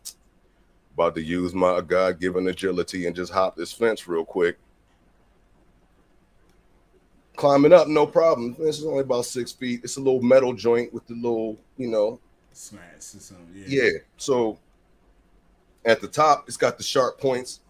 About 0.95 1.17
to 1.17 1.23
use 1.23 1.53
my 1.53 1.81
God 1.81 2.21
given 2.21 2.47
agility 2.47 3.07
and 3.07 3.17
just 3.17 3.33
hop 3.33 3.57
this 3.57 3.73
fence 3.73 4.07
real 4.07 4.25
quick. 4.25 4.57
Climbing 7.35 7.73
up, 7.73 7.89
no 7.89 8.07
problem. 8.07 8.55
This 8.59 8.79
is 8.79 8.87
only 8.87 9.01
about 9.01 9.25
six 9.25 9.51
feet. 9.51 9.81
It's 9.83 9.97
a 9.97 10.01
little 10.01 10.23
metal 10.23 10.53
joint 10.53 10.95
with 10.95 11.07
the 11.09 11.15
little, 11.15 11.57
you 11.77 11.89
know, 11.89 12.21
slats 12.53 13.17
or 13.17 13.21
something. 13.21 13.53
Yeah. 13.55 13.83
yeah. 13.83 13.91
So 14.17 14.59
at 15.85 16.01
the 16.01 16.09
top, 16.09 16.45
it's 16.47 16.57
got 16.57 16.79
the 16.79 16.85
sharp 16.85 17.21
points, 17.21 17.61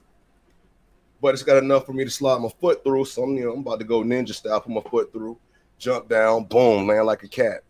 but 1.20 1.34
it's 1.34 1.42
got 1.42 1.56
enough 1.56 1.86
for 1.86 1.92
me 1.92 2.04
to 2.04 2.10
slide 2.10 2.40
my 2.40 2.48
foot 2.60 2.84
through. 2.84 3.04
So 3.06 3.22
I'm, 3.22 3.36
you 3.36 3.44
know, 3.44 3.52
I'm 3.52 3.60
about 3.60 3.80
to 3.80 3.84
go 3.84 4.02
ninja 4.02 4.34
style, 4.34 4.60
put 4.60 4.72
my 4.72 4.90
foot 4.90 5.12
through, 5.12 5.38
jump 5.78 6.08
down, 6.08 6.44
boom, 6.44 6.86
land 6.86 7.06
like 7.06 7.22
a 7.22 7.28
cat. 7.28 7.62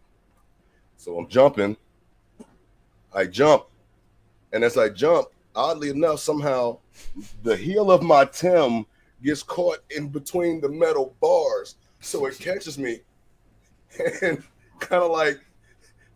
So 0.97 1.17
I'm 1.19 1.29
jumping. 1.29 1.77
I 3.15 3.25
jump, 3.25 3.65
and 4.53 4.63
as 4.63 4.77
I 4.77 4.91
jump, 4.91 5.29
oddly 5.55 5.91
enough, 5.91 6.21
somehow 6.21 6.79
the 7.43 7.57
heel 7.57 7.91
of 7.91 8.03
my 8.03 8.27
Tim 8.27 8.85
gets 9.23 9.43
caught 9.43 9.79
in 9.91 10.09
between 10.09 10.61
the 10.61 10.69
metal 10.69 11.17
bars, 11.21 11.77
so 12.01 12.27
it 12.27 12.39
catches 12.39 12.79
me, 12.79 13.01
and 14.23 14.43
kind 14.79 15.03
of 15.03 15.11
like, 15.11 15.41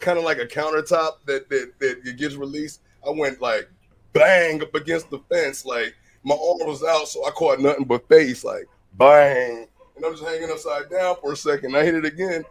kind 0.00 0.18
of 0.18 0.24
like 0.24 0.38
a 0.38 0.46
countertop 0.46 1.24
that 1.26 1.48
that 1.48 1.72
that 1.80 2.16
gets 2.18 2.34
released. 2.34 2.82
I 3.06 3.10
went 3.10 3.40
like 3.40 3.70
bang 4.12 4.62
up 4.62 4.74
against 4.74 5.10
the 5.10 5.18
fence, 5.30 5.64
like 5.64 5.94
my 6.24 6.34
arm 6.34 6.68
was 6.68 6.82
out, 6.82 7.08
so 7.08 7.26
I 7.26 7.30
caught 7.30 7.60
nothing 7.60 7.84
but 7.84 8.08
face, 8.08 8.44
like 8.44 8.68
bang, 8.94 9.66
and 9.96 10.04
I'm 10.04 10.12
just 10.12 10.24
hanging 10.24 10.50
upside 10.50 10.90
down 10.90 11.16
for 11.20 11.32
a 11.32 11.36
second. 11.36 11.76
I 11.76 11.84
hit 11.84 11.94
it 11.94 12.04
again, 12.04 12.44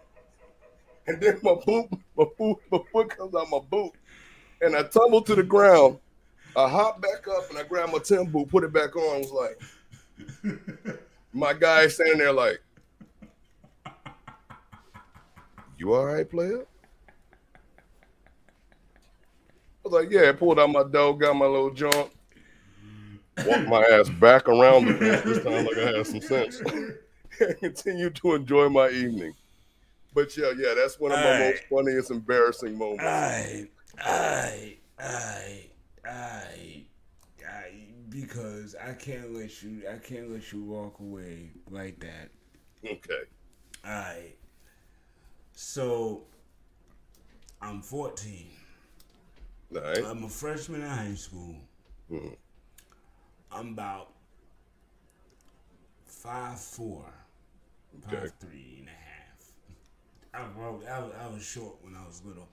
and 1.08 1.22
then 1.22 1.40
my 1.44 1.56
boot, 1.66 1.88
my 2.18 2.26
boot, 2.38 2.58
my 2.72 2.80
foot 2.92 3.10
comes 3.10 3.36
out 3.36 3.50
my 3.50 3.60
boot, 3.60 3.94
and 4.62 4.76
I 4.76 4.84
tumble 4.84 5.22
to 5.22 5.36
the 5.36 5.44
ground 5.44 6.00
I 6.56 6.68
hop 6.68 7.02
back 7.02 7.28
up 7.28 7.50
and 7.50 7.58
I 7.58 7.64
grab 7.64 7.92
my 7.92 8.00
Tim 8.00 8.26
boot, 8.26 8.50
put 8.50 8.64
it 8.64 8.74
back 8.74 8.96
on. 8.96 9.16
I 9.16 9.20
was 9.20 9.32
like, 9.32 11.00
my 11.34 11.54
guy 11.54 11.88
standing 11.88 12.18
there 12.18 12.34
like, 12.34 12.62
"You 15.78 15.94
all 15.94 16.06
right, 16.06 16.30
player?" 16.30 16.66
I 19.86 19.86
was 19.86 19.94
like, 19.94 20.12
"Yeah." 20.12 20.30
I 20.30 20.34
pulled 20.34 20.60
out 20.60 20.70
my 20.70 20.84
dough, 20.84 21.14
got 21.14 21.36
my 21.36 21.46
little 21.46 21.72
junk, 21.72 22.12
walked 23.46 23.68
my 23.68 23.84
ass 23.84 24.10
back 24.10 24.48
around 24.48 24.86
the 24.86 24.94
fence 24.96 25.24
this 25.24 25.44
time 25.44 25.66
like 25.66 25.78
I 25.78 25.98
had 25.98 26.08
some 26.08 26.22
sense, 26.22 26.60
and 27.40 27.58
continued 27.60 28.16
to 28.16 28.36
enjoy 28.36 28.70
my 28.70 28.90
evening. 28.90 29.34
But 30.14 30.36
yeah, 30.36 30.52
yeah, 30.58 30.74
that's 30.76 31.00
one 31.00 31.12
of 31.12 31.20
my 31.20 31.40
most 31.40 31.64
funniest, 31.70 32.12
embarrassing 32.12 32.78
moments. 32.78 33.04
I, 33.04 33.68
I, 34.00 34.78
I. 35.00 35.66
I, 36.04 36.84
I, 37.48 37.72
because 38.10 38.76
I 38.76 38.94
can't 38.94 39.34
let 39.34 39.62
you, 39.62 39.84
I 39.90 39.98
can't 39.98 40.32
let 40.32 40.52
you 40.52 40.64
walk 40.64 41.00
away 41.00 41.52
like 41.70 42.00
that. 42.00 42.30
Okay. 42.84 43.24
I. 43.86 44.34
So, 45.54 46.24
I'm 47.62 47.82
14. 47.82 48.48
Right. 49.72 50.06
I'm 50.06 50.24
a 50.24 50.30
freshman 50.30 50.82
in 50.82 50.90
high 50.90 51.14
school. 51.14 51.56
Mm-hmm. 52.12 52.34
I'm 53.52 53.70
about 53.70 54.10
five 56.06 56.60
four, 56.60 57.06
okay. 58.08 58.16
five 58.16 58.34
three 58.40 58.78
and 58.80 58.88
a 58.88 58.92
half. 58.92 60.52
I, 60.88 60.90
I, 60.90 61.26
I 61.26 61.34
was 61.34 61.44
short 61.44 61.76
when 61.82 61.96
I 61.96 62.06
was 62.06 62.22
little 62.26 62.48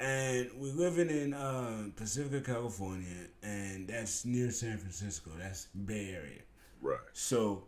and 0.00 0.50
we're 0.56 0.72
living 0.72 1.10
in 1.10 1.34
uh, 1.34 1.88
Pacifica, 1.94 2.40
California, 2.40 3.26
and 3.42 3.86
that's 3.86 4.24
near 4.24 4.50
San 4.50 4.78
Francisco. 4.78 5.30
That's 5.38 5.66
Bay 5.66 6.14
Area. 6.14 6.40
Right. 6.80 6.98
So, 7.12 7.64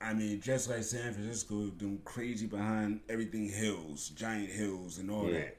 I 0.00 0.12
mean, 0.12 0.40
just 0.40 0.68
like 0.68 0.82
San 0.82 1.14
Francisco, 1.14 1.66
them 1.78 2.00
crazy 2.04 2.46
behind 2.46 3.00
everything 3.08 3.48
hills, 3.48 4.08
giant 4.10 4.50
hills, 4.50 4.98
and 4.98 5.10
all 5.10 5.26
yeah. 5.26 5.38
that. 5.38 5.56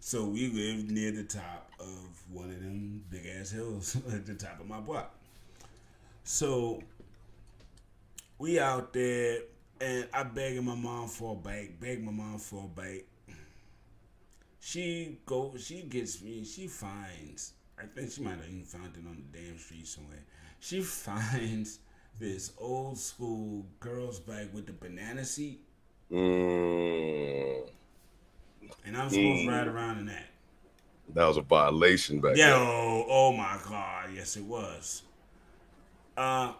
So 0.00 0.24
we 0.24 0.48
lived 0.48 0.90
near 0.90 1.12
the 1.12 1.24
top 1.24 1.70
of 1.78 2.22
one 2.30 2.46
of 2.46 2.60
them 2.60 3.04
big 3.10 3.26
ass 3.38 3.50
hills 3.50 3.96
at 4.12 4.24
the 4.24 4.34
top 4.34 4.58
of 4.58 4.66
my 4.66 4.80
block. 4.80 5.14
So 6.24 6.82
we 8.38 8.58
out 8.58 8.92
there, 8.92 9.40
and 9.80 10.08
I 10.12 10.22
begging 10.22 10.64
my 10.64 10.74
mom 10.74 11.08
for 11.08 11.32
a 11.32 11.36
bike, 11.36 11.78
beg 11.80 12.02
my 12.04 12.12
mom 12.12 12.38
for 12.38 12.64
a 12.64 12.68
bike 12.68 13.06
she 14.64 15.18
go 15.26 15.52
she 15.58 15.82
gets 15.82 16.22
me 16.22 16.44
she 16.44 16.68
finds 16.68 17.54
I 17.82 17.86
think 17.86 18.12
she 18.12 18.22
might 18.22 18.36
have 18.36 18.46
even 18.46 18.62
found 18.62 18.96
it 18.96 19.04
on 19.06 19.24
the 19.32 19.38
damn 19.38 19.58
street 19.58 19.86
somewhere. 19.86 20.22
She 20.60 20.80
finds 20.82 21.80
this 22.18 22.52
old 22.58 22.98
school 22.98 23.66
girl's 23.80 24.20
bike 24.20 24.50
with 24.52 24.66
the 24.66 24.72
banana 24.72 25.24
seat. 25.24 25.60
Mm. 26.10 27.68
And 28.84 28.96
I'm 28.96 29.08
supposed 29.08 29.16
mm. 29.16 29.44
to 29.46 29.50
ride 29.50 29.66
mm. 29.66 29.74
around 29.74 29.98
in 29.98 30.06
that. 30.06 30.26
That 31.14 31.26
was 31.26 31.38
a 31.38 31.42
violation 31.42 32.20
back 32.20 32.36
Yo, 32.36 32.44
then. 32.44 32.52
Oh, 32.54 33.06
oh 33.08 33.32
my 33.32 33.58
god, 33.68 34.10
yes 34.14 34.36
it 34.36 34.44
was. 34.44 35.02
Uh 36.16 36.52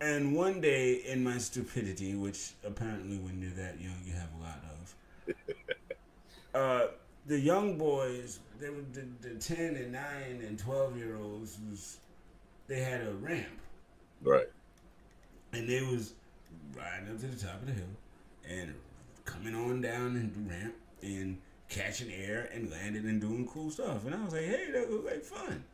and 0.00 0.34
one 0.34 0.60
day 0.60 0.94
in 1.06 1.24
my 1.24 1.38
stupidity, 1.38 2.14
which 2.14 2.52
apparently 2.64 3.18
when 3.18 3.40
you're 3.40 3.50
that 3.52 3.80
young 3.80 4.00
you 4.04 4.12
have 4.12 4.28
a 4.38 4.42
lot 4.42 4.60
of, 5.34 5.34
uh 6.54 6.86
the 7.26 7.38
young 7.38 7.76
boys, 7.76 8.40
they 8.58 8.70
were 8.70 8.84
the, 8.92 9.04
the 9.20 9.34
ten 9.34 9.76
and 9.76 9.92
nine 9.92 10.42
and 10.46 10.58
twelve 10.58 10.96
year 10.96 11.16
olds 11.16 11.58
was 11.68 11.98
they 12.66 12.80
had 12.80 13.00
a 13.06 13.12
ramp. 13.12 13.46
Right. 14.22 14.48
And 15.52 15.68
they 15.68 15.80
was 15.82 16.14
riding 16.76 17.10
up 17.10 17.20
to 17.20 17.26
the 17.26 17.36
top 17.36 17.60
of 17.60 17.66
the 17.66 17.72
hill 17.72 17.84
and 18.48 18.74
coming 19.24 19.54
on 19.54 19.80
down 19.80 20.14
the 20.14 20.54
ramp 20.54 20.74
and 21.02 21.38
catching 21.68 22.10
air 22.10 22.48
and 22.52 22.70
landing 22.70 23.06
and 23.06 23.20
doing 23.20 23.46
cool 23.46 23.70
stuff. 23.70 24.04
And 24.06 24.14
I 24.14 24.24
was 24.24 24.32
like, 24.32 24.44
hey, 24.44 24.70
that 24.72 24.88
was 24.88 25.04
like 25.04 25.22
fun. 25.22 25.64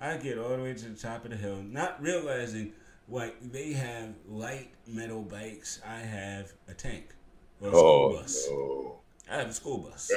I 0.00 0.16
get 0.16 0.38
all 0.38 0.56
the 0.56 0.62
way 0.62 0.74
to 0.74 0.88
the 0.88 0.98
top 0.98 1.24
of 1.24 1.30
the 1.30 1.36
hill, 1.36 1.62
not 1.62 2.02
realizing 2.02 2.72
like 3.08 3.36
they 3.52 3.72
have 3.72 4.14
light 4.28 4.70
metal 4.86 5.22
bikes. 5.22 5.80
I 5.86 5.98
have 5.98 6.52
a 6.68 6.74
tank 6.74 7.14
or 7.60 7.68
a 7.68 7.72
school 7.72 7.82
oh, 7.82 8.12
bus. 8.16 8.46
No. 8.48 8.98
I 9.30 9.36
have 9.38 9.48
a 9.48 9.52
school 9.52 9.78
bus. 9.78 10.10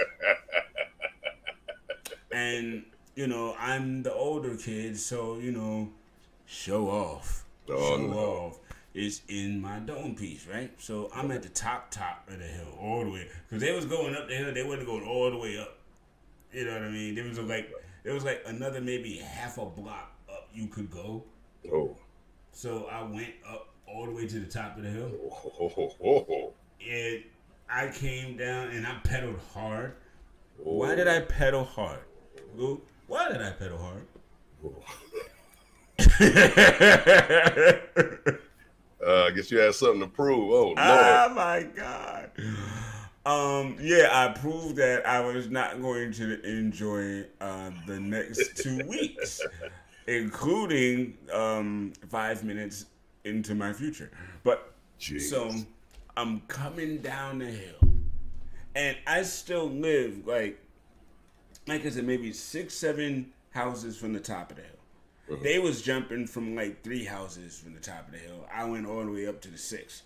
and 2.31 2.83
you 3.15 3.27
know 3.27 3.55
I'm 3.59 4.03
the 4.03 4.13
older 4.13 4.55
kid, 4.55 4.97
so 4.99 5.37
you 5.37 5.51
know, 5.51 5.89
show 6.45 6.89
off, 6.89 7.45
Oh, 7.69 7.97
show 7.97 8.07
no. 8.07 8.17
off 8.17 8.59
is 8.93 9.21
in 9.29 9.61
my 9.61 9.79
dome 9.79 10.15
piece, 10.15 10.45
right? 10.47 10.71
So 10.77 11.09
I'm 11.15 11.31
at 11.31 11.43
the 11.43 11.49
top 11.49 11.91
top 11.91 12.27
of 12.27 12.39
the 12.39 12.45
hill, 12.45 12.77
all 12.79 13.05
the 13.05 13.11
way, 13.11 13.27
because 13.49 13.63
they 13.63 13.73
was 13.73 13.85
going 13.85 14.15
up 14.15 14.27
the 14.27 14.35
hill, 14.35 14.53
they 14.53 14.63
wasn't 14.63 14.87
going 14.87 15.07
all 15.07 15.31
the 15.31 15.37
way 15.37 15.57
up. 15.57 15.77
You 16.51 16.65
know 16.65 16.73
what 16.73 16.83
I 16.83 16.89
mean? 16.89 17.15
There 17.15 17.23
was 17.23 17.39
like 17.39 17.71
there 18.03 18.13
was 18.13 18.23
like 18.23 18.41
another 18.45 18.81
maybe 18.81 19.17
half 19.17 19.57
a 19.57 19.65
block 19.65 20.13
up 20.29 20.49
you 20.53 20.67
could 20.67 20.89
go. 20.89 21.23
Oh. 21.71 21.95
So 22.51 22.85
I 22.91 23.03
went 23.03 23.33
up 23.47 23.69
all 23.87 24.05
the 24.05 24.11
way 24.11 24.27
to 24.27 24.39
the 24.39 24.45
top 24.45 24.77
of 24.77 24.83
the 24.83 24.89
hill. 24.89 25.11
Oh, 25.23 25.71
oh, 25.77 25.93
oh, 26.03 26.25
oh. 26.29 26.53
and 26.89 27.23
I 27.69 27.87
came 27.89 28.37
down 28.37 28.69
and 28.69 28.85
I 28.85 28.95
pedaled 29.03 29.39
hard. 29.53 29.95
Oh. 30.65 30.77
Why 30.77 30.95
did 30.95 31.07
I 31.07 31.21
pedal 31.21 31.63
hard? 31.63 31.99
Why 33.07 33.29
did 33.29 33.41
I 33.41 33.51
pedal 33.51 33.77
hard? 33.77 34.07
Uh, 39.05 39.25
I 39.25 39.31
guess 39.31 39.49
you 39.49 39.57
had 39.57 39.73
something 39.73 40.01
to 40.01 40.07
prove. 40.07 40.51
Oh, 40.51 40.65
Lord. 40.67 40.77
oh 40.77 41.33
my 41.33 41.63
god. 41.75 42.29
Um, 43.25 43.77
yeah, 43.79 44.09
I 44.11 44.29
proved 44.29 44.77
that 44.77 45.05
I 45.05 45.19
was 45.19 45.49
not 45.49 45.79
going 45.79 46.11
to 46.13 46.41
enjoy 46.43 47.25
uh, 47.39 47.69
the 47.85 47.99
next 47.99 48.57
two 48.57 48.83
weeks, 48.87 49.41
including 50.07 51.17
um, 51.31 51.93
five 52.09 52.43
minutes 52.43 52.85
into 53.23 53.53
my 53.53 53.73
future. 53.73 54.09
But 54.43 54.73
Jeez. 54.99 55.21
so 55.21 55.51
I'm 56.17 56.41
coming 56.47 56.97
down 56.97 57.39
the 57.39 57.45
hill, 57.45 57.77
and 58.75 58.97
I 59.05 59.21
still 59.21 59.69
live 59.69 60.25
like, 60.25 60.59
like 61.67 61.85
I 61.85 61.89
said, 61.89 62.05
maybe 62.05 62.33
six, 62.33 62.73
seven 62.73 63.31
houses 63.51 63.97
from 63.97 64.13
the 64.13 64.19
top 64.19 64.49
of 64.49 64.57
the 64.57 64.63
hill. 64.63 64.71
They 65.43 65.59
was 65.59 65.81
jumping 65.81 66.27
from 66.27 66.55
like 66.55 66.83
three 66.83 67.05
houses 67.05 67.57
from 67.59 67.73
the 67.73 67.79
top 67.79 68.07
of 68.07 68.13
the 68.13 68.19
hill. 68.19 68.45
I 68.53 68.65
went 68.65 68.85
all 68.85 69.05
the 69.05 69.11
way 69.11 69.27
up 69.27 69.39
to 69.41 69.49
the 69.49 69.57
six. 69.57 70.01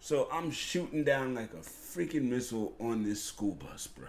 So 0.00 0.28
I'm 0.32 0.50
shooting 0.50 1.04
down 1.04 1.34
like 1.34 1.52
a 1.52 1.58
freaking 1.58 2.28
missile 2.28 2.74
on 2.80 3.02
this 3.02 3.22
school 3.22 3.54
bus, 3.54 3.86
bro. 3.86 4.06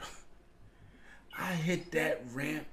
I 1.38 1.54
hit 1.54 1.92
that 1.92 2.22
ramp 2.34 2.68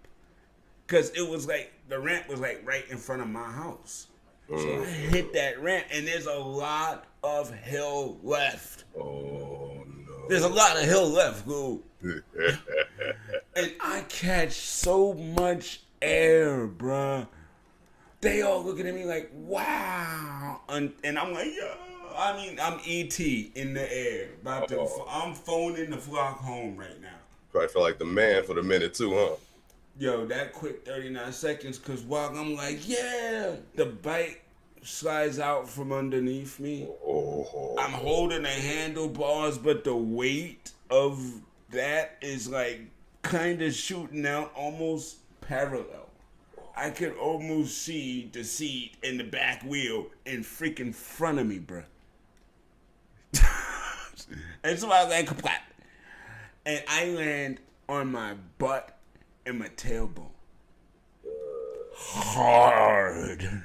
because 0.87 1.11
it 1.11 1.29
was 1.29 1.47
like 1.47 1.73
the 1.89 1.99
ramp 1.99 2.29
was 2.29 2.41
like 2.41 2.63
right 2.65 2.85
in 2.91 2.99
front 2.99 3.23
of 3.23 3.29
my 3.29 3.51
house. 3.51 4.09
So 4.49 4.55
I 4.55 4.59
oh. 4.59 4.85
hit 4.85 5.33
that 5.33 5.61
ramp, 5.61 5.87
and 5.93 6.07
there's 6.07 6.27
a 6.27 6.39
lot 6.39 7.07
of 7.25 7.53
hill 7.53 8.19
left. 8.23 8.85
Oh, 8.97 9.85
no. 10.07 10.29
There's 10.29 10.45
a 10.45 10.49
lot 10.49 10.77
of 10.77 10.85
hill 10.85 11.09
left, 11.09 11.45
bro. 11.47 11.81
and 12.03 13.73
I 13.81 14.05
catch 14.09 14.53
so 14.53 15.15
much 15.15 15.81
air, 16.01 16.69
bruh. 16.69 17.27
They 18.21 18.43
all 18.43 18.65
looking 18.65 18.87
at 18.87 18.95
me 18.95 19.05
like, 19.05 19.33
wow. 19.35 20.61
And, 20.69 20.93
and 21.03 21.19
I'm 21.19 21.33
like, 21.33 21.49
yo. 21.53 21.75
I 22.17 22.37
mean, 22.37 22.59
I'm 22.61 22.81
ET 22.87 23.19
in 23.21 23.75
the 23.75 23.93
air. 23.93 24.29
About 24.41 24.69
to, 24.69 24.81
Oh. 24.81 25.07
I'm 25.09 25.35
phoning 25.35 25.91
the 25.91 25.97
flock 25.99 26.39
home 26.39 26.77
right 26.77 27.01
now. 27.01 27.09
Probably 27.53 27.69
feel 27.69 27.83
like 27.83 27.99
the 27.99 28.05
man 28.05 28.43
for 28.45 28.55
the 28.55 28.63
minute, 28.63 28.95
too, 28.95 29.15
huh? 29.15 29.37
Yo, 29.99 30.27
that 30.27 30.53
quick 30.53 30.85
39 30.85 31.33
seconds, 31.33 31.79
because 31.79 32.03
while 32.03 32.29
I'm 32.37 32.55
like, 32.55 32.87
yeah, 32.87 33.57
the 33.77 33.87
bike 33.87 34.43
slides 34.83 35.39
out 35.39 35.69
from 35.69 35.93
underneath 35.93 36.61
me. 36.61 36.87
Oh, 37.05 37.77
I'm 37.79 37.93
holding 37.93 38.43
the 38.43 38.49
handlebars, 38.49 39.59
but 39.59 39.85
the 39.85 39.97
weight 39.97 40.73
of 40.91 41.21
that 41.71 42.19
is 42.21 42.49
like 42.49 42.81
kind 43.23 43.61
of 43.63 43.75
shooting 43.75 44.27
out 44.27 44.53
almost 44.55 45.17
parallel. 45.41 46.09
I 46.77 46.91
could 46.91 47.17
almost 47.17 47.79
see 47.79 48.29
the 48.33 48.45
seat 48.45 48.97
and 49.03 49.19
the 49.19 49.25
back 49.25 49.63
wheel 49.63 50.07
in 50.27 50.41
freaking 50.41 50.95
front 50.95 51.39
of 51.39 51.47
me, 51.47 51.59
bruh. 51.59 51.85
And 54.63 54.79
so 54.79 54.91
I 54.91 55.05
was 55.05 55.13
like, 55.13 55.27
"Kaplat." 55.27 55.61
and 56.67 56.83
I 56.89 57.07
land 57.07 57.61
on 57.89 58.11
my 58.11 58.35
butt 58.59 58.99
and 59.47 59.61
my 59.61 59.69
tailbone. 59.69 60.31
Hard. 61.95 63.63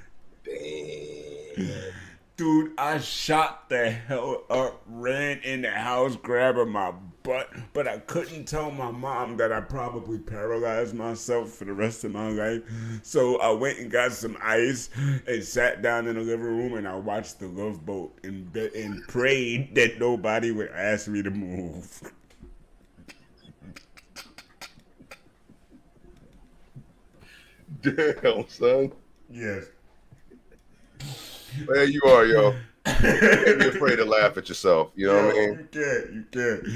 Dude, 2.37 2.71
I 2.77 2.99
shot 2.99 3.69
the 3.69 3.89
hell 3.89 4.43
up, 4.49 4.81
ran 4.87 5.39
in 5.39 5.63
the 5.63 5.71
house, 5.71 6.15
grabbing 6.15 6.69
my 6.69 6.93
butt, 7.23 7.49
but 7.73 7.87
I 7.87 7.99
couldn't 7.99 8.45
tell 8.45 8.71
my 8.71 8.91
mom 8.91 9.37
that 9.37 9.51
I 9.51 9.61
probably 9.61 10.17
paralyzed 10.19 10.93
myself 10.95 11.49
for 11.49 11.65
the 11.65 11.73
rest 11.73 12.03
of 12.03 12.11
my 12.11 12.29
life. 12.29 12.61
So 13.03 13.39
I 13.39 13.51
went 13.51 13.79
and 13.79 13.91
got 13.91 14.11
some 14.11 14.37
ice 14.41 14.89
and 15.27 15.43
sat 15.43 15.81
down 15.81 16.07
in 16.07 16.15
the 16.15 16.21
living 16.21 16.45
room 16.45 16.73
and 16.75 16.87
I 16.87 16.95
watched 16.95 17.39
the 17.39 17.47
Love 17.47 17.85
Boat 17.85 18.17
and, 18.23 18.55
and 18.55 19.07
prayed 19.07 19.75
that 19.75 19.99
nobody 19.99 20.51
would 20.51 20.69
ask 20.71 21.07
me 21.07 21.21
to 21.21 21.31
move. 21.31 22.01
damn, 27.81 28.47
son. 28.47 28.91
Yes. 29.29 29.65
There 31.67 31.83
you 31.83 32.01
are, 32.03 32.25
yo. 32.25 32.55
Can't 32.85 33.59
be 33.59 33.67
afraid 33.67 33.97
to 33.97 34.05
laugh 34.05 34.37
at 34.37 34.49
yourself. 34.49 34.91
You 34.95 35.07
know 35.07 35.25
what 35.27 35.35
I 35.35 35.39
mean? 35.39 35.49
You 35.49 35.67
can't. 35.71 36.13
You 36.13 36.25
can't. 36.31 36.67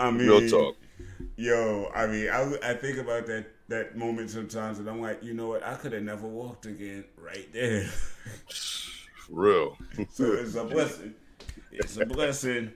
I 0.00 0.10
mean, 0.10 0.28
Real 0.28 0.48
talk. 0.48 0.76
Yo, 1.36 1.90
I 1.94 2.06
mean, 2.06 2.28
I, 2.28 2.56
I 2.62 2.74
think 2.74 2.98
about 2.98 3.26
that 3.26 3.46
that 3.68 3.96
moment 3.96 4.30
sometimes, 4.30 4.78
and 4.78 4.88
I'm 4.88 5.00
like, 5.00 5.22
you 5.22 5.32
know 5.34 5.48
what? 5.48 5.62
I 5.64 5.74
could 5.74 5.92
have 5.92 6.02
never 6.02 6.26
walked 6.26 6.66
again 6.66 7.04
right 7.16 7.50
there. 7.52 7.88
Real. 9.28 9.76
so 10.10 10.32
it's 10.32 10.54
a 10.56 10.64
blessing. 10.64 11.14
It's 11.70 11.96
a 11.96 12.04
blessing. 12.04 12.72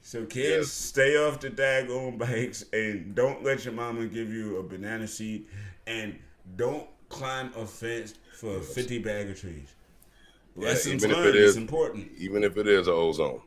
So 0.00 0.24
kids, 0.24 0.48
Yes. 0.48 0.68
stay 0.72 1.16
off 1.16 1.40
the 1.40 1.50
daggone 1.50 2.16
bikes, 2.18 2.64
and 2.72 3.14
don't 3.14 3.44
let 3.44 3.64
your 3.66 3.74
mama 3.74 4.06
give 4.06 4.32
you 4.32 4.56
a 4.58 4.62
banana 4.62 5.06
seat, 5.06 5.46
and 5.86 6.18
don't 6.56 6.88
climb 7.10 7.52
a 7.56 7.66
fence 7.66 8.14
for 8.38 8.56
a 8.58 8.62
50 8.62 9.00
bag 9.00 9.28
of 9.30 9.38
trees. 9.40 9.74
Lessons 10.56 11.04
even 11.04 11.10
if 11.10 11.16
learned 11.16 11.28
it 11.28 11.36
is 11.36 11.50
is- 11.50 11.56
important. 11.58 12.10
Even 12.16 12.42
if 12.44 12.56
it 12.56 12.66
is 12.66 12.88
a 12.88 12.92
ozone. 12.92 13.42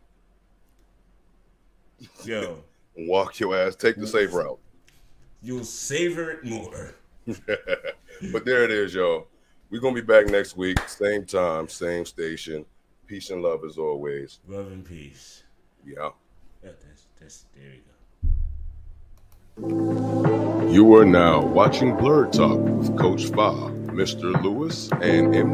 Yo, 2.24 2.64
Walk 3.08 3.40
your 3.40 3.56
ass, 3.56 3.76
take 3.76 3.96
the 3.98 4.08
safe 4.08 4.34
route. 4.34 4.60
you'll 5.42 5.64
savor 5.64 6.32
it 6.32 6.44
more. 6.44 6.96
but 8.32 8.46
there 8.46 8.64
it 8.64 8.72
is, 8.72 8.94
y'all. 8.94 9.28
We're 9.70 9.82
gonna 9.82 9.96
be 9.96 10.02
back 10.02 10.28
next 10.28 10.58
week, 10.58 10.80
same 10.88 11.26
time, 11.26 11.68
same 11.68 12.06
station. 12.06 12.66
Peace 13.08 13.30
and 13.30 13.42
love 13.42 13.62
as 13.66 13.78
always. 13.78 14.40
Love 14.48 14.68
and 14.68 14.86
peace. 14.86 15.44
Yeah. 15.86 16.10
Yeah, 16.64 16.72
that's, 16.86 17.08
that's, 17.20 17.46
there 17.56 17.74
you 17.74 17.82
go. 17.82 17.88
You 20.70 20.96
are 20.96 21.06
now 21.06 21.42
watching 21.42 21.96
Blerd 21.98 22.32
Talk 22.32 22.60
with 22.60 22.98
Coach 22.98 23.26
Fa, 23.26 23.52
Mr. 23.92 24.42
Lewis, 24.42 24.90
and 25.02 25.36
M. 25.36 25.50